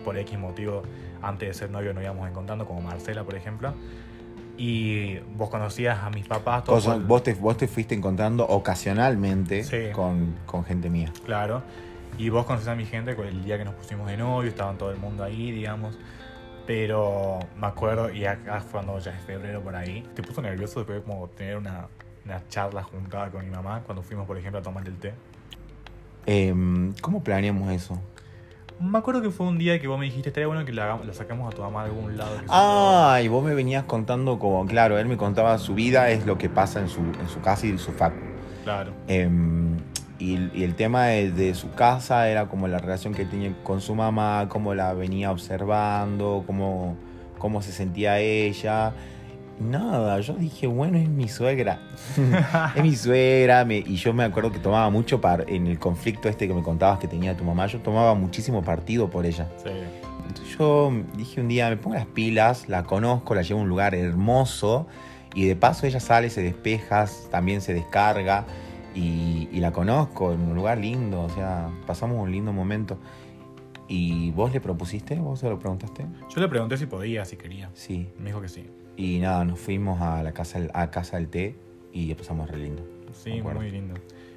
por 0.05 0.17
X 0.17 0.39
motivo, 0.39 0.83
antes 1.21 1.49
de 1.49 1.53
ser 1.55 1.71
novio, 1.71 1.93
nos 1.93 2.03
íbamos 2.05 2.27
encontrando, 2.29 2.65
como 2.65 2.81
Marcela, 2.81 3.23
por 3.25 3.35
ejemplo. 3.35 3.75
Y 4.57 5.19
vos 5.37 5.49
conocías 5.51 5.99
a 6.03 6.11
mis 6.11 6.27
papás, 6.27 6.65
todos. 6.65 6.85
Vos, 6.87 7.07
vos 7.07 7.23
te, 7.23 7.35
vos 7.35 7.57
te 7.57 7.67
fuiste 7.69 7.95
encontrando 7.95 8.47
ocasionalmente 8.47 9.65
Sí. 9.65 9.91
con, 9.93 10.37
con 10.47 10.65
gente 10.65 10.91
mía. 10.91 11.13
Claro. 11.25 11.63
Y 12.19 12.29
vos 12.29 12.45
conocés 12.45 12.69
a 12.69 12.75
mi 12.75 12.85
gente 12.85 13.13
el 13.13 13.45
día 13.45 13.57
que 13.57 13.65
nos 13.65 13.75
pusimos 13.75 14.07
de 14.07 14.17
novio, 14.19 14.51
estaban 14.51 14.77
todo 14.77 14.91
el 14.91 14.99
mundo 14.99 15.25
ahí, 15.25 15.51
digamos. 15.51 15.99
Pero 16.67 17.39
me 17.59 17.67
acuerdo, 17.67 18.13
y 18.13 18.25
acá 18.27 18.61
fue 18.61 18.83
cuando 18.83 18.99
ya 18.99 19.11
es 19.13 19.25
febrero 19.25 19.63
por 19.63 19.75
ahí, 19.75 20.07
te 20.15 20.23
puso 20.23 20.41
nervioso 20.43 20.81
después 20.81 20.99
de 20.99 21.05
como 21.05 21.27
tener 21.29 21.57
una, 21.57 21.89
una 22.25 22.47
charla 22.49 22.83
juntada 22.85 23.31
con 23.31 23.45
mi 23.45 23.51
mamá 23.51 23.83
cuando 23.85 24.03
fuimos, 24.03 24.27
por 24.27 24.39
ejemplo, 24.39 24.61
a 24.61 24.63
tomar 24.63 24.87
el 24.87 24.97
té. 24.99 25.13
Em, 26.27 26.93
¿Cómo 27.01 27.25
planeamos 27.25 27.73
eso? 27.73 28.01
Me 28.83 28.99
acuerdo 28.99 29.23
que 29.23 29.31
fue 29.31 29.47
un 29.47 29.59
día 29.59 29.81
que 29.81 29.87
vos 29.87 29.99
me 29.99 30.07
dijiste, 30.07 30.31
estaría 30.31 30.49
bueno 30.49 30.65
que 30.65 30.73
la, 30.73 30.99
la 31.05 31.15
saquemos 31.15 31.53
a 31.53 31.55
tu 31.55 31.63
mamá 31.63 31.83
a 31.83 31.85
algún 31.85 32.17
lado. 32.17 32.33
Ah, 32.49 33.21
y 33.23 33.29
vos 33.29 33.45
me 33.45 33.55
venías 33.55 33.85
contando 33.85 34.41
como, 34.41 34.67
claro, 34.67 34.99
él 34.99 35.07
me 35.07 35.17
contaba 35.17 35.57
su 35.59 35.75
vida, 35.75 36.11
es 36.11 36.27
lo 36.27 36.37
que 36.37 36.49
pasa 36.49 36.81
en 36.81 36.89
su, 36.89 37.01
en 37.01 37.29
su 37.29 37.41
casa 37.41 37.67
y 37.67 37.79
su 37.79 37.93
facu. 37.93 38.17
Claro. 38.65 38.93
Em, 39.07 39.77
y, 40.19 40.51
y 40.53 40.65
el 40.65 40.75
tema 40.75 41.07
de, 41.07 41.31
de 41.31 41.55
su 41.55 41.71
casa 41.71 42.29
era 42.29 42.47
como 42.47 42.67
la 42.67 42.79
relación 42.79 43.15
que 43.15 43.25
tenía 43.25 43.53
con 43.63 43.81
su 43.81 43.95
mamá, 43.95 44.47
cómo 44.49 44.75
la 44.75 44.93
venía 44.95 45.31
observando, 45.31 46.43
cómo, 46.45 46.97
cómo 47.39 47.63
se 47.63 47.71
sentía 47.71 48.19
ella. 48.19 48.95
Nada, 49.61 50.19
yo 50.21 50.35
dije, 50.35 50.67
bueno, 50.67 50.99
es 50.99 51.09
mi 51.09 51.29
suegra. 51.29 51.81
es 52.75 52.83
mi 52.83 52.97
suegra. 52.97 53.65
me- 53.65 53.79
y 53.79 53.97
yo 53.97 54.13
me 54.13 54.25
acuerdo 54.25 54.51
que 54.51 54.59
tomaba 54.59 54.91
mucho 54.91 55.21
par, 55.21 55.45
en 55.49 55.67
el 55.67 55.79
conflicto 55.79 56.29
este 56.29 56.49
que 56.49 56.55
me 56.55 56.63
contabas 56.63 56.99
que 56.99 57.07
tenía 57.09 57.37
tu 57.37 57.45
mamá, 57.45 57.67
yo 57.67 57.81
tomaba 57.81 58.15
muchísimo 58.15 58.63
partido 58.63 59.09
por 59.11 59.25
ella. 59.27 59.49
Sí. 59.63 59.71
Entonces 60.27 60.57
yo 60.59 60.91
dije 61.17 61.41
un 61.41 61.49
día, 61.49 61.69
me 61.69 61.77
pongo 61.77 61.97
las 61.97 62.07
pilas, 62.07 62.69
la 62.69 62.83
conozco, 62.85 63.35
la 63.35 63.43
llevo 63.43 63.61
a 63.61 63.63
un 63.65 63.69
lugar 63.69 63.95
hermoso 63.95 64.87
y 65.35 65.47
de 65.47 65.55
paso 65.57 65.87
ella 65.87 66.01
sale, 66.01 66.31
se 66.31 66.43
despeja, 66.43 67.07
también 67.31 67.61
se 67.61 67.75
descarga 67.75 68.45
y, 68.95 69.49
y 69.53 69.61
la 69.61 69.73
conozco 69.73 70.33
en 70.33 70.41
un 70.41 70.55
lugar 70.55 70.79
lindo, 70.79 71.23
o 71.23 71.29
sea, 71.31 71.69
pasamos 71.87 72.19
un 72.19 72.31
lindo 72.33 72.53
momento. 72.53 72.99
¿Y 73.89 74.31
vos 74.31 74.53
le 74.53 74.61
propusiste? 74.61 75.17
¿Vos 75.17 75.41
se 75.41 75.49
lo 75.51 75.59
preguntaste? 75.59 76.07
Yo 76.35 76.41
le 76.41 76.49
pregunté 76.49 76.79
si 76.79 76.87
podía, 76.87 77.25
si 77.27 77.37
quería. 77.37 77.71
Sí. 77.75 78.09
Me 78.19 78.27
dijo 78.27 78.41
que 78.41 78.49
sí. 78.49 78.67
Y 78.97 79.19
nada, 79.19 79.45
nos 79.45 79.59
fuimos 79.59 80.01
a 80.01 80.23
la 80.23 80.33
casa, 80.33 80.61
a 80.75 80.91
casa 80.91 81.17
del 81.17 81.29
té 81.29 81.57
y 81.93 82.15
pasamos 82.15 82.51
re 82.51 82.59
lindo. 82.59 82.83
Sí, 83.13 83.41
muy 83.43 83.71
lindo. 83.71 83.95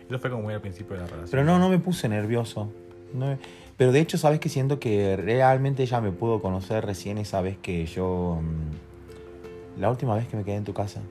Eso 0.10 0.20
fue 0.20 0.30
como 0.30 0.44
muy 0.44 0.54
al 0.54 0.62
principio 0.62 0.96
de 0.96 1.02
la 1.02 1.08
relación. 1.08 1.32
Pero 1.32 1.44
no, 1.44 1.60
no 1.60 1.70
me 1.70 1.80
puse 1.80 2.08
nervioso. 2.10 2.72
No 3.14 3.28
me- 3.28 3.38
pero 3.78 3.92
de 3.92 4.00
hecho, 4.00 4.18
sabes 4.18 4.40
que 4.40 4.48
siento 4.50 4.80
que 4.80 5.18
realmente 5.18 5.84
ella 5.84 6.00
me 6.00 6.12
pudo 6.12 6.42
conocer 6.42 6.86
recién 6.86 7.18
esa 7.18 7.42
vez 7.42 7.58
que 7.58 7.86
yo. 7.86 8.40
mm, 8.42 9.80
La 9.82 9.90
última 9.90 10.16
vez 10.16 10.28
que 10.28 10.38
me 10.38 10.44
quedé 10.46 10.56
en 10.56 10.64
tu 10.64 10.74
casa. 10.74 11.02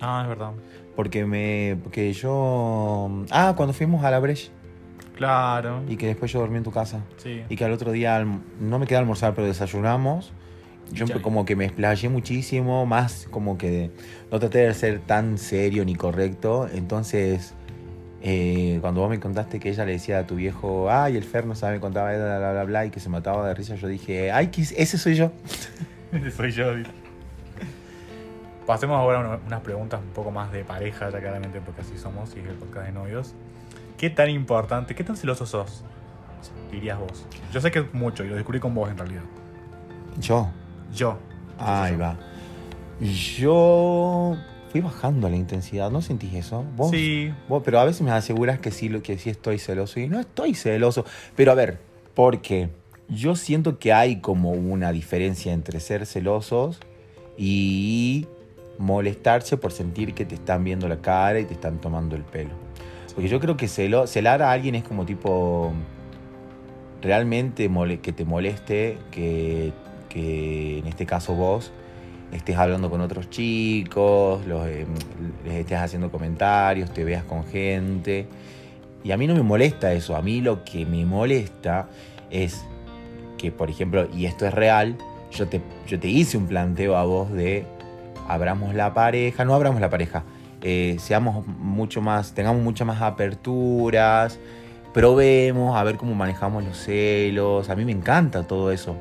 Ah, 0.00 0.20
es 0.22 0.28
verdad. 0.28 0.52
Porque 0.96 1.26
me. 1.26 1.76
Porque 1.82 2.12
yo. 2.14 3.10
Ah, 3.30 3.52
cuando 3.56 3.72
fuimos 3.74 4.02
a 4.04 4.10
la 4.10 4.18
Breche. 4.20 4.50
Claro. 5.16 5.82
Y 5.88 5.96
que 5.96 6.06
después 6.06 6.32
yo 6.32 6.40
dormí 6.40 6.56
en 6.56 6.64
tu 6.64 6.70
casa. 6.72 7.04
Sí. 7.18 7.42
Y 7.48 7.56
que 7.56 7.64
al 7.64 7.72
otro 7.72 7.92
día 7.92 8.24
no 8.60 8.78
me 8.78 8.86
quedé 8.86 8.96
a 8.96 9.00
almorzar, 9.00 9.34
pero 9.34 9.46
desayunamos. 9.46 10.32
Yo 10.92 11.06
Ya. 11.06 11.20
como 11.22 11.44
que 11.44 11.56
me 11.56 11.64
explayé 11.64 12.08
muchísimo, 12.08 12.86
más 12.86 13.26
como 13.30 13.58
que 13.58 13.90
no 14.30 14.38
traté 14.38 14.58
de 14.58 14.74
ser 14.74 15.00
tan 15.00 15.38
serio 15.38 15.84
ni 15.84 15.94
correcto. 15.96 16.68
Entonces, 16.72 17.54
eh, 18.22 18.78
cuando 18.80 19.00
vos 19.00 19.10
me 19.10 19.18
contaste 19.20 19.58
que 19.60 19.70
ella 19.70 19.84
le 19.84 19.92
decía 19.92 20.20
a 20.20 20.26
tu 20.26 20.36
viejo, 20.36 20.90
ay, 20.90 21.16
el 21.16 21.24
Fer 21.24 21.46
no 21.46 21.54
sabe, 21.54 21.80
contaba 21.80 22.12
bla, 22.14 22.38
bla, 22.38 22.52
bla, 22.52 22.64
bla, 22.64 22.86
y 22.86 22.90
que 22.90 23.00
se 23.00 23.08
mataba 23.08 23.46
de 23.48 23.54
risa, 23.54 23.74
yo 23.74 23.88
dije, 23.88 24.30
ay, 24.32 24.48
¿qué 24.48 24.62
es- 24.62 24.72
ese 24.76 24.98
soy 24.98 25.14
yo. 25.14 25.32
Ese 26.12 26.30
soy 26.30 26.52
yo. 26.52 26.72
Pasemos 28.66 28.96
ahora 28.96 29.40
unas 29.46 29.60
preguntas 29.60 30.00
un 30.00 30.10
poco 30.14 30.30
más 30.30 30.50
de 30.52 30.64
pareja, 30.64 31.10
ya 31.10 31.20
claramente 31.20 31.60
porque 31.60 31.82
así 31.82 31.98
somos 31.98 32.34
y 32.34 32.38
es 32.40 32.46
el 32.46 32.54
podcast 32.54 32.86
de 32.86 32.92
novios. 32.92 33.34
¿Qué 33.98 34.08
tan 34.10 34.30
importante, 34.30 34.94
qué 34.94 35.04
tan 35.04 35.16
celoso 35.16 35.44
sos? 35.44 35.84
Dirías 36.70 36.98
vos. 36.98 37.26
Yo 37.52 37.60
sé 37.60 37.70
que 37.70 37.80
es 37.80 37.92
mucho 37.94 38.24
y 38.24 38.28
lo 38.28 38.36
descubrí 38.36 38.60
con 38.60 38.74
vos 38.74 38.90
en 38.90 38.96
realidad. 38.96 39.22
Yo. 40.18 40.48
Yo. 40.94 41.18
Ahí 41.58 41.96
va. 41.96 42.16
Yo 43.00 44.36
fui 44.70 44.80
bajando 44.80 45.28
la 45.28 45.36
intensidad, 45.36 45.90
¿no 45.90 46.00
sentís 46.02 46.34
eso? 46.34 46.64
¿Vos? 46.76 46.90
Sí. 46.90 47.32
Vos, 47.48 47.62
pero 47.64 47.78
a 47.80 47.84
veces 47.84 48.02
me 48.02 48.10
aseguras 48.10 48.58
que 48.58 48.70
sí, 48.70 48.88
que 49.02 49.18
sí 49.18 49.30
estoy 49.30 49.58
celoso. 49.58 50.00
Y 50.00 50.08
no 50.08 50.18
estoy 50.20 50.54
celoso. 50.54 51.04
Pero 51.36 51.52
a 51.52 51.54
ver, 51.54 51.78
porque 52.14 52.68
yo 53.08 53.36
siento 53.36 53.78
que 53.78 53.92
hay 53.92 54.20
como 54.20 54.50
una 54.52 54.90
diferencia 54.92 55.52
entre 55.52 55.80
ser 55.80 56.06
celosos 56.06 56.80
y 57.36 58.26
molestarse 58.78 59.56
por 59.56 59.72
sentir 59.72 60.14
que 60.14 60.24
te 60.24 60.34
están 60.36 60.64
viendo 60.64 60.88
la 60.88 60.96
cara 61.00 61.38
y 61.40 61.44
te 61.44 61.54
están 61.54 61.80
tomando 61.80 62.16
el 62.16 62.22
pelo. 62.22 62.50
Porque 63.14 63.28
yo 63.28 63.38
creo 63.38 63.56
que 63.56 63.66
celo- 63.66 64.06
celar 64.08 64.42
a 64.42 64.50
alguien 64.50 64.74
es 64.74 64.82
como 64.82 65.04
tipo 65.06 65.72
realmente 67.02 67.68
mole- 67.68 68.00
que 68.00 68.12
te 68.12 68.24
moleste 68.24 68.98
que, 69.12 69.72
que 70.14 70.78
en 70.78 70.86
este 70.86 71.04
caso 71.04 71.34
vos 71.34 71.72
estés 72.32 72.56
hablando 72.56 72.88
con 72.88 73.00
otros 73.00 73.28
chicos, 73.30 74.46
los, 74.46 74.66
eh, 74.66 74.86
les 75.44 75.54
estés 75.54 75.78
haciendo 75.78 76.10
comentarios, 76.10 76.92
te 76.92 77.04
veas 77.04 77.24
con 77.24 77.44
gente. 77.44 78.26
Y 79.02 79.12
a 79.12 79.16
mí 79.16 79.26
no 79.26 79.34
me 79.34 79.42
molesta 79.42 79.92
eso, 79.92 80.16
a 80.16 80.22
mí 80.22 80.40
lo 80.40 80.64
que 80.64 80.86
me 80.86 81.04
molesta 81.04 81.88
es 82.30 82.64
que, 83.36 83.52
por 83.52 83.68
ejemplo, 83.68 84.08
y 84.14 84.24
esto 84.24 84.46
es 84.46 84.54
real, 84.54 84.96
yo 85.30 85.46
te, 85.46 85.60
yo 85.86 86.00
te 86.00 86.08
hice 86.08 86.38
un 86.38 86.46
planteo 86.46 86.96
a 86.96 87.04
vos 87.04 87.30
de 87.30 87.66
abramos 88.26 88.74
la 88.74 88.94
pareja, 88.94 89.44
no 89.44 89.54
abramos 89.54 89.80
la 89.80 89.90
pareja, 89.90 90.24
eh, 90.62 90.96
seamos 90.98 91.46
mucho 91.46 92.00
más, 92.00 92.32
tengamos 92.32 92.62
muchas 92.62 92.86
más 92.86 93.02
aperturas, 93.02 94.38
probemos 94.94 95.76
a 95.76 95.84
ver 95.84 95.96
cómo 95.96 96.14
manejamos 96.14 96.64
los 96.64 96.78
celos, 96.78 97.68
a 97.68 97.76
mí 97.76 97.84
me 97.84 97.92
encanta 97.92 98.44
todo 98.44 98.72
eso. 98.72 98.96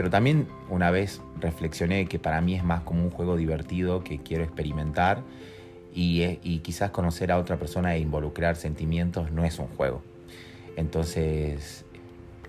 Pero 0.00 0.08
también 0.08 0.46
una 0.70 0.90
vez 0.90 1.20
reflexioné 1.40 2.06
que 2.06 2.18
para 2.18 2.40
mí 2.40 2.54
es 2.54 2.64
más 2.64 2.80
como 2.84 3.02
un 3.04 3.10
juego 3.10 3.36
divertido 3.36 4.02
que 4.02 4.16
quiero 4.16 4.42
experimentar 4.44 5.20
y, 5.94 6.38
y 6.42 6.60
quizás 6.60 6.90
conocer 6.90 7.30
a 7.30 7.36
otra 7.36 7.58
persona 7.58 7.94
e 7.94 7.98
involucrar 7.98 8.56
sentimientos 8.56 9.30
no 9.30 9.44
es 9.44 9.58
un 9.58 9.66
juego. 9.66 10.00
Entonces, 10.76 11.84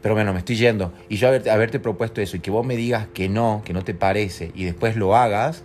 pero 0.02 0.14
bueno, 0.16 0.32
me 0.32 0.40
estoy 0.40 0.56
yendo. 0.56 0.94
Y 1.10 1.18
yo 1.18 1.28
haber- 1.28 1.50
haberte 1.50 1.78
propuesto 1.82 2.22
eso 2.22 2.38
y 2.38 2.40
que 2.40 2.52
vos 2.52 2.66
me 2.66 2.78
digas 2.78 3.08
que 3.14 3.28
no, 3.28 3.64
que 3.66 3.74
no 3.74 3.82
te 3.84 3.94
parece 3.94 4.52
y 4.56 4.64
después 4.64 4.96
lo 4.96 5.18
hagas, 5.18 5.64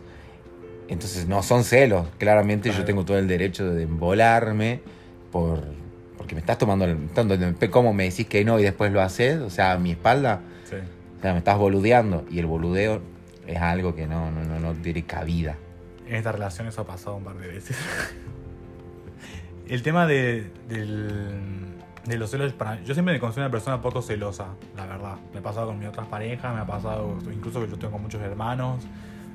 entonces 0.89 1.29
no 1.29 1.45
son 1.45 1.63
celos. 1.63 2.09
Claramente 2.19 2.71
yo 2.71 2.85
tengo 2.85 3.05
todo 3.05 3.17
el 3.17 3.29
derecho 3.29 3.71
de 3.73 3.85
embolarme 3.85 4.81
por, 5.31 5.63
porque 6.19 6.35
me 6.35 6.41
estás 6.41 6.59
tomando 6.59 6.85
el... 6.85 7.09
tanto- 7.11 7.37
¿Cómo 7.71 7.93
me 7.93 8.05
decís 8.11 8.27
que 8.27 8.45
no 8.45 8.59
y 8.59 8.65
después 8.65 8.91
lo 8.91 9.01
haces? 9.01 9.39
O 9.41 9.51
sea, 9.51 9.71
a 9.71 9.79
mi 9.79 9.93
espalda. 9.93 10.41
Sí. 10.69 10.77
O 11.19 11.23
sea, 11.23 11.33
me 11.33 11.39
estás 11.39 11.59
boludeando. 11.59 12.25
Y 12.31 12.39
el 12.39 12.47
boludeo 12.47 13.01
es 13.47 13.59
algo 13.61 13.95
que 13.95 14.07
no, 14.07 14.31
no, 14.31 14.45
no, 14.45 14.59
no 14.61 14.73
tiene 14.75 15.05
cabida. 15.05 15.57
En 16.07 16.15
esta 16.17 16.33
relación 16.33 16.67
eso 16.69 16.83
ha 16.83 16.87
pasado 16.87 17.17
un 17.17 17.25
par 17.25 17.37
de 17.37 17.49
veces. 17.49 17.77
El 19.69 19.83
tema 19.83 20.07
de, 20.07 20.51
del- 20.69 21.75
de 22.07 22.19
los 22.19 22.31
celos, 22.31 22.53
para, 22.53 22.81
yo 22.85 22.95
siempre 22.95 23.15
me 23.15 23.19
considero 23.21 23.47
una 23.47 23.51
persona 23.51 23.83
poco 23.83 24.01
celosa, 24.01 24.47
la 24.77 24.87
verdad. 24.87 25.17
Me 25.33 25.41
ha 25.41 25.43
pasado 25.43 25.67
con 25.67 25.79
mis 25.79 25.89
otras 25.89 26.07
parejas, 26.07 26.55
me 26.55 26.61
ha 26.61 26.67
pasado 26.67 27.19
incluso 27.33 27.61
que 27.61 27.69
yo 27.69 27.77
tengo 27.77 27.99
muchos 27.99 28.23
hermanos, 28.23 28.85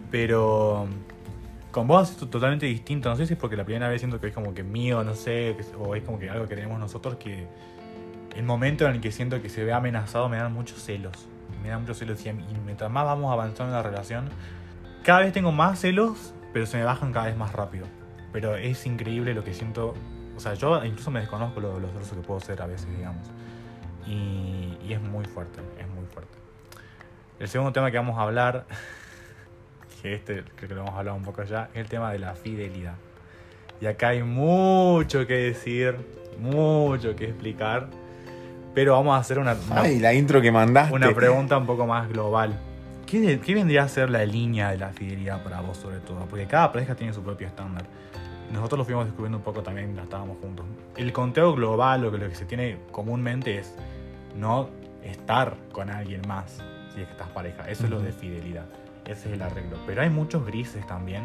pero 0.09 0.87
con 1.71 1.85
vos 1.87 2.11
es 2.11 2.17
totalmente 2.29 2.65
distinto. 2.67 3.09
No 3.09 3.17
sé 3.17 3.27
si 3.27 3.33
es 3.33 3.39
porque 3.39 3.57
la 3.57 3.65
primera 3.65 3.89
vez 3.89 3.99
siento 3.99 4.21
que 4.21 4.27
es 4.27 4.33
como 4.33 4.53
que 4.53 4.63
mío, 4.63 5.03
no 5.03 5.15
sé, 5.15 5.57
o 5.77 5.95
es 5.95 6.03
como 6.03 6.17
que 6.17 6.29
algo 6.29 6.47
que 6.47 6.55
tenemos 6.55 6.79
nosotros 6.79 7.15
que 7.17 7.45
el 8.37 8.43
momento 8.43 8.85
en 8.87 8.95
el 8.95 9.01
que 9.01 9.11
siento 9.11 9.41
que 9.41 9.49
se 9.49 9.65
ve 9.65 9.73
amenazado 9.73 10.29
me 10.29 10.37
dan 10.37 10.53
muchos 10.53 10.81
celos. 10.81 11.27
Me 11.61 11.69
dan 11.69 11.81
muchos 11.81 11.97
celos 11.97 12.25
y, 12.25 12.29
y 12.29 12.57
mientras 12.65 12.89
más 12.89 13.05
vamos 13.05 13.31
avanzando 13.31 13.73
en 13.75 13.83
la 13.83 13.83
relación, 13.83 14.29
cada 15.03 15.19
vez 15.19 15.33
tengo 15.33 15.51
más 15.51 15.79
celos, 15.79 16.33
pero 16.53 16.65
se 16.65 16.77
me 16.77 16.83
bajan 16.83 17.11
cada 17.11 17.27
vez 17.27 17.37
más 17.37 17.53
rápido. 17.53 17.85
Pero 18.31 18.55
es 18.55 18.85
increíble 18.85 19.33
lo 19.33 19.43
que 19.43 19.53
siento. 19.53 19.93
O 20.35 20.39
sea, 20.39 20.53
yo 20.53 20.83
incluso 20.85 21.11
me 21.11 21.19
desconozco 21.19 21.59
lo, 21.59 21.79
lo 21.79 21.87
que 21.87 22.15
puedo 22.25 22.39
ser 22.39 22.61
a 22.61 22.67
veces, 22.67 22.87
digamos. 22.95 23.27
Y, 24.07 24.77
y 24.83 24.93
es 24.93 25.01
muy 25.01 25.25
fuerte, 25.25 25.59
es 25.79 25.87
muy 25.87 26.05
fuerte. 26.05 26.37
El 27.39 27.47
segundo 27.47 27.73
tema 27.73 27.91
que 27.91 27.97
vamos 27.97 28.17
a 28.17 28.23
hablar 28.23 28.65
que 30.01 30.13
este 30.13 30.43
creo 30.55 30.69
que 30.69 30.75
lo 30.75 30.81
hemos 30.81 30.95
hablado 30.95 31.17
un 31.17 31.23
poco 31.23 31.43
ya, 31.43 31.69
es 31.73 31.81
el 31.81 31.87
tema 31.87 32.11
de 32.11 32.19
la 32.19 32.35
fidelidad. 32.35 32.95
Y 33.79 33.87
acá 33.87 34.09
hay 34.09 34.21
mucho 34.23 35.25
que 35.25 35.33
decir, 35.33 35.95
mucho 36.39 37.15
que 37.15 37.25
explicar, 37.25 37.87
pero 38.73 38.93
vamos 38.93 39.15
a 39.15 39.17
hacer 39.17 39.39
una, 39.39 39.55
una, 39.69 39.81
Ay, 39.81 39.99
la 39.99 40.13
intro 40.13 40.41
que 40.41 40.51
mandaste. 40.51 40.93
una 40.95 41.13
pregunta 41.13 41.57
un 41.57 41.65
poco 41.65 41.85
más 41.87 42.07
global. 42.09 42.57
¿Qué, 43.05 43.19
de- 43.19 43.39
qué 43.39 43.53
vendría 43.53 43.83
a 43.83 43.87
ser 43.89 44.09
la 44.09 44.25
línea 44.25 44.71
de 44.71 44.77
la 44.77 44.89
fidelidad 44.89 45.43
para 45.43 45.59
vos 45.61 45.77
sobre 45.77 45.97
todo? 45.99 46.19
Porque 46.29 46.45
cada 46.47 46.71
pareja 46.71 46.95
tiene 46.95 47.13
su 47.13 47.21
propio 47.21 47.47
estándar. 47.47 47.85
Nosotros 48.53 48.79
lo 48.79 48.85
fuimos 48.85 49.05
descubriendo 49.05 49.37
un 49.37 49.43
poco 49.43 49.61
también, 49.63 49.87
mientras 49.87 50.05
estábamos 50.05 50.37
juntos. 50.41 50.65
El 50.97 51.11
conteo 51.13 51.53
global, 51.53 52.01
lo 52.01 52.11
que, 52.11 52.17
lo 52.17 52.27
que 52.29 52.35
se 52.35 52.45
tiene 52.45 52.77
comúnmente 52.91 53.57
es 53.57 53.73
no 54.37 54.69
estar 55.03 55.55
con 55.71 55.89
alguien 55.89 56.21
más 56.27 56.57
si 56.93 56.99
es 57.01 57.05
que 57.07 57.11
estás 57.13 57.29
pareja. 57.29 57.69
Eso 57.69 57.85
es 57.85 57.89
lo 57.89 57.99
de 58.01 58.11
fidelidad. 58.11 58.65
Ese 59.05 59.29
es 59.29 59.33
el 59.35 59.41
arreglo. 59.41 59.77
Pero 59.87 60.01
hay 60.01 60.09
muchos 60.09 60.45
grises 60.45 60.85
también. 60.85 61.23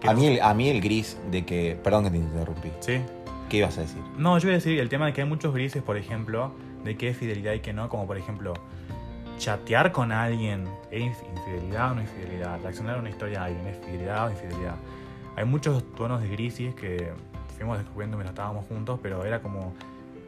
que 0.00 0.08
A 0.08 0.14
mí, 0.14 0.26
el, 0.26 0.42
a 0.42 0.52
mí 0.54 0.68
el 0.68 0.80
gris 0.80 1.16
de 1.30 1.44
que... 1.46 1.78
Perdón 1.82 2.04
que 2.04 2.10
te 2.10 2.16
interrumpí. 2.18 2.70
Sí. 2.80 3.00
¿Qué 3.48 3.58
ibas 3.58 3.78
a 3.78 3.82
decir? 3.82 4.02
No, 4.18 4.36
yo 4.38 4.44
voy 4.44 4.52
a 4.52 4.56
decir 4.56 4.78
el 4.80 4.88
tema 4.88 5.06
de 5.06 5.12
que 5.12 5.22
hay 5.22 5.28
muchos 5.28 5.54
grises, 5.54 5.82
por 5.82 5.96
ejemplo, 5.96 6.52
de 6.84 6.96
qué 6.96 7.08
es 7.10 7.16
fidelidad 7.16 7.52
y 7.54 7.60
qué 7.60 7.72
no, 7.72 7.88
como 7.88 8.06
por 8.06 8.16
ejemplo, 8.18 8.54
chatear 9.38 9.90
con 9.92 10.12
alguien 10.12 10.64
es 10.90 11.02
inf- 11.02 11.36
infidelidad 11.36 11.92
o 11.92 11.94
no 11.96 12.00
infidelidad, 12.02 12.60
reaccionar 12.62 12.96
a 12.96 13.00
una 13.00 13.10
historia 13.10 13.40
de 13.40 13.44
alguien 13.46 13.66
es 13.66 13.78
fidelidad 13.84 14.26
o 14.28 14.30
infidelidad. 14.30 14.76
Hay 15.36 15.44
muchos 15.44 15.82
tonos 15.94 16.22
de 16.22 16.28
grises 16.28 16.74
que 16.74 17.08
fuimos 17.56 17.78
descubriendo 17.78 18.16
mientras 18.16 18.34
estábamos 18.34 18.66
juntos, 18.66 19.00
pero 19.02 19.24
era 19.24 19.40
como, 19.42 19.72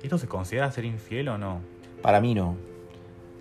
¿esto 0.02 0.18
se 0.18 0.26
considera 0.26 0.70
ser 0.72 0.84
infiel 0.84 1.28
o 1.28 1.38
no? 1.38 1.60
Para 2.02 2.20
mí 2.20 2.34
no. 2.34 2.56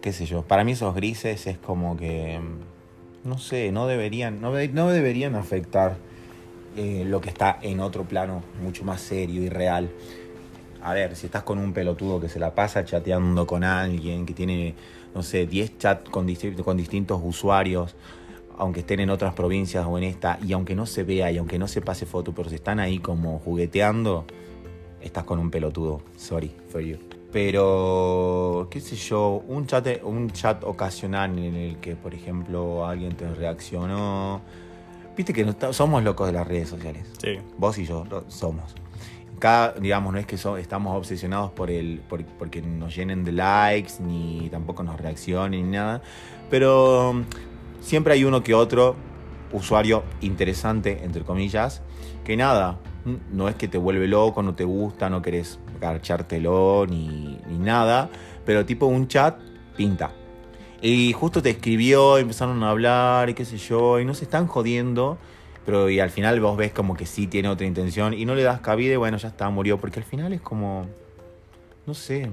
¿Qué 0.01 0.13
sé 0.13 0.25
yo? 0.27 0.43
Para 0.43 0.63
mí 0.63 0.73
esos 0.73 0.93
grises 0.93 1.47
es 1.47 1.57
como 1.57 1.97
que... 1.97 2.39
mm, 2.39 3.27
No 3.27 3.39
sé, 3.39 3.71
no 3.71 3.87
deberían, 3.87 4.39
no, 4.41 4.51
no 4.51 4.87
deberían 4.89 5.33
afectar 5.35 5.95
eh, 6.77 7.03
lo 7.07 7.21
que 7.21 7.29
está 7.29 7.57
en 7.63 7.79
otro 7.79 8.03
plano 8.03 8.43
mucho 8.61 8.83
más 8.83 9.01
serio 9.01 9.41
y 9.41 9.49
real. 9.49 9.89
A 10.85 10.93
ver, 10.93 11.15
si 11.15 11.25
estás 11.25 11.41
con 11.41 11.57
un 11.57 11.73
pelotudo 11.73 12.21
que 12.21 12.29
se 12.29 12.37
la 12.37 12.53
pasa 12.53 12.85
chateando 12.85 13.47
con 13.47 13.63
alguien, 13.63 14.23
que 14.23 14.35
tiene, 14.35 14.75
no 15.15 15.23
sé, 15.23 15.47
10 15.47 15.79
chats 15.79 16.09
con, 16.11 16.27
con 16.63 16.77
distintos 16.77 17.19
usuarios, 17.23 17.95
aunque 18.59 18.81
estén 18.81 18.99
en 18.99 19.09
otras 19.09 19.33
provincias 19.33 19.83
o 19.87 19.97
en 19.97 20.03
esta, 20.03 20.37
y 20.45 20.53
aunque 20.53 20.75
no 20.75 20.85
se 20.85 21.01
vea 21.01 21.31
y 21.31 21.39
aunque 21.39 21.57
no 21.57 21.67
se 21.67 21.81
pase 21.81 22.05
foto, 22.05 22.33
pero 22.35 22.49
se 22.49 22.57
están 22.57 22.79
ahí 22.79 22.99
como 22.99 23.39
jugueteando, 23.39 24.25
estás 25.01 25.23
con 25.23 25.39
un 25.39 25.49
pelotudo. 25.49 26.03
Sorry 26.17 26.51
for 26.69 26.81
you. 26.81 26.99
Pero, 27.31 28.67
qué 28.69 28.79
sé 28.79 28.95
yo, 28.95 29.43
un 29.47 29.65
chat, 29.65 29.87
un 30.03 30.29
chat 30.29 30.63
ocasional 30.63 31.35
en 31.39 31.55
el 31.55 31.77
que, 31.77 31.95
por 31.95 32.13
ejemplo, 32.13 32.85
alguien 32.85 33.15
te 33.15 33.27
reaccionó. 33.33 34.39
Viste 35.17 35.33
que 35.33 35.45
no 35.45 35.73
somos 35.73 36.03
locos 36.03 36.27
de 36.27 36.33
las 36.33 36.47
redes 36.47 36.69
sociales. 36.69 37.07
Sí. 37.19 37.39
Vos 37.57 37.75
y 37.79 37.87
yo 37.87 38.05
somos. 38.27 38.75
Cada, 39.39 39.73
digamos, 39.73 40.13
no 40.13 40.19
es 40.19 40.25
que 40.25 40.37
so- 40.37 40.57
estamos 40.57 40.95
obsesionados 40.97 41.51
por 41.51 41.69
el, 41.71 41.99
por, 42.07 42.23
porque 42.25 42.61
nos 42.61 42.95
llenen 42.95 43.23
de 43.23 43.31
likes, 43.31 43.93
ni 44.01 44.49
tampoco 44.49 44.83
nos 44.83 44.99
reaccionen, 44.99 45.65
ni 45.71 45.77
nada. 45.77 46.01
Pero 46.49 47.13
mm, 47.13 47.23
siempre 47.81 48.13
hay 48.13 48.23
uno 48.23 48.43
que 48.43 48.53
otro 48.53 48.95
usuario 49.51 50.03
interesante, 50.21 51.01
entre 51.03 51.23
comillas, 51.23 51.81
que 52.23 52.35
nada, 52.37 52.79
no 53.31 53.47
es 53.47 53.55
que 53.55 53.67
te 53.67 53.77
vuelve 53.77 54.07
loco, 54.07 54.41
no 54.41 54.55
te 54.55 54.63
gusta, 54.63 55.09
no 55.09 55.21
querés 55.21 55.59
garchártelo, 55.79 56.85
ni, 56.87 57.39
ni 57.47 57.57
nada. 57.57 58.09
Pero 58.45 58.65
tipo 58.65 58.85
un 58.85 59.07
chat 59.07 59.39
pinta. 59.75 60.11
Y 60.81 61.13
justo 61.13 61.41
te 61.41 61.51
escribió, 61.51 62.17
empezaron 62.17 62.61
a 62.63 62.69
hablar 62.69 63.29
y 63.29 63.33
qué 63.33 63.45
sé 63.45 63.57
yo, 63.57 63.99
y 63.99 64.05
no 64.05 64.13
se 64.13 64.25
están 64.25 64.47
jodiendo. 64.47 65.17
Pero 65.65 65.89
y 65.89 65.99
al 65.99 66.11
final 66.11 66.39
vos 66.39 66.55
ves 66.57 66.71
como 66.73 66.95
que 66.95 67.05
sí 67.05 67.27
tiene 67.27 67.49
otra 67.49 67.65
intención 67.65 68.13
y 68.13 68.25
no 68.25 68.35
le 68.35 68.43
das 68.43 68.59
cabida 68.61 68.93
y 68.93 68.97
bueno, 68.97 69.17
ya 69.17 69.29
está, 69.29 69.49
murió. 69.49 69.77
Porque 69.79 69.99
al 69.99 70.05
final 70.05 70.31
es 70.33 70.41
como, 70.41 70.85
no 71.87 71.93
sé, 71.93 72.29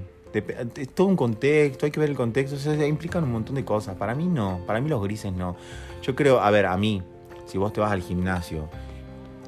es 0.77 0.89
todo 0.95 1.07
un 1.07 1.17
contexto, 1.17 1.87
hay 1.87 1.93
que 1.93 2.01
ver 2.01 2.11
el 2.11 2.17
contexto, 2.17 2.57
o 2.57 2.59
sea, 2.59 2.87
implican 2.87 3.25
un 3.25 3.33
montón 3.33 3.55
de 3.55 3.65
cosas. 3.65 3.97
Para 3.97 4.15
mí 4.15 4.27
no, 4.27 4.61
para 4.67 4.81
mí 4.81 4.89
los 4.89 5.03
grises 5.03 5.33
no. 5.33 5.57
Yo 6.03 6.15
creo, 6.15 6.41
a 6.41 6.51
ver, 6.51 6.67
a 6.67 6.77
mí, 6.77 7.03
si 7.47 7.59
vos 7.59 7.73
te 7.73 7.81
vas 7.81 7.93
al 7.93 8.03
gimnasio, 8.03 8.69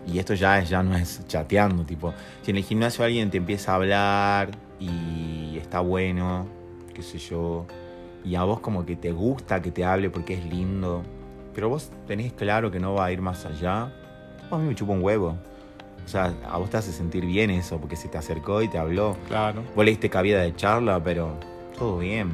y 0.06 0.18
esto 0.18 0.34
ya, 0.34 0.58
es- 0.58 0.68
ya 0.68 0.82
no 0.82 0.96
es 0.96 1.26
chateando, 1.26 1.84
tipo, 1.84 2.12
si 2.42 2.50
en 2.50 2.58
el 2.58 2.64
gimnasio 2.64 3.04
alguien 3.04 3.30
te 3.30 3.38
empieza 3.38 3.72
a 3.72 3.76
hablar 3.76 4.50
y 4.78 5.56
está 5.58 5.80
bueno, 5.80 6.46
qué 6.94 7.02
sé 7.02 7.18
yo, 7.18 7.64
y 8.24 8.34
a 8.34 8.44
vos 8.44 8.60
como 8.60 8.84
que 8.84 8.96
te 8.96 9.12
gusta 9.12 9.60
que 9.62 9.70
te 9.70 9.84
hable 9.84 10.10
porque 10.10 10.34
es 10.34 10.44
lindo, 10.44 11.02
pero 11.54 11.68
vos 11.68 11.90
tenés 12.06 12.32
claro 12.32 12.70
que 12.70 12.80
no 12.80 12.94
va 12.94 13.06
a 13.06 13.12
ir 13.12 13.20
más 13.20 13.46
allá, 13.46 13.92
a 14.50 14.58
mí 14.58 14.68
me 14.68 14.74
chupa 14.74 14.92
un 14.92 15.02
huevo. 15.02 15.36
O 16.04 16.08
sea, 16.08 16.34
a 16.50 16.58
vos 16.58 16.68
te 16.68 16.76
hace 16.76 16.92
sentir 16.92 17.24
bien 17.24 17.50
eso, 17.50 17.78
porque 17.78 17.96
se 17.96 18.08
te 18.08 18.18
acercó 18.18 18.60
y 18.60 18.68
te 18.68 18.76
habló. 18.76 19.16
Claro. 19.26 19.62
Vos 19.74 19.84
le 19.84 19.92
diste 19.92 20.10
cabida 20.10 20.42
de 20.42 20.54
charla, 20.54 21.02
pero 21.02 21.38
todo 21.78 21.98
bien. 21.98 22.30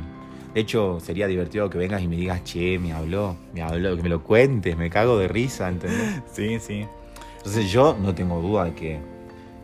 De 0.55 0.61
hecho, 0.61 0.99
sería 0.99 1.29
divertido 1.29 1.71
que 1.71 1.79
vengas 1.79 2.03
y 2.03 2.09
me 2.09 2.17
digas, 2.17 2.43
che, 2.43 2.79
me 2.81 2.93
habló, 2.93 3.37
me 3.55 3.63
habló, 3.63 3.97
que 3.97 4.03
me 4.03 4.09
lo 4.09 4.25
cuentes, 4.25 4.77
me 4.77 4.91
cago 4.91 5.17
de 5.19 5.29
risa, 5.29 5.69
¿entendés? 5.69 6.23
Sí, 6.33 6.59
sí. 6.59 6.87
Entonces 7.37 7.71
yo 7.71 7.97
no 8.01 8.15
tengo 8.15 8.41
duda 8.41 8.65
de 8.65 8.75
que, 8.75 8.99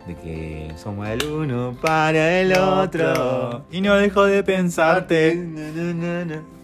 de 0.07 0.15
que 0.15 0.73
somos 0.77 1.09
el 1.09 1.25
uno 1.25 1.77
para 1.83 2.41
el 2.41 2.53
otro. 2.53 3.65
Y 3.73 3.81
no 3.81 3.97
dejo 3.97 4.25
de 4.25 4.43
pensarte. 4.43 5.35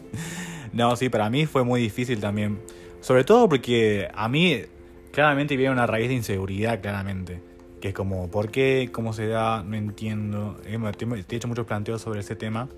No, 0.72 0.96
sí, 0.96 1.10
para 1.10 1.28
mí 1.28 1.44
fue 1.44 1.64
muy 1.64 1.82
difícil 1.82 2.18
también. 2.18 2.58
Sobre 3.02 3.24
todo 3.24 3.48
porque 3.48 4.08
a 4.14 4.28
mí 4.28 4.62
claramente 5.10 5.56
viene 5.56 5.72
una 5.72 5.86
raíz 5.88 6.08
de 6.08 6.14
inseguridad, 6.14 6.80
claramente. 6.80 7.42
Que 7.80 7.88
es 7.88 7.94
como, 7.94 8.30
¿por 8.30 8.52
qué? 8.52 8.90
¿Cómo 8.92 9.12
se 9.12 9.26
da? 9.26 9.64
No 9.64 9.76
entiendo. 9.76 10.56
Te 10.62 11.34
he 11.34 11.36
hecho 11.36 11.48
muchos 11.48 11.66
planteos 11.66 12.00
sobre 12.00 12.20
ese 12.20 12.36
tema. 12.36 12.68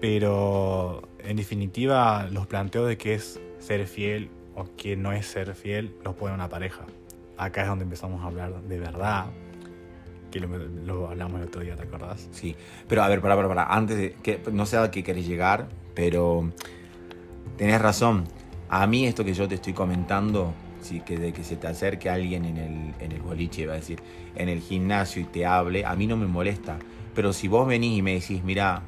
Pero 0.00 1.02
en 1.18 1.36
definitiva, 1.36 2.26
los 2.30 2.46
planteos 2.46 2.88
de 2.88 2.96
qué 2.96 3.14
es 3.14 3.38
ser 3.58 3.86
fiel 3.86 4.30
o 4.54 4.66
qué 4.78 4.96
no 4.96 5.12
es 5.12 5.26
ser 5.26 5.54
fiel 5.54 5.94
los 6.02 6.14
pone 6.14 6.34
una 6.34 6.48
pareja. 6.48 6.86
Acá 7.36 7.62
es 7.62 7.68
donde 7.68 7.84
empezamos 7.84 8.22
a 8.22 8.28
hablar 8.28 8.62
de 8.62 8.78
verdad. 8.78 9.26
Que 10.30 10.40
lo, 10.40 10.48
lo 10.48 11.08
hablamos 11.08 11.42
el 11.42 11.48
otro 11.48 11.60
día, 11.60 11.76
¿te 11.76 11.82
acordás? 11.82 12.28
Sí, 12.32 12.56
pero 12.88 13.02
a 13.02 13.08
ver, 13.08 13.20
para, 13.20 13.36
para, 13.36 13.48
para. 13.48 13.64
Antes 13.64 13.98
de 13.98 14.12
que 14.22 14.40
no 14.50 14.64
sé 14.64 14.78
a 14.78 14.90
qué 14.90 15.04
querés 15.04 15.26
llegar, 15.26 15.68
pero 15.94 16.50
tenés 17.58 17.80
razón. 17.82 18.24
A 18.74 18.88
mí 18.88 19.06
esto 19.06 19.24
que 19.24 19.34
yo 19.34 19.46
te 19.46 19.54
estoy 19.54 19.72
comentando, 19.72 20.52
sí, 20.80 20.98
que 20.98 21.16
de 21.16 21.32
que 21.32 21.44
se 21.44 21.54
te 21.54 21.68
acerque 21.68 22.10
alguien 22.10 22.44
en 22.44 22.56
el, 22.56 22.94
en 22.98 23.12
el 23.12 23.22
boliche, 23.22 23.62
iba 23.62 23.72
a 23.72 23.76
decir, 23.76 24.02
en 24.34 24.48
el 24.48 24.60
gimnasio 24.60 25.22
y 25.22 25.26
te 25.26 25.46
hable, 25.46 25.84
a 25.84 25.94
mí 25.94 26.08
no 26.08 26.16
me 26.16 26.26
molesta. 26.26 26.80
Pero 27.14 27.32
si 27.32 27.46
vos 27.46 27.68
venís 27.68 27.96
y 27.96 28.02
me 28.02 28.14
decís, 28.14 28.42
mira, 28.42 28.82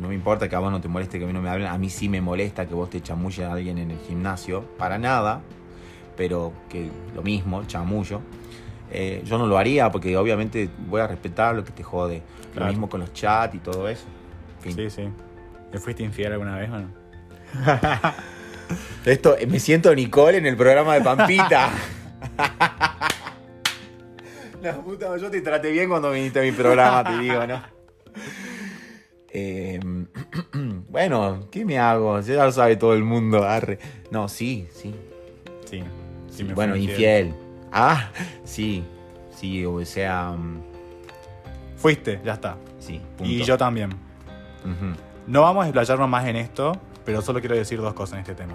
no 0.00 0.08
me 0.08 0.16
importa 0.16 0.48
que 0.48 0.56
a 0.56 0.58
vos 0.58 0.72
no 0.72 0.80
te 0.80 0.88
moleste 0.88 1.18
que 1.20 1.26
a 1.26 1.28
mí 1.28 1.32
no 1.32 1.40
me 1.40 1.48
hablen, 1.48 1.68
a 1.68 1.78
mí 1.78 1.90
sí 1.90 2.08
me 2.08 2.20
molesta 2.20 2.66
que 2.66 2.74
vos 2.74 2.90
te 2.90 3.00
chamulles 3.02 3.46
a 3.46 3.52
alguien 3.52 3.78
en 3.78 3.92
el 3.92 4.00
gimnasio, 4.00 4.62
para 4.78 4.98
nada, 4.98 5.42
pero 6.16 6.52
que 6.68 6.90
lo 7.14 7.22
mismo, 7.22 7.62
chamullo. 7.66 8.20
Eh, 8.90 9.22
yo 9.24 9.38
no 9.38 9.46
lo 9.46 9.58
haría 9.58 9.92
porque 9.92 10.16
obviamente 10.16 10.68
voy 10.88 11.00
a 11.00 11.06
respetar 11.06 11.54
lo 11.54 11.62
que 11.62 11.70
te 11.70 11.84
jode. 11.84 12.24
Claro. 12.52 12.66
Lo 12.66 12.72
mismo 12.72 12.88
con 12.88 12.98
los 12.98 13.12
chats 13.12 13.54
y 13.54 13.58
todo 13.58 13.88
eso. 13.88 14.06
Fin. 14.58 14.74
Sí, 14.74 14.90
sí. 14.90 15.08
¿Le 15.72 15.78
fuiste 15.78 16.02
infiel 16.02 16.32
alguna 16.32 16.56
vez 16.56 16.68
o 16.68 16.80
no? 16.80 16.88
Esto, 19.04 19.36
me 19.48 19.60
siento 19.60 19.94
Nicole 19.94 20.38
en 20.38 20.46
el 20.46 20.56
programa 20.56 20.94
de 20.94 21.02
Pampita. 21.02 21.70
La 24.62 24.74
puta, 24.76 25.16
yo 25.18 25.30
te 25.30 25.42
traté 25.42 25.70
bien 25.70 25.90
cuando 25.90 26.10
viniste 26.10 26.40
a 26.40 26.42
mi 26.42 26.52
programa, 26.52 27.04
te 27.04 27.18
digo, 27.18 27.46
¿no? 27.46 27.62
Eh, 29.28 29.78
bueno, 30.88 31.48
¿qué 31.50 31.64
me 31.66 31.78
hago? 31.78 32.20
Ya 32.20 32.44
lo 32.44 32.52
sabe 32.52 32.76
todo 32.76 32.94
el 32.94 33.02
mundo, 33.02 33.44
arre. 33.44 33.78
No, 34.10 34.28
sí, 34.28 34.68
sí. 34.72 34.94
Sí. 35.68 35.82
sí 36.30 36.44
me 36.44 36.54
bueno, 36.54 36.76
infiel. 36.76 37.34
Ah, 37.72 38.10
sí. 38.44 38.84
Sí, 39.36 39.66
o 39.66 39.84
sea, 39.84 40.30
mm, 40.30 40.62
Fuiste, 41.76 42.20
ya 42.24 42.34
está. 42.34 42.56
sí. 42.78 42.94
Y 42.94 42.98
punto. 43.18 43.44
yo 43.44 43.58
también. 43.58 43.90
No 45.26 45.42
vamos 45.42 45.64
a 45.64 45.68
explayarnos 45.68 46.08
más 46.08 46.26
en 46.26 46.36
esto, 46.36 46.72
pero 47.04 47.22
solo 47.22 47.40
quiero 47.40 47.54
decir 47.56 47.80
dos 47.80 47.94
cosas 47.94 48.14
en 48.14 48.20
este 48.20 48.34
tema. 48.34 48.54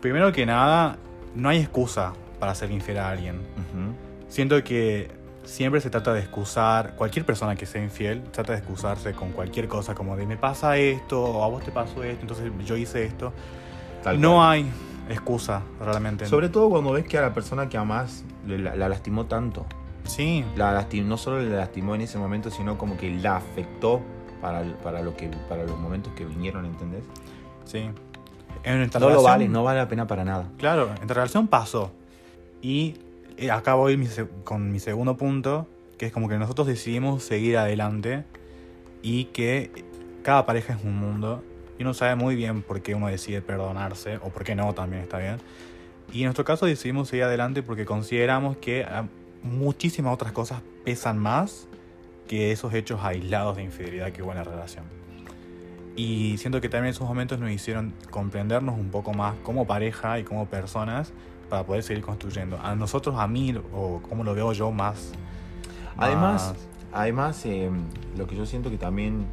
Primero 0.00 0.32
que 0.32 0.46
nada, 0.46 0.96
no 1.34 1.48
hay 1.48 1.58
excusa 1.58 2.12
para 2.38 2.54
ser 2.54 2.70
infiel 2.70 2.98
a 2.98 3.10
alguien. 3.10 3.36
Ujú. 3.36 3.94
Siento 4.28 4.62
que 4.62 5.10
siempre 5.44 5.80
se 5.80 5.90
trata 5.90 6.12
de 6.12 6.20
excusar, 6.20 6.94
cualquier 6.94 7.24
persona 7.24 7.56
que 7.56 7.66
sea 7.66 7.82
infiel 7.82 8.22
trata 8.30 8.52
de 8.52 8.58
excusarse 8.58 9.12
con 9.12 9.32
cualquier 9.32 9.66
cosa, 9.66 9.94
como 9.94 10.16
de 10.16 10.26
me 10.26 10.36
pasa 10.36 10.76
esto, 10.76 11.22
o 11.22 11.42
a 11.42 11.48
vos 11.48 11.64
te 11.64 11.72
pasó 11.72 12.04
esto, 12.04 12.20
entonces 12.22 12.52
yo 12.64 12.76
hice 12.76 13.04
esto. 13.04 13.32
Tal 14.02 14.20
no 14.20 14.34
cual. 14.34 14.48
hay 14.52 14.70
excusa 15.08 15.62
realmente. 15.80 16.26
Sobre 16.26 16.48
todo 16.50 16.68
cuando 16.68 16.92
ves 16.92 17.06
que 17.06 17.18
a 17.18 17.22
la 17.22 17.32
persona 17.34 17.68
que 17.68 17.78
amás 17.78 18.24
la, 18.46 18.76
la 18.76 18.88
lastimó 18.88 19.24
tanto. 19.26 19.64
Sí, 20.04 20.44
La 20.56 20.72
lastim- 20.78 21.04
no 21.04 21.16
solo 21.18 21.42
la 21.42 21.56
lastimó 21.56 21.94
en 21.94 22.02
ese 22.02 22.18
momento, 22.18 22.50
sino 22.50 22.78
como 22.78 22.96
que 22.96 23.10
la 23.10 23.36
afectó 23.36 24.00
para, 24.40 24.62
para, 24.82 25.02
lo 25.02 25.16
que, 25.16 25.28
para 25.48 25.64
los 25.64 25.78
momentos 25.78 26.12
que 26.14 26.24
vinieron, 26.24 26.64
¿entendés? 26.64 27.02
Sí. 27.68 27.90
En 28.64 28.90
No 28.90 29.10
lo 29.10 29.22
vale, 29.22 29.48
no 29.48 29.62
vale 29.62 29.78
la 29.78 29.88
pena 29.88 30.06
para 30.06 30.24
nada. 30.24 30.50
Claro, 30.58 30.90
en 31.00 31.08
relación 31.08 31.46
pasó. 31.46 31.92
Y 32.60 32.96
eh, 33.36 33.50
acá 33.50 33.74
voy 33.74 34.08
con 34.44 34.72
mi 34.72 34.80
segundo 34.80 35.16
punto, 35.16 35.68
que 35.96 36.06
es 36.06 36.12
como 36.12 36.28
que 36.28 36.38
nosotros 36.38 36.66
decidimos 36.66 37.22
seguir 37.22 37.56
adelante 37.56 38.24
y 39.02 39.26
que 39.26 39.84
cada 40.22 40.44
pareja 40.44 40.74
es 40.74 40.84
un 40.84 40.96
mundo 40.96 41.44
y 41.78 41.82
uno 41.82 41.94
sabe 41.94 42.16
muy 42.16 42.34
bien 42.34 42.62
por 42.62 42.82
qué 42.82 42.94
uno 42.94 43.06
decide 43.06 43.40
perdonarse 43.40 44.16
o 44.16 44.30
por 44.30 44.42
qué 44.42 44.54
no, 44.54 44.74
también 44.74 45.02
está 45.02 45.18
bien. 45.18 45.36
Y 46.12 46.20
en 46.20 46.24
nuestro 46.24 46.44
caso 46.44 46.66
decidimos 46.66 47.08
seguir 47.08 47.24
adelante 47.24 47.62
porque 47.62 47.84
consideramos 47.84 48.56
que 48.56 48.84
ah, 48.84 49.04
muchísimas 49.42 50.12
otras 50.12 50.32
cosas 50.32 50.62
pesan 50.84 51.18
más 51.18 51.68
que 52.26 52.50
esos 52.50 52.74
hechos 52.74 53.00
aislados 53.02 53.56
de 53.56 53.62
infidelidad 53.62 54.10
que 54.12 54.22
hubo 54.22 54.32
en 54.32 54.38
la 54.38 54.44
relación. 54.44 54.97
Y 55.98 56.38
siento 56.38 56.60
que 56.60 56.68
también 56.68 56.92
esos 56.92 57.08
momentos 57.08 57.40
nos 57.40 57.50
hicieron 57.50 57.92
comprendernos 58.10 58.78
un 58.78 58.88
poco 58.90 59.12
más 59.12 59.34
como 59.42 59.66
pareja 59.66 60.20
y 60.20 60.22
como 60.22 60.46
personas 60.46 61.12
para 61.50 61.64
poder 61.64 61.82
seguir 61.82 62.04
construyendo. 62.04 62.56
A 62.62 62.76
nosotros, 62.76 63.16
a 63.18 63.26
mí, 63.26 63.52
o 63.74 64.00
como 64.08 64.22
lo 64.22 64.32
veo 64.32 64.52
yo, 64.52 64.70
más. 64.70 65.10
Además, 65.96 66.52
más- 66.52 66.66
además 66.92 67.44
eh, 67.46 67.68
lo 68.16 68.28
que 68.28 68.36
yo 68.36 68.46
siento 68.46 68.70
que 68.70 68.78
también 68.78 69.26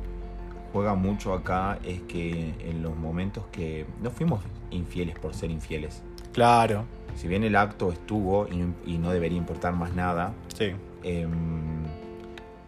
juega 0.74 0.96
mucho 0.96 1.34
acá 1.34 1.78
es 1.84 2.02
que 2.02 2.56
en 2.60 2.82
los 2.82 2.98
momentos 2.98 3.44
que 3.52 3.86
no 4.02 4.10
fuimos 4.10 4.42
infieles 4.72 5.20
por 5.20 5.36
ser 5.36 5.52
infieles. 5.52 6.02
Claro, 6.34 6.86
Si 7.16 7.28
bien 7.30 7.44
el 7.44 7.56
acto 7.56 7.92
estuvo 7.94 8.48
y, 8.52 8.58
no- 8.58 8.74
y 8.88 8.98
no 8.98 9.12
debería 9.12 9.38
importar 9.38 9.74
más 9.74 9.94
nada, 9.94 10.34
sí. 10.54 10.72
em, 11.04 11.30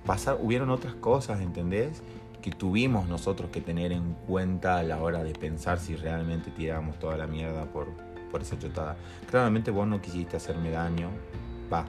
pasar, 0.06 0.38
hubieron 0.40 0.70
otras 0.70 0.94
cosas, 0.94 1.42
¿entendés? 1.42 2.02
Que 2.48 2.54
tuvimos 2.54 3.10
nosotros 3.10 3.50
que 3.52 3.60
tener 3.60 3.92
en 3.92 4.14
cuenta 4.26 4.78
a 4.78 4.84
la 4.84 5.02
hora 5.02 5.22
de 5.22 5.34
pensar 5.34 5.80
si 5.80 5.98
realmente 5.98 6.50
tirábamos 6.50 6.98
toda 6.98 7.18
la 7.18 7.28
mierda 7.28 7.66
por, 7.66 7.90
por 8.32 8.42
esa 8.42 8.58
chotada. 8.58 8.96
Claramente 9.30 9.70
vos 9.70 9.86
no 9.86 10.02
quisiste 10.02 10.38
hacerme 10.38 10.72
daño, 10.72 11.10
va. 11.72 11.84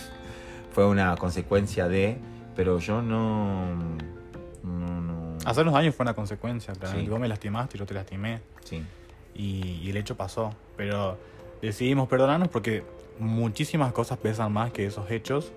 Fue 0.72 0.86
una 0.86 1.14
consecuencia 1.18 1.86
de, 1.86 2.16
pero 2.56 2.78
yo 2.78 3.02
no... 3.02 3.74
No, 4.62 5.00
no. 5.02 5.36
Hacernos 5.44 5.74
daño 5.74 5.92
fue 5.92 6.04
una 6.04 6.14
consecuencia, 6.14 6.72
claramente. 6.72 7.04
Sí. 7.04 7.10
Vos 7.10 7.20
me 7.20 7.28
lastimaste 7.28 7.76
y 7.76 7.80
yo 7.80 7.84
te 7.84 7.92
lastimé. 7.92 8.40
Sí. 8.64 8.82
y, 9.34 9.80
y 9.82 9.90
el 9.90 9.98
hecho 9.98 10.16
pasó. 10.16 10.54
Pero 10.78 11.18
decidimos 11.60 12.08
perdonarnos 12.08 12.48
porque 12.48 12.84
muchísimas 13.18 13.92
cosas 13.92 14.16
pesan 14.16 14.50
más 14.50 14.72
que 14.72 14.86
esos 14.86 15.10
hechos. 15.10 15.52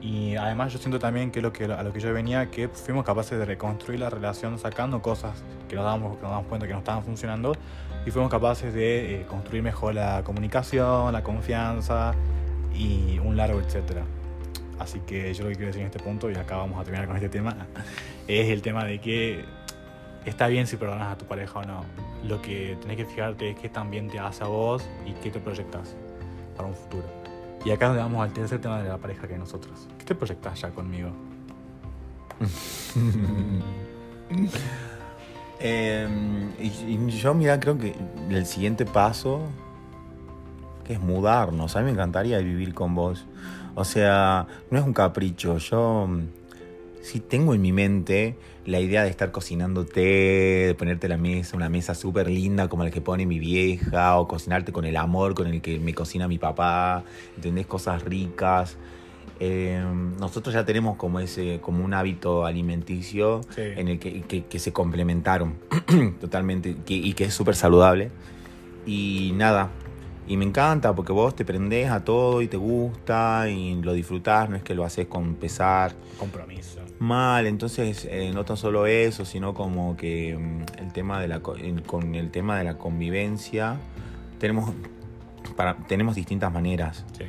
Y 0.00 0.36
además 0.36 0.72
yo 0.72 0.78
siento 0.78 0.98
también 0.98 1.30
que, 1.30 1.40
lo 1.40 1.52
que 1.52 1.64
a 1.64 1.82
lo 1.82 1.92
que 1.92 2.00
yo 2.00 2.12
venía, 2.12 2.50
que 2.50 2.68
fuimos 2.68 3.04
capaces 3.04 3.38
de 3.38 3.44
reconstruir 3.44 4.00
la 4.00 4.10
relación 4.10 4.58
sacando 4.58 5.02
cosas 5.02 5.42
que 5.68 5.76
nos 5.76 5.84
damos, 5.84 6.16
que 6.16 6.22
nos 6.22 6.30
damos 6.30 6.46
cuenta 6.46 6.66
que 6.66 6.72
no 6.72 6.80
estaban 6.80 7.02
funcionando. 7.02 7.54
Y 8.04 8.10
fuimos 8.10 8.30
capaces 8.30 8.72
de 8.72 9.22
eh, 9.22 9.26
construir 9.26 9.62
mejor 9.62 9.94
la 9.94 10.22
comunicación, 10.22 11.12
la 11.12 11.22
confianza 11.22 12.14
y 12.74 13.18
un 13.18 13.36
largo 13.36 13.60
etcétera. 13.60 14.04
Así 14.78 15.00
que 15.00 15.32
yo 15.32 15.44
lo 15.44 15.48
que 15.50 15.56
quiero 15.56 15.68
decir 15.68 15.80
en 15.80 15.86
este 15.86 15.98
punto, 15.98 16.30
y 16.30 16.34
acá 16.34 16.56
vamos 16.56 16.80
a 16.80 16.84
terminar 16.84 17.06
con 17.06 17.16
este 17.16 17.28
tema, 17.28 17.56
es 18.28 18.50
el 18.50 18.62
tema 18.62 18.84
de 18.84 19.00
que 19.00 19.44
está 20.24 20.48
bien 20.48 20.66
si 20.66 20.76
perdonas 20.76 21.12
a 21.12 21.18
tu 21.18 21.24
pareja 21.24 21.60
o 21.60 21.64
no. 21.64 21.84
Lo 22.24 22.42
que 22.42 22.76
tenés 22.80 22.96
que 22.96 23.06
fijarte 23.06 23.50
es 23.50 23.58
qué 23.58 23.68
tan 23.68 23.90
bien 23.90 24.08
te 24.08 24.18
hace 24.18 24.44
a 24.44 24.48
vos 24.48 24.86
y 25.06 25.12
qué 25.22 25.30
te 25.30 25.40
proyectas 25.40 25.96
para 26.56 26.68
un 26.68 26.74
futuro. 26.74 27.15
Y 27.66 27.72
acá 27.72 27.88
nos 27.88 27.96
vamos 27.96 28.22
al 28.22 28.32
tercer 28.32 28.60
tema 28.60 28.80
de 28.80 28.88
la 28.88 28.96
pareja 28.96 29.26
que 29.26 29.32
es 29.34 29.40
nosotros. 29.40 29.88
¿Qué 29.98 30.04
te 30.04 30.14
proyectas 30.14 30.60
ya 30.60 30.70
conmigo? 30.70 31.10
Y, 35.58 36.92
y 36.92 37.10
yo, 37.10 37.34
mira, 37.34 37.58
creo 37.58 37.78
que 37.78 37.96
el 38.28 38.46
siguiente 38.46 38.84
paso 38.84 39.40
que 40.84 40.92
es 40.92 41.00
mudarnos. 41.00 41.74
A 41.74 41.80
mí 41.80 41.86
me 41.86 41.90
encantaría 41.92 42.38
vivir 42.38 42.72
con 42.72 42.94
vos. 42.94 43.26
O 43.74 43.84
sea, 43.84 44.46
no 44.70 44.78
es 44.78 44.84
un 44.84 44.92
capricho. 44.92 45.58
Yo 45.58 46.06
mm, 46.06 46.28
sí 47.02 47.18
tengo 47.18 47.54
en 47.54 47.62
mi 47.62 47.72
mente 47.72 48.38
la 48.66 48.80
idea 48.80 49.02
de 49.04 49.10
estar 49.10 49.30
cocinándote, 49.32 50.00
de 50.00 50.74
ponerte 50.76 51.08
la 51.08 51.16
mesa, 51.16 51.56
una 51.56 51.68
mesa 51.68 51.94
súper 51.94 52.28
linda 52.28 52.68
como 52.68 52.84
la 52.84 52.90
que 52.90 53.00
pone 53.00 53.24
mi 53.24 53.38
vieja, 53.38 54.18
o 54.18 54.26
cocinarte 54.28 54.72
con 54.72 54.84
el 54.84 54.96
amor 54.96 55.34
con 55.34 55.46
el 55.46 55.60
que 55.62 55.78
me 55.78 55.94
cocina 55.94 56.26
mi 56.28 56.38
papá. 56.38 57.04
¿Entendés? 57.36 57.66
Cosas 57.66 58.02
ricas. 58.02 58.76
Eh, 59.38 59.84
nosotros 60.18 60.54
ya 60.54 60.64
tenemos 60.64 60.96
como 60.96 61.20
ese, 61.20 61.60
como 61.60 61.84
un 61.84 61.92
hábito 61.94 62.46
alimenticio 62.46 63.42
Sí. 63.54 63.60
en 63.62 63.88
el 63.88 63.98
que, 63.98 64.22
que- 64.22 64.44
que 64.46 64.58
se 64.58 64.72
complementaron 64.72 65.54
totalmente 66.20 66.76
que- 66.86 66.94
y 66.94 67.12
que 67.12 67.24
es 67.24 67.34
súper 67.34 67.54
saludable. 67.54 68.10
Y 68.86 69.32
nada, 69.34 69.68
y 70.26 70.36
me 70.36 70.44
encanta 70.44 70.94
porque 70.94 71.12
vos 71.12 71.36
te 71.36 71.44
prendés 71.44 71.90
a 71.90 72.02
todo 72.04 72.40
y 72.42 72.48
te 72.48 72.56
gusta 72.56 73.48
y 73.50 73.80
lo 73.82 73.92
disfrutás, 73.92 74.48
no 74.48 74.56
es 74.56 74.62
que 74.62 74.74
lo 74.74 74.84
haces 74.84 75.06
con 75.06 75.34
pesar 75.34 75.92
Compromiso. 76.18 76.75
Mal. 76.98 77.46
Entonces, 77.46 78.06
eh, 78.10 78.30
no 78.34 78.44
tan 78.44 78.56
solo 78.56 78.86
eso, 78.86 79.24
sino 79.24 79.54
como 79.54 79.96
que 79.96 80.36
mm, 80.36 80.80
el 80.80 80.92
tema 80.92 81.20
de 81.20 81.28
la, 81.28 81.40
con 81.40 82.14
el 82.14 82.30
tema 82.30 82.58
de 82.58 82.64
la 82.64 82.78
convivencia 82.78 83.76
tenemos, 84.38 84.72
para, 85.56 85.76
tenemos 85.76 86.14
distintas 86.14 86.52
maneras. 86.52 87.04
Sí. 87.16 87.24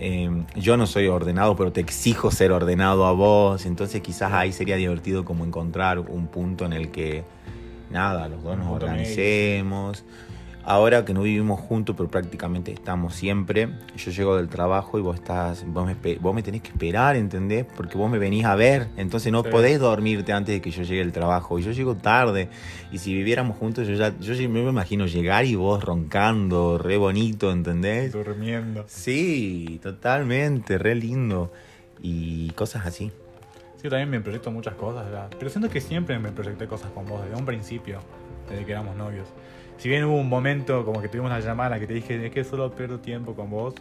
Eh, 0.00 0.44
yo 0.54 0.76
no 0.76 0.86
soy 0.86 1.08
ordenado, 1.08 1.56
pero 1.56 1.72
te 1.72 1.80
exijo 1.80 2.30
ser 2.30 2.52
ordenado 2.52 3.06
a 3.06 3.12
vos. 3.12 3.66
Entonces 3.66 4.00
quizás 4.00 4.32
ahí 4.32 4.52
sería 4.52 4.76
divertido 4.76 5.24
como 5.24 5.44
encontrar 5.44 5.98
un 5.98 6.28
punto 6.28 6.64
en 6.64 6.72
el 6.72 6.90
que, 6.90 7.24
nada, 7.90 8.28
los 8.28 8.42
dos 8.42 8.56
nos 8.56 8.66
medio. 8.82 9.92
Ahora 10.64 11.04
que 11.06 11.14
no 11.14 11.22
vivimos 11.22 11.58
juntos, 11.60 11.96
pero 11.96 12.10
prácticamente 12.10 12.72
estamos 12.72 13.14
siempre, 13.14 13.70
yo 13.96 14.10
llego 14.10 14.36
del 14.36 14.48
trabajo 14.48 14.98
y 14.98 15.02
vos 15.02 15.16
estás, 15.16 15.64
vos 15.66 15.86
me, 15.86 16.16
vos 16.16 16.34
me 16.34 16.42
tenés 16.42 16.60
que 16.60 16.68
esperar, 16.68 17.16
¿entendés? 17.16 17.64
Porque 17.76 17.96
vos 17.96 18.10
me 18.10 18.18
venís 18.18 18.44
a 18.44 18.54
ver, 18.54 18.88
entonces 18.98 19.32
no 19.32 19.42
Sí. 19.42 19.48
podés 19.50 19.80
dormirte 19.80 20.32
antes 20.34 20.54
de 20.54 20.60
que 20.60 20.70
yo 20.70 20.82
llegue 20.82 21.00
del 21.00 21.12
trabajo. 21.12 21.58
Y 21.58 21.62
yo 21.62 21.72
llego 21.72 21.94
tarde, 21.96 22.50
y 22.92 22.98
si 22.98 23.14
viviéramos 23.14 23.56
juntos, 23.56 23.86
yo 23.86 23.94
ya, 23.94 24.18
yo 24.18 24.34
me 24.50 24.60
imagino 24.60 25.06
llegar 25.06 25.46
y 25.46 25.54
vos 25.54 25.82
roncando, 25.82 26.76
re 26.76 26.98
bonito, 26.98 27.50
¿entendés? 27.50 28.12
Durmiendo. 28.12 28.84
Sí, 28.88 29.80
totalmente, 29.82 30.76
re 30.76 30.94
lindo. 30.94 31.50
Y 32.02 32.50
cosas 32.50 32.84
así. 32.84 33.10
Sí, 33.76 33.84
yo 33.84 33.90
también 33.90 34.10
me 34.10 34.20
proyecto 34.20 34.50
muchas 34.50 34.74
cosas, 34.74 35.06
¿verdad? 35.06 35.30
pero 35.38 35.50
siento 35.50 35.70
que 35.70 35.80
siempre 35.80 36.18
me 36.18 36.30
proyecté 36.30 36.66
cosas 36.66 36.90
con 36.90 37.06
vos, 37.06 37.22
desde 37.22 37.36
un 37.36 37.46
principio, 37.46 38.00
desde 38.50 38.64
que 38.66 38.72
éramos 38.72 38.96
novios. 38.96 39.28
Si 39.78 39.88
bien 39.88 40.04
hubo 40.04 40.16
un 40.16 40.28
momento 40.28 40.84
como 40.84 41.00
que 41.00 41.08
tuvimos 41.08 41.30
una 41.30 41.40
llamada 41.40 41.78
que 41.78 41.86
te 41.86 41.94
dije, 41.94 42.26
es 42.26 42.32
que 42.32 42.44
solo 42.44 42.70
pierdo 42.72 42.98
tiempo 42.98 43.34
con 43.34 43.48
vos, 43.48 43.74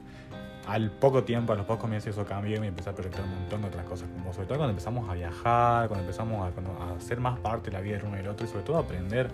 al 0.67 0.91
poco 0.91 1.23
tiempo, 1.23 1.53
a 1.53 1.55
los 1.55 1.65
pocos 1.65 1.89
meses 1.89 2.13
eso 2.13 2.25
cambió 2.25 2.57
y 2.57 2.59
me 2.59 2.67
empecé 2.67 2.89
a 2.89 2.93
proyectar 2.93 3.23
un 3.23 3.31
montón 3.33 3.61
de 3.61 3.67
otras 3.69 3.85
cosas 3.85 4.07
con 4.09 4.23
vos. 4.23 4.35
Sobre 4.35 4.47
todo 4.47 4.57
cuando 4.57 4.71
empezamos 4.71 5.09
a 5.09 5.13
viajar, 5.13 5.87
cuando 5.87 6.03
empezamos 6.05 6.47
a, 6.47 6.51
cuando- 6.51 6.71
a 6.83 6.99
ser 6.99 7.19
más 7.19 7.39
parte 7.39 7.71
de 7.71 7.77
la 7.77 7.81
vida 7.81 7.95
del 7.97 8.05
uno 8.05 8.15
y 8.15 8.17
del 8.19 8.27
otro 8.27 8.45
y 8.45 8.49
sobre 8.49 8.63
todo 8.63 8.77
a 8.77 8.81
aprender 8.81 9.29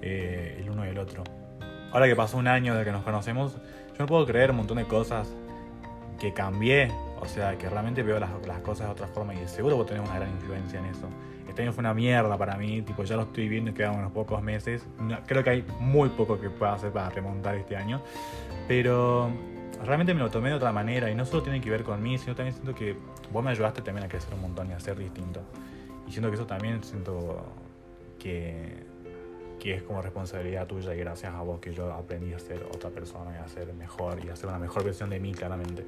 eh, 0.00 0.58
el 0.62 0.70
uno 0.70 0.82
del 0.82 0.96
otro. 0.96 1.22
Ahora 1.92 2.06
que 2.06 2.16
pasó 2.16 2.38
un 2.38 2.48
año 2.48 2.74
de 2.74 2.84
que 2.84 2.92
nos 2.92 3.02
conocemos, 3.02 3.54
yo 3.54 3.96
no 3.98 4.06
puedo 4.06 4.24
creer 4.24 4.52
un 4.52 4.58
montón 4.58 4.78
de 4.78 4.84
cosas 4.86 5.28
que 6.18 6.32
cambié, 6.32 6.90
o 7.20 7.26
sea, 7.26 7.58
que 7.58 7.68
realmente 7.68 8.02
veo 8.02 8.18
las, 8.20 8.30
las 8.46 8.60
cosas 8.60 8.86
de 8.86 8.92
otra 8.92 9.06
forma 9.08 9.34
y 9.34 9.46
seguro 9.48 9.76
vos 9.76 9.86
tenés 9.86 10.08
una 10.08 10.18
gran 10.18 10.30
influencia 10.30 10.78
en 10.78 10.86
eso. 10.86 11.08
Este 11.50 11.62
año 11.62 11.72
fue 11.72 11.82
una 11.82 11.92
mierda 11.94 12.38
para 12.38 12.56
mí, 12.56 12.80
tipo, 12.82 13.02
ya 13.04 13.16
lo 13.16 13.22
estoy 13.22 13.48
viendo 13.48 13.70
y 13.72 13.74
quedan 13.74 13.96
unos 13.98 14.12
pocos 14.12 14.40
meses. 14.42 14.86
No- 14.98 15.18
creo 15.26 15.44
que 15.44 15.50
hay 15.50 15.64
muy 15.80 16.08
poco 16.10 16.40
que 16.40 16.48
pueda 16.48 16.72
hacer 16.74 16.90
para 16.92 17.10
remontar 17.10 17.56
este 17.56 17.76
año, 17.76 18.00
pero 18.68 19.30
realmente 19.84 20.14
me 20.14 20.20
lo 20.20 20.30
tomé 20.30 20.50
de 20.50 20.54
otra 20.54 20.72
manera 20.72 21.10
y 21.10 21.14
no 21.14 21.24
solo 21.26 21.42
tiene 21.42 21.60
que 21.60 21.68
ver 21.70 21.82
con 21.82 22.02
mí, 22.02 22.18
sino 22.18 22.34
también 22.34 22.54
siento 22.54 22.74
que 22.74 22.94
vos 23.32 23.42
me 23.44 23.50
ayudaste 23.50 23.82
también 23.82 24.06
a 24.06 24.08
crecer 24.08 24.32
un 24.34 24.42
montón 24.42 24.70
y 24.70 24.72
a 24.72 24.80
ser 24.80 24.96
distinto. 24.96 25.40
Y 26.08 26.12
siento 26.12 26.28
que 26.30 26.36
eso 26.36 26.46
también 26.46 26.82
siento 26.84 27.44
que, 28.18 28.84
que 29.58 29.74
es 29.74 29.82
como 29.82 30.02
responsabilidad 30.02 30.66
tuya 30.66 30.94
y 30.94 30.98
gracias 30.98 31.34
a 31.34 31.40
vos 31.42 31.60
que 31.60 31.72
yo 31.74 31.92
aprendí 31.92 32.32
a 32.32 32.38
ser 32.38 32.62
otra 32.74 32.90
persona 32.90 33.32
y 33.34 33.44
a 33.44 33.48
ser 33.48 33.72
mejor 33.74 34.24
y 34.24 34.28
a 34.28 34.36
ser 34.36 34.48
una 34.50 34.58
mejor 34.58 34.84
versión 34.84 35.10
de 35.10 35.18
mí 35.20 35.32
claramente. 35.34 35.84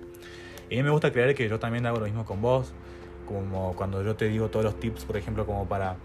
Y 0.71 0.75
a 0.75 0.79
mí 0.79 0.83
me 0.83 0.91
gusta 0.91 1.13
creer 1.13 1.35
que 1.35 1.49
yo 1.49 1.59
también 1.59 1.87
hago 1.87 1.99
lo 1.99 2.07
mismo 2.07 2.25
con 2.25 2.41
vos, 2.41 2.73
como 3.33 3.73
cuando 3.75 4.03
yo 4.03 4.15
te 4.17 4.27
digo 4.29 4.49
todos 4.49 4.65
los 4.65 4.79
tips, 4.81 5.05
por 5.05 5.17
ejemplo, 5.17 5.47
como 5.47 5.67
para 5.67 5.97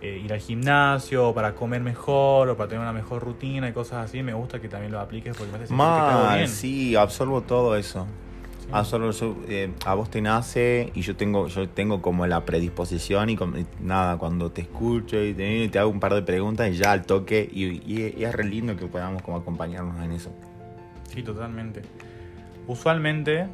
eh, 0.00 0.20
ir 0.22 0.32
al 0.32 0.40
gimnasio, 0.40 1.28
o 1.30 1.34
para 1.34 1.54
comer 1.54 1.80
mejor, 1.80 2.48
o 2.50 2.56
para 2.56 2.68
tener 2.68 2.82
una 2.82 2.92
mejor 2.92 3.22
rutina 3.22 3.68
y 3.68 3.72
cosas 3.72 4.04
así, 4.04 4.22
me 4.22 4.34
gusta 4.34 4.60
que 4.60 4.68
también 4.68 4.92
lo 4.92 5.00
apliques 5.00 5.36
porque 5.36 5.52
me 5.56 5.64
hace 5.64 5.72
Mal, 5.72 6.36
bien. 6.36 6.48
sí, 6.48 6.94
absorbo 6.96 7.40
todo 7.42 7.76
eso. 7.76 8.06
Sí. 8.60 8.70
Absorbo 8.72 9.10
eso, 9.10 9.36
eh, 9.48 9.70
a 9.84 9.94
vos 9.94 10.08
te 10.10 10.20
nace 10.22 10.90
y 10.94 11.02
yo 11.02 11.16
tengo, 11.16 11.48
yo 11.48 11.68
tengo 11.68 12.00
como 12.00 12.26
la 12.26 12.44
predisposición 12.46 13.28
y, 13.30 13.38
nada, 13.80 14.16
cuando 14.16 14.50
te 14.50 14.62
escucho 14.62 15.22
y 15.22 15.34
te, 15.34 15.68
te 15.68 15.78
hago 15.78 15.90
un 15.90 16.00
par 16.00 16.14
de 16.14 16.22
preguntas 16.22 16.70
y 16.70 16.76
ya 16.76 16.92
al 16.92 17.04
toque 17.04 17.48
y, 17.52 17.64
y- 17.64 18.14
y 18.16 18.24
es 18.24 18.34
re 18.34 18.44
lindo 18.44 18.74
que 18.76 18.86
podamos 18.86 19.22
como 19.22 19.36
acompañarnos 19.36 20.02
en 20.02 20.12
eso. 20.12 20.30
Sí, 21.12 21.22
totalmente. 21.22 21.82
Usualmente, 22.66 23.46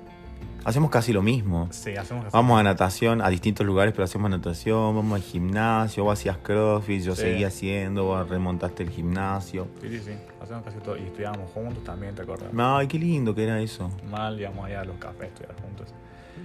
Hacemos 0.64 0.90
casi 0.90 1.12
lo 1.14 1.22
mismo. 1.22 1.68
Sí, 1.70 1.96
hacemos 1.96 2.24
que 2.24 2.30
Vamos 2.32 2.60
a 2.60 2.62
natación, 2.62 3.22
a 3.22 3.30
distintos 3.30 3.64
lugares, 3.66 3.92
pero 3.94 4.04
hacemos 4.04 4.30
natación, 4.30 4.94
vamos 4.94 5.14
al 5.16 5.22
gimnasio, 5.22 6.04
vos 6.04 6.18
hacías 6.18 6.36
crossfit, 6.36 7.02
yo 7.02 7.14
Sí. 7.14 7.22
seguí 7.22 7.44
haciendo, 7.44 8.04
vos 8.04 8.28
remontaste 8.28 8.82
el 8.82 8.90
gimnasio. 8.90 9.68
Sí, 9.80 9.88
sí, 9.88 10.00
sí. 10.00 10.12
Hacemos 10.42 10.62
casi 10.62 10.78
todo. 10.78 10.98
Y 10.98 11.02
estudiábamos 11.04 11.50
juntos 11.52 11.82
también, 11.82 12.14
¿te 12.14 12.22
acuerdas? 12.22 12.48
Ay, 12.56 12.86
qué 12.88 12.98
lindo 12.98 13.34
que 13.34 13.44
era 13.44 13.58
eso. 13.60 13.90
Mal, 14.10 14.38
íbamos 14.38 14.66
allá 14.66 14.82
a 14.82 14.84
los 14.84 14.96
cafés 14.98 15.22
a 15.22 15.26
estudiar 15.26 15.54
juntos. 15.62 15.88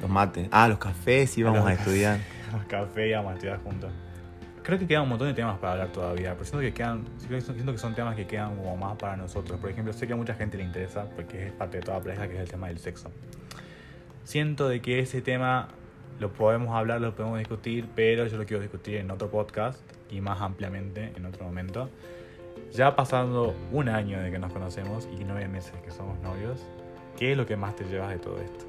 Los 0.02 0.10
mates. 0.10 0.48
Ah, 0.52 0.68
los 0.70 0.78
cafés 0.78 1.38
íbamos 1.38 1.60
Los 1.60 1.68
a 1.70 1.74
estudiar. 1.74 2.20
Los 2.54 2.66
cafés 2.66 3.10
íbamos 3.10 3.32
a 3.32 3.34
estudiar 3.36 3.60
juntos. 3.64 3.91
Creo 4.64 4.80
que 4.80 4.88
quedan 4.88 5.04
un 5.04 5.10
montón 5.10 5.28
de 5.28 5.34
temas 5.34 5.60
para 5.60 5.74
hablar 5.74 5.88
todavía, 5.89 6.34
pero 6.34 6.43
siento 6.46 6.60
que 6.62 6.74
quedan, 6.74 7.04
siento 7.20 7.72
que 7.72 7.78
son 7.78 7.93
temas 7.93 8.16
que 8.16 8.26
quedan 8.26 8.56
como 8.56 8.76
más 8.78 8.96
para 8.98 9.16
nosotros. 9.18 9.60
Por 9.60 9.70
ejemplo, 9.70 9.93
sé 9.93 10.08
que 10.08 10.14
a 10.14 10.16
mucha 10.16 10.34
gente 10.34 10.58
le 10.58 10.64
interesa, 10.64 11.06
porque 11.16 11.48
es 11.48 11.52
parte 11.54 11.78
de 11.78 11.84
toda 11.84 12.00
pareja, 12.00 12.28
que 12.28 12.34
es 12.36 12.39
el 12.39 12.50
tema 12.50 12.68
del 12.68 12.80
sexo. 12.80 13.12
Siento 14.26 14.67
de 14.67 14.82
que 14.82 14.99
ese 14.99 15.21
tema 15.21 15.67
lo 16.19 16.34
podemos 16.34 16.76
hablar, 16.76 16.99
lo 16.99 17.15
podemos 17.15 17.38
discutir, 17.38 17.88
pero 17.95 18.26
yo 18.26 18.38
lo 18.38 18.45
quiero 18.45 18.59
discutir 18.59 18.95
en 18.95 19.11
otro 19.11 19.30
podcast 19.30 19.80
y 20.09 20.19
más 20.19 20.41
ampliamente 20.41 21.13
en 21.15 21.28
otro 21.28 21.45
momento. 21.45 21.91
Ya 22.73 22.95
pasando 22.95 23.53
un 23.71 23.88
año 23.88 24.19
de 24.19 24.32
que 24.32 24.39
nos 24.39 24.51
conocemos 24.51 25.07
y 25.15 25.23
nueve 25.23 25.47
meses 25.47 25.73
que 25.84 25.91
somos 25.91 26.19
novios, 26.21 26.59
¿qué 27.17 27.34
es 27.34 27.38
lo 27.38 27.45
que 27.45 27.55
más 27.55 27.76
te 27.76 27.84
llevas 27.84 28.09
de 28.09 28.17
todo 28.17 28.39
esto? 28.41 28.65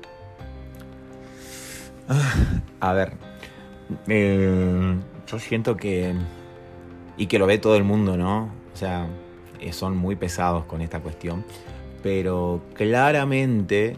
A 2.80 2.92
ver, 2.92 3.12
eh, 4.08 4.94
yo 5.26 5.38
siento 5.38 5.74
que, 5.74 6.14
y 7.16 7.28
que 7.28 7.38
lo 7.38 7.46
ve 7.46 7.56
todo 7.56 7.76
el 7.76 7.84
mundo, 7.84 8.18
¿no? 8.18 8.50
O 8.74 8.76
sea, 8.76 9.06
eh, 9.58 9.72
son 9.72 9.96
muy 9.96 10.16
pesados 10.16 10.66
con 10.66 10.82
esta 10.82 11.00
cuestión, 11.00 11.46
pero 12.02 12.60
claramente 12.74 13.96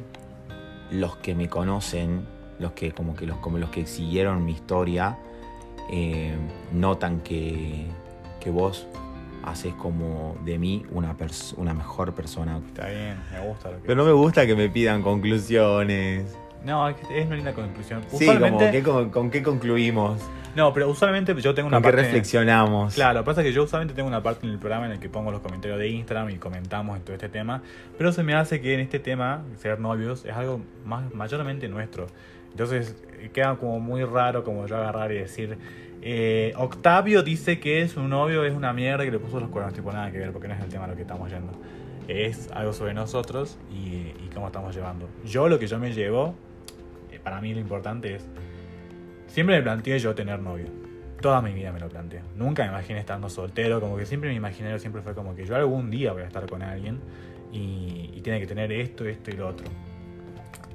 los 0.91 1.17
que 1.17 1.35
me 1.35 1.49
conocen, 1.49 2.27
los 2.59 2.73
que 2.73 2.93
como 2.93 3.15
que 3.15 3.27
los, 3.27 3.37
como 3.39 3.59
los 3.59 3.71
que 3.71 3.87
siguieron 3.87 4.45
mi 4.45 4.53
historia, 4.53 5.19
eh, 5.91 6.35
notan 6.73 7.21
que, 7.21 7.87
que 8.41 8.51
vos 8.51 8.87
haces 9.45 9.73
como 9.75 10.37
de 10.45 10.59
mí 10.59 10.85
una, 10.91 11.17
pers- 11.17 11.55
una 11.57 11.73
mejor 11.73 12.15
persona. 12.15 12.61
Está 12.67 12.89
bien, 12.89 13.17
me 13.33 13.41
gusta 13.47 13.71
lo 13.71 13.77
que 13.81 13.87
Pero 13.87 13.95
no 13.97 14.05
me 14.05 14.13
gusta 14.13 14.47
que 14.47 14.55
me 14.55 14.69
pidan 14.69 15.03
conclusiones. 15.03 16.37
No, 16.65 16.89
es, 16.89 16.97
una 17.27 17.37
linda 17.37 17.53
conclusión. 17.55 18.03
Sí, 18.11 18.27
como 18.27 18.59
que 18.59 18.83
con, 18.83 19.11
con 19.11 19.31
qué 19.31 19.43
concluimos, 19.43 20.21
no, 20.59 20.73
pero 20.73 20.89
usualmente 20.91 21.35
yo 21.41 21.55
tengo 21.55 21.69
una 21.69 21.77
con 21.77 21.85
parte. 21.85 22.03
reflexionamos. 22.03 22.93
Claro, 22.95 23.25
pasa 23.25 23.45
que 23.45 23.53
yo 23.53 23.63
usualmente 23.63 23.95
tengo 23.95 24.09
una 24.09 24.25
parte 24.25 24.45
en 24.45 24.53
el 24.53 24.59
programa 24.59 24.87
en 24.87 24.93
el 24.93 24.99
que 24.99 25.09
pongo 25.09 25.31
los 25.31 25.41
comentarios 25.41 25.79
de 25.79 25.89
Instagram 25.89 26.31
y 26.31 26.37
comentamos 26.37 26.97
en 26.97 27.05
todo 27.05 27.15
este 27.15 27.29
tema, 27.29 27.63
pero 27.97 28.11
se 28.11 28.25
me 28.25 28.35
hace 28.35 28.61
que 28.61 28.75
en 28.75 28.81
este 28.81 28.99
tema, 28.99 29.45
ser 29.57 29.79
novios, 29.79 30.25
es 30.25 30.33
algo 30.33 30.61
más 30.85 31.15
mayormente 31.15 31.69
nuestro. 31.69 32.09
Entonces 32.51 32.97
queda 33.33 33.55
como 33.55 33.79
muy 33.79 34.03
raro 34.03 34.43
como 34.43 34.67
yo 34.67 34.77
agarrar 34.77 35.13
y 35.13 35.19
decir, 35.19 35.57
eh, 36.03 36.53
Octavio 36.57 37.23
dice 37.23 37.61
que 37.61 37.87
su 37.87 38.03
novio 38.03 38.45
es 38.45 38.53
una 38.53 38.73
mierda 38.73 39.05
que 39.05 39.13
le 39.13 39.21
puso 39.21 39.39
los 39.39 39.51
cuernos, 39.51 39.75
tipo 39.75 39.93
nada 39.93 40.11
que 40.11 40.19
ver, 40.19 40.33
porque 40.33 40.49
no 40.49 40.55
es 40.55 40.61
el 40.61 40.69
tema 40.69 40.87
a 40.87 40.89
lo 40.89 40.97
que 40.97 41.03
estamos 41.03 41.31
yendo. 41.31 41.53
Es 42.09 42.51
algo 42.53 42.73
sobre 42.73 42.95
nosotros 42.95 43.59
y, 43.71 44.13
y 44.25 44.31
cómo 44.35 44.49
estamos 44.49 44.75
llevando. 44.75 45.09
Yo 45.25 45.49
lo 45.49 45.61
que 45.61 45.69
yo 45.69 45.79
me 45.79 45.93
llevo, 45.93 46.35
eh, 47.13 47.21
para 47.23 47.41
mí 47.41 47.55
lo 47.55 47.61
importante 47.61 48.17
es, 48.17 48.27
siempre 49.29 49.57
me 49.57 49.63
planteé 49.63 49.99
yo 49.99 50.15
tener 50.15 50.41
novio. 50.41 50.67
Toda 51.21 51.41
mi 51.41 51.53
vida 51.53 51.73
me 51.73 51.81
lo 51.81 51.89
planteé. 51.89 52.21
Nunca 52.37 52.63
me 52.65 52.69
imaginé 52.69 53.01
estando 53.01 53.29
soltero, 53.29 53.81
como 53.81 53.97
que 53.97 54.07
siempre 54.07 54.31
mi 54.31 54.37
imaginario 54.37 54.79
siempre 54.79 55.03
fue 55.03 55.15
como 55.15 55.35
que 55.35 55.45
yo 55.45 55.57
algún 55.57 55.91
día 55.91 56.13
voy 56.13 56.23
a 56.23 56.27
estar 56.27 56.47
con 56.47 56.63
alguien 56.63 57.01
y, 57.53 58.11
y 58.15 58.21
tiene 58.23 58.41
que 58.41 58.47
tener 58.47 58.71
esto, 58.73 59.05
esto 59.05 59.31
y 59.31 59.35
lo 59.35 59.49
otro. 59.49 59.67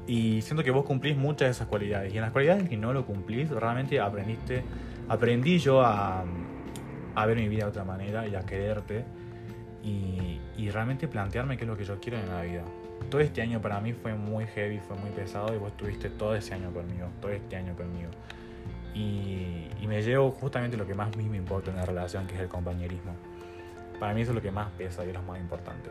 Y 0.06 0.42
siento 0.42 0.64
que 0.64 0.72
vos 0.72 0.84
cumplís 0.84 1.16
muchas 1.16 1.48
de 1.48 1.52
esas 1.52 1.68
cualidades. 1.68 2.14
Y 2.14 2.18
en 2.18 2.24
las 2.24 2.32
cualidades 2.32 2.68
que 2.68 2.76
no 2.76 2.92
lo 2.92 3.06
cumplís, 3.06 3.50
realmente 3.50 4.00
aprendiste, 4.00 4.64
aprendí 5.08 5.60
yo 5.60 5.82
a, 5.82 6.26
a 7.16 7.26
ver 7.26 7.38
mi 7.38 7.48
vida 7.48 7.64
de 7.64 7.70
otra 7.70 7.86
manera 7.86 8.28
y 8.28 8.36
a 8.36 8.42
quererte 8.42 9.06
y, 9.84 10.40
y 10.58 10.70
realmente 10.70 11.08
plantearme 11.08 11.58
qué 11.58 11.64
es 11.64 11.70
lo 11.70 11.78
que 11.78 11.86
yo 11.86 12.00
quiero 12.00 12.20
en 12.20 12.30
la 12.30 12.42
vida. 12.42 12.64
Todo 13.10 13.22
este 13.22 13.42
año 13.42 13.62
para 13.62 13.80
mí 13.80 13.94
fue 13.94 14.14
muy 14.14 14.46
heavy, 14.48 14.80
fue 14.80 14.98
muy 14.98 15.10
pesado 15.12 15.54
y 15.54 15.58
vos 15.58 15.72
estuviste 15.72 16.10
todo 16.10 16.36
ese 16.36 16.54
año 16.54 16.72
conmigo, 16.72 17.08
todo 17.22 17.32
este 17.32 17.56
año 17.56 17.76
conmigo. 17.76 18.10
Y, 18.94 19.68
y 19.82 19.88
me 19.88 20.02
llevo 20.02 20.32
justamente 20.32 20.78
lo 20.78 20.86
que 20.86 20.94
más 20.94 21.14
a 21.14 21.18
mí 21.18 21.28
me 21.28 21.38
importa 21.38 21.72
en 21.72 21.78
la 21.78 21.86
relación, 21.86 22.28
que 22.28 22.36
es 22.36 22.42
el 22.42 22.48
compañerismo. 22.48 23.16
Para 24.00 24.14
mí 24.14 24.22
eso 24.22 24.32
es 24.32 24.36
lo 24.36 24.42
que 24.42 24.52
más 24.52 24.70
pesa 24.78 25.06
y 25.06 25.10
es 25.10 25.14
lo 25.14 25.22
más 25.24 25.40
importante. 25.40 25.90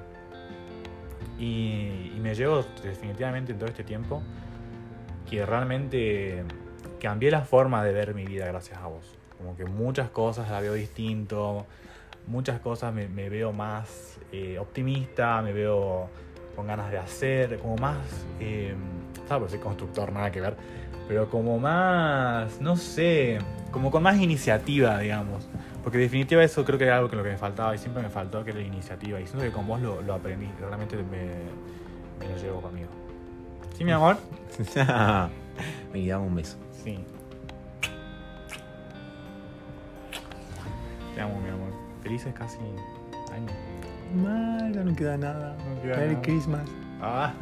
Y, 1.38 2.12
y 2.14 2.18
me 2.20 2.34
llevo 2.34 2.64
definitivamente 2.82 3.52
en 3.52 3.58
todo 3.58 3.68
este 3.68 3.84
tiempo 3.84 4.22
que 5.28 5.44
realmente 5.46 6.44
cambié 7.00 7.30
la 7.30 7.40
forma 7.40 7.82
de 7.82 7.92
ver 7.92 8.14
mi 8.14 8.24
vida 8.24 8.46
gracias 8.46 8.78
a 8.78 8.86
vos. 8.86 9.18
Como 9.38 9.56
que 9.56 9.64
muchas 9.64 10.10
cosas 10.10 10.50
la 10.50 10.60
veo 10.60 10.74
distinto, 10.74 11.66
muchas 12.26 12.60
cosas 12.60 12.94
me, 12.94 13.08
me 13.08 13.28
veo 13.28 13.52
más 13.52 14.18
eh, 14.30 14.58
optimista, 14.58 15.42
me 15.42 15.52
veo 15.52 16.08
con 16.54 16.66
ganas 16.66 16.90
de 16.90 16.98
hacer, 16.98 17.58
como 17.58 17.76
más, 17.76 17.98
eh, 18.38 18.74
¿sabes? 19.26 19.50
Soy 19.50 19.60
constructor, 19.60 20.12
nada 20.12 20.30
que 20.30 20.40
ver, 20.40 20.56
pero 21.08 21.28
como 21.28 21.58
más, 21.58 22.60
no 22.60 22.76
sé, 22.76 23.38
como 23.70 23.90
con 23.90 24.02
más 24.02 24.18
iniciativa, 24.18 24.98
digamos. 24.98 25.48
Porque 25.82 25.98
en 25.98 26.04
definitiva 26.04 26.44
eso 26.44 26.64
creo 26.64 26.78
que 26.78 26.84
era 26.84 26.96
algo 26.98 27.10
que 27.10 27.16
lo 27.16 27.24
que 27.24 27.30
me 27.30 27.38
faltaba 27.38 27.74
y 27.74 27.78
siempre 27.78 28.02
me 28.02 28.08
faltó, 28.08 28.44
que 28.44 28.50
era 28.50 28.60
la 28.60 28.66
iniciativa. 28.66 29.20
Y 29.20 29.26
siento 29.26 29.44
que 29.44 29.50
con 29.50 29.66
vos 29.66 29.80
lo, 29.80 30.00
lo 30.02 30.14
aprendí, 30.14 30.48
realmente 30.60 30.96
me, 30.96 31.26
me 32.20 32.32
lo 32.32 32.40
llevo 32.40 32.60
conmigo. 32.60 32.88
¿Sí, 33.76 33.84
mi 33.84 33.92
amor? 33.92 34.16
Me 35.92 36.06
dame 36.06 36.26
un 36.26 36.34
beso. 36.34 36.56
Sí. 36.70 36.98
Te 41.14 41.20
amo, 41.20 41.40
mi 41.40 41.50
amor. 41.50 41.72
Felices 42.02 42.32
casi 42.34 42.58
años. 43.32 43.52
Mal, 44.14 44.72
ya 44.72 44.82
no 44.82 44.94
queda 44.94 45.16
nada. 45.16 45.56
No 45.68 45.82
queda 45.82 45.96
Merry 45.96 46.12
nada. 46.14 46.22
Christmas. 46.22 46.70
Ah. 47.00 47.32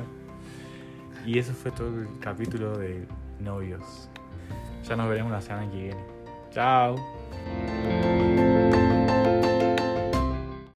Y 1.25 1.39
eso 1.39 1.53
fue 1.53 1.71
todo 1.71 1.89
el 1.89 2.09
capítulo 2.21 2.79
de 2.79 3.07
novios. 3.41 4.09
Ya 4.85 4.97
nos 4.97 5.09
veremos 5.09 5.33
la 5.33 5.41
semana 5.41 5.71
que 5.71 5.77
viene. 5.77 6.05
Chao. 6.51 6.97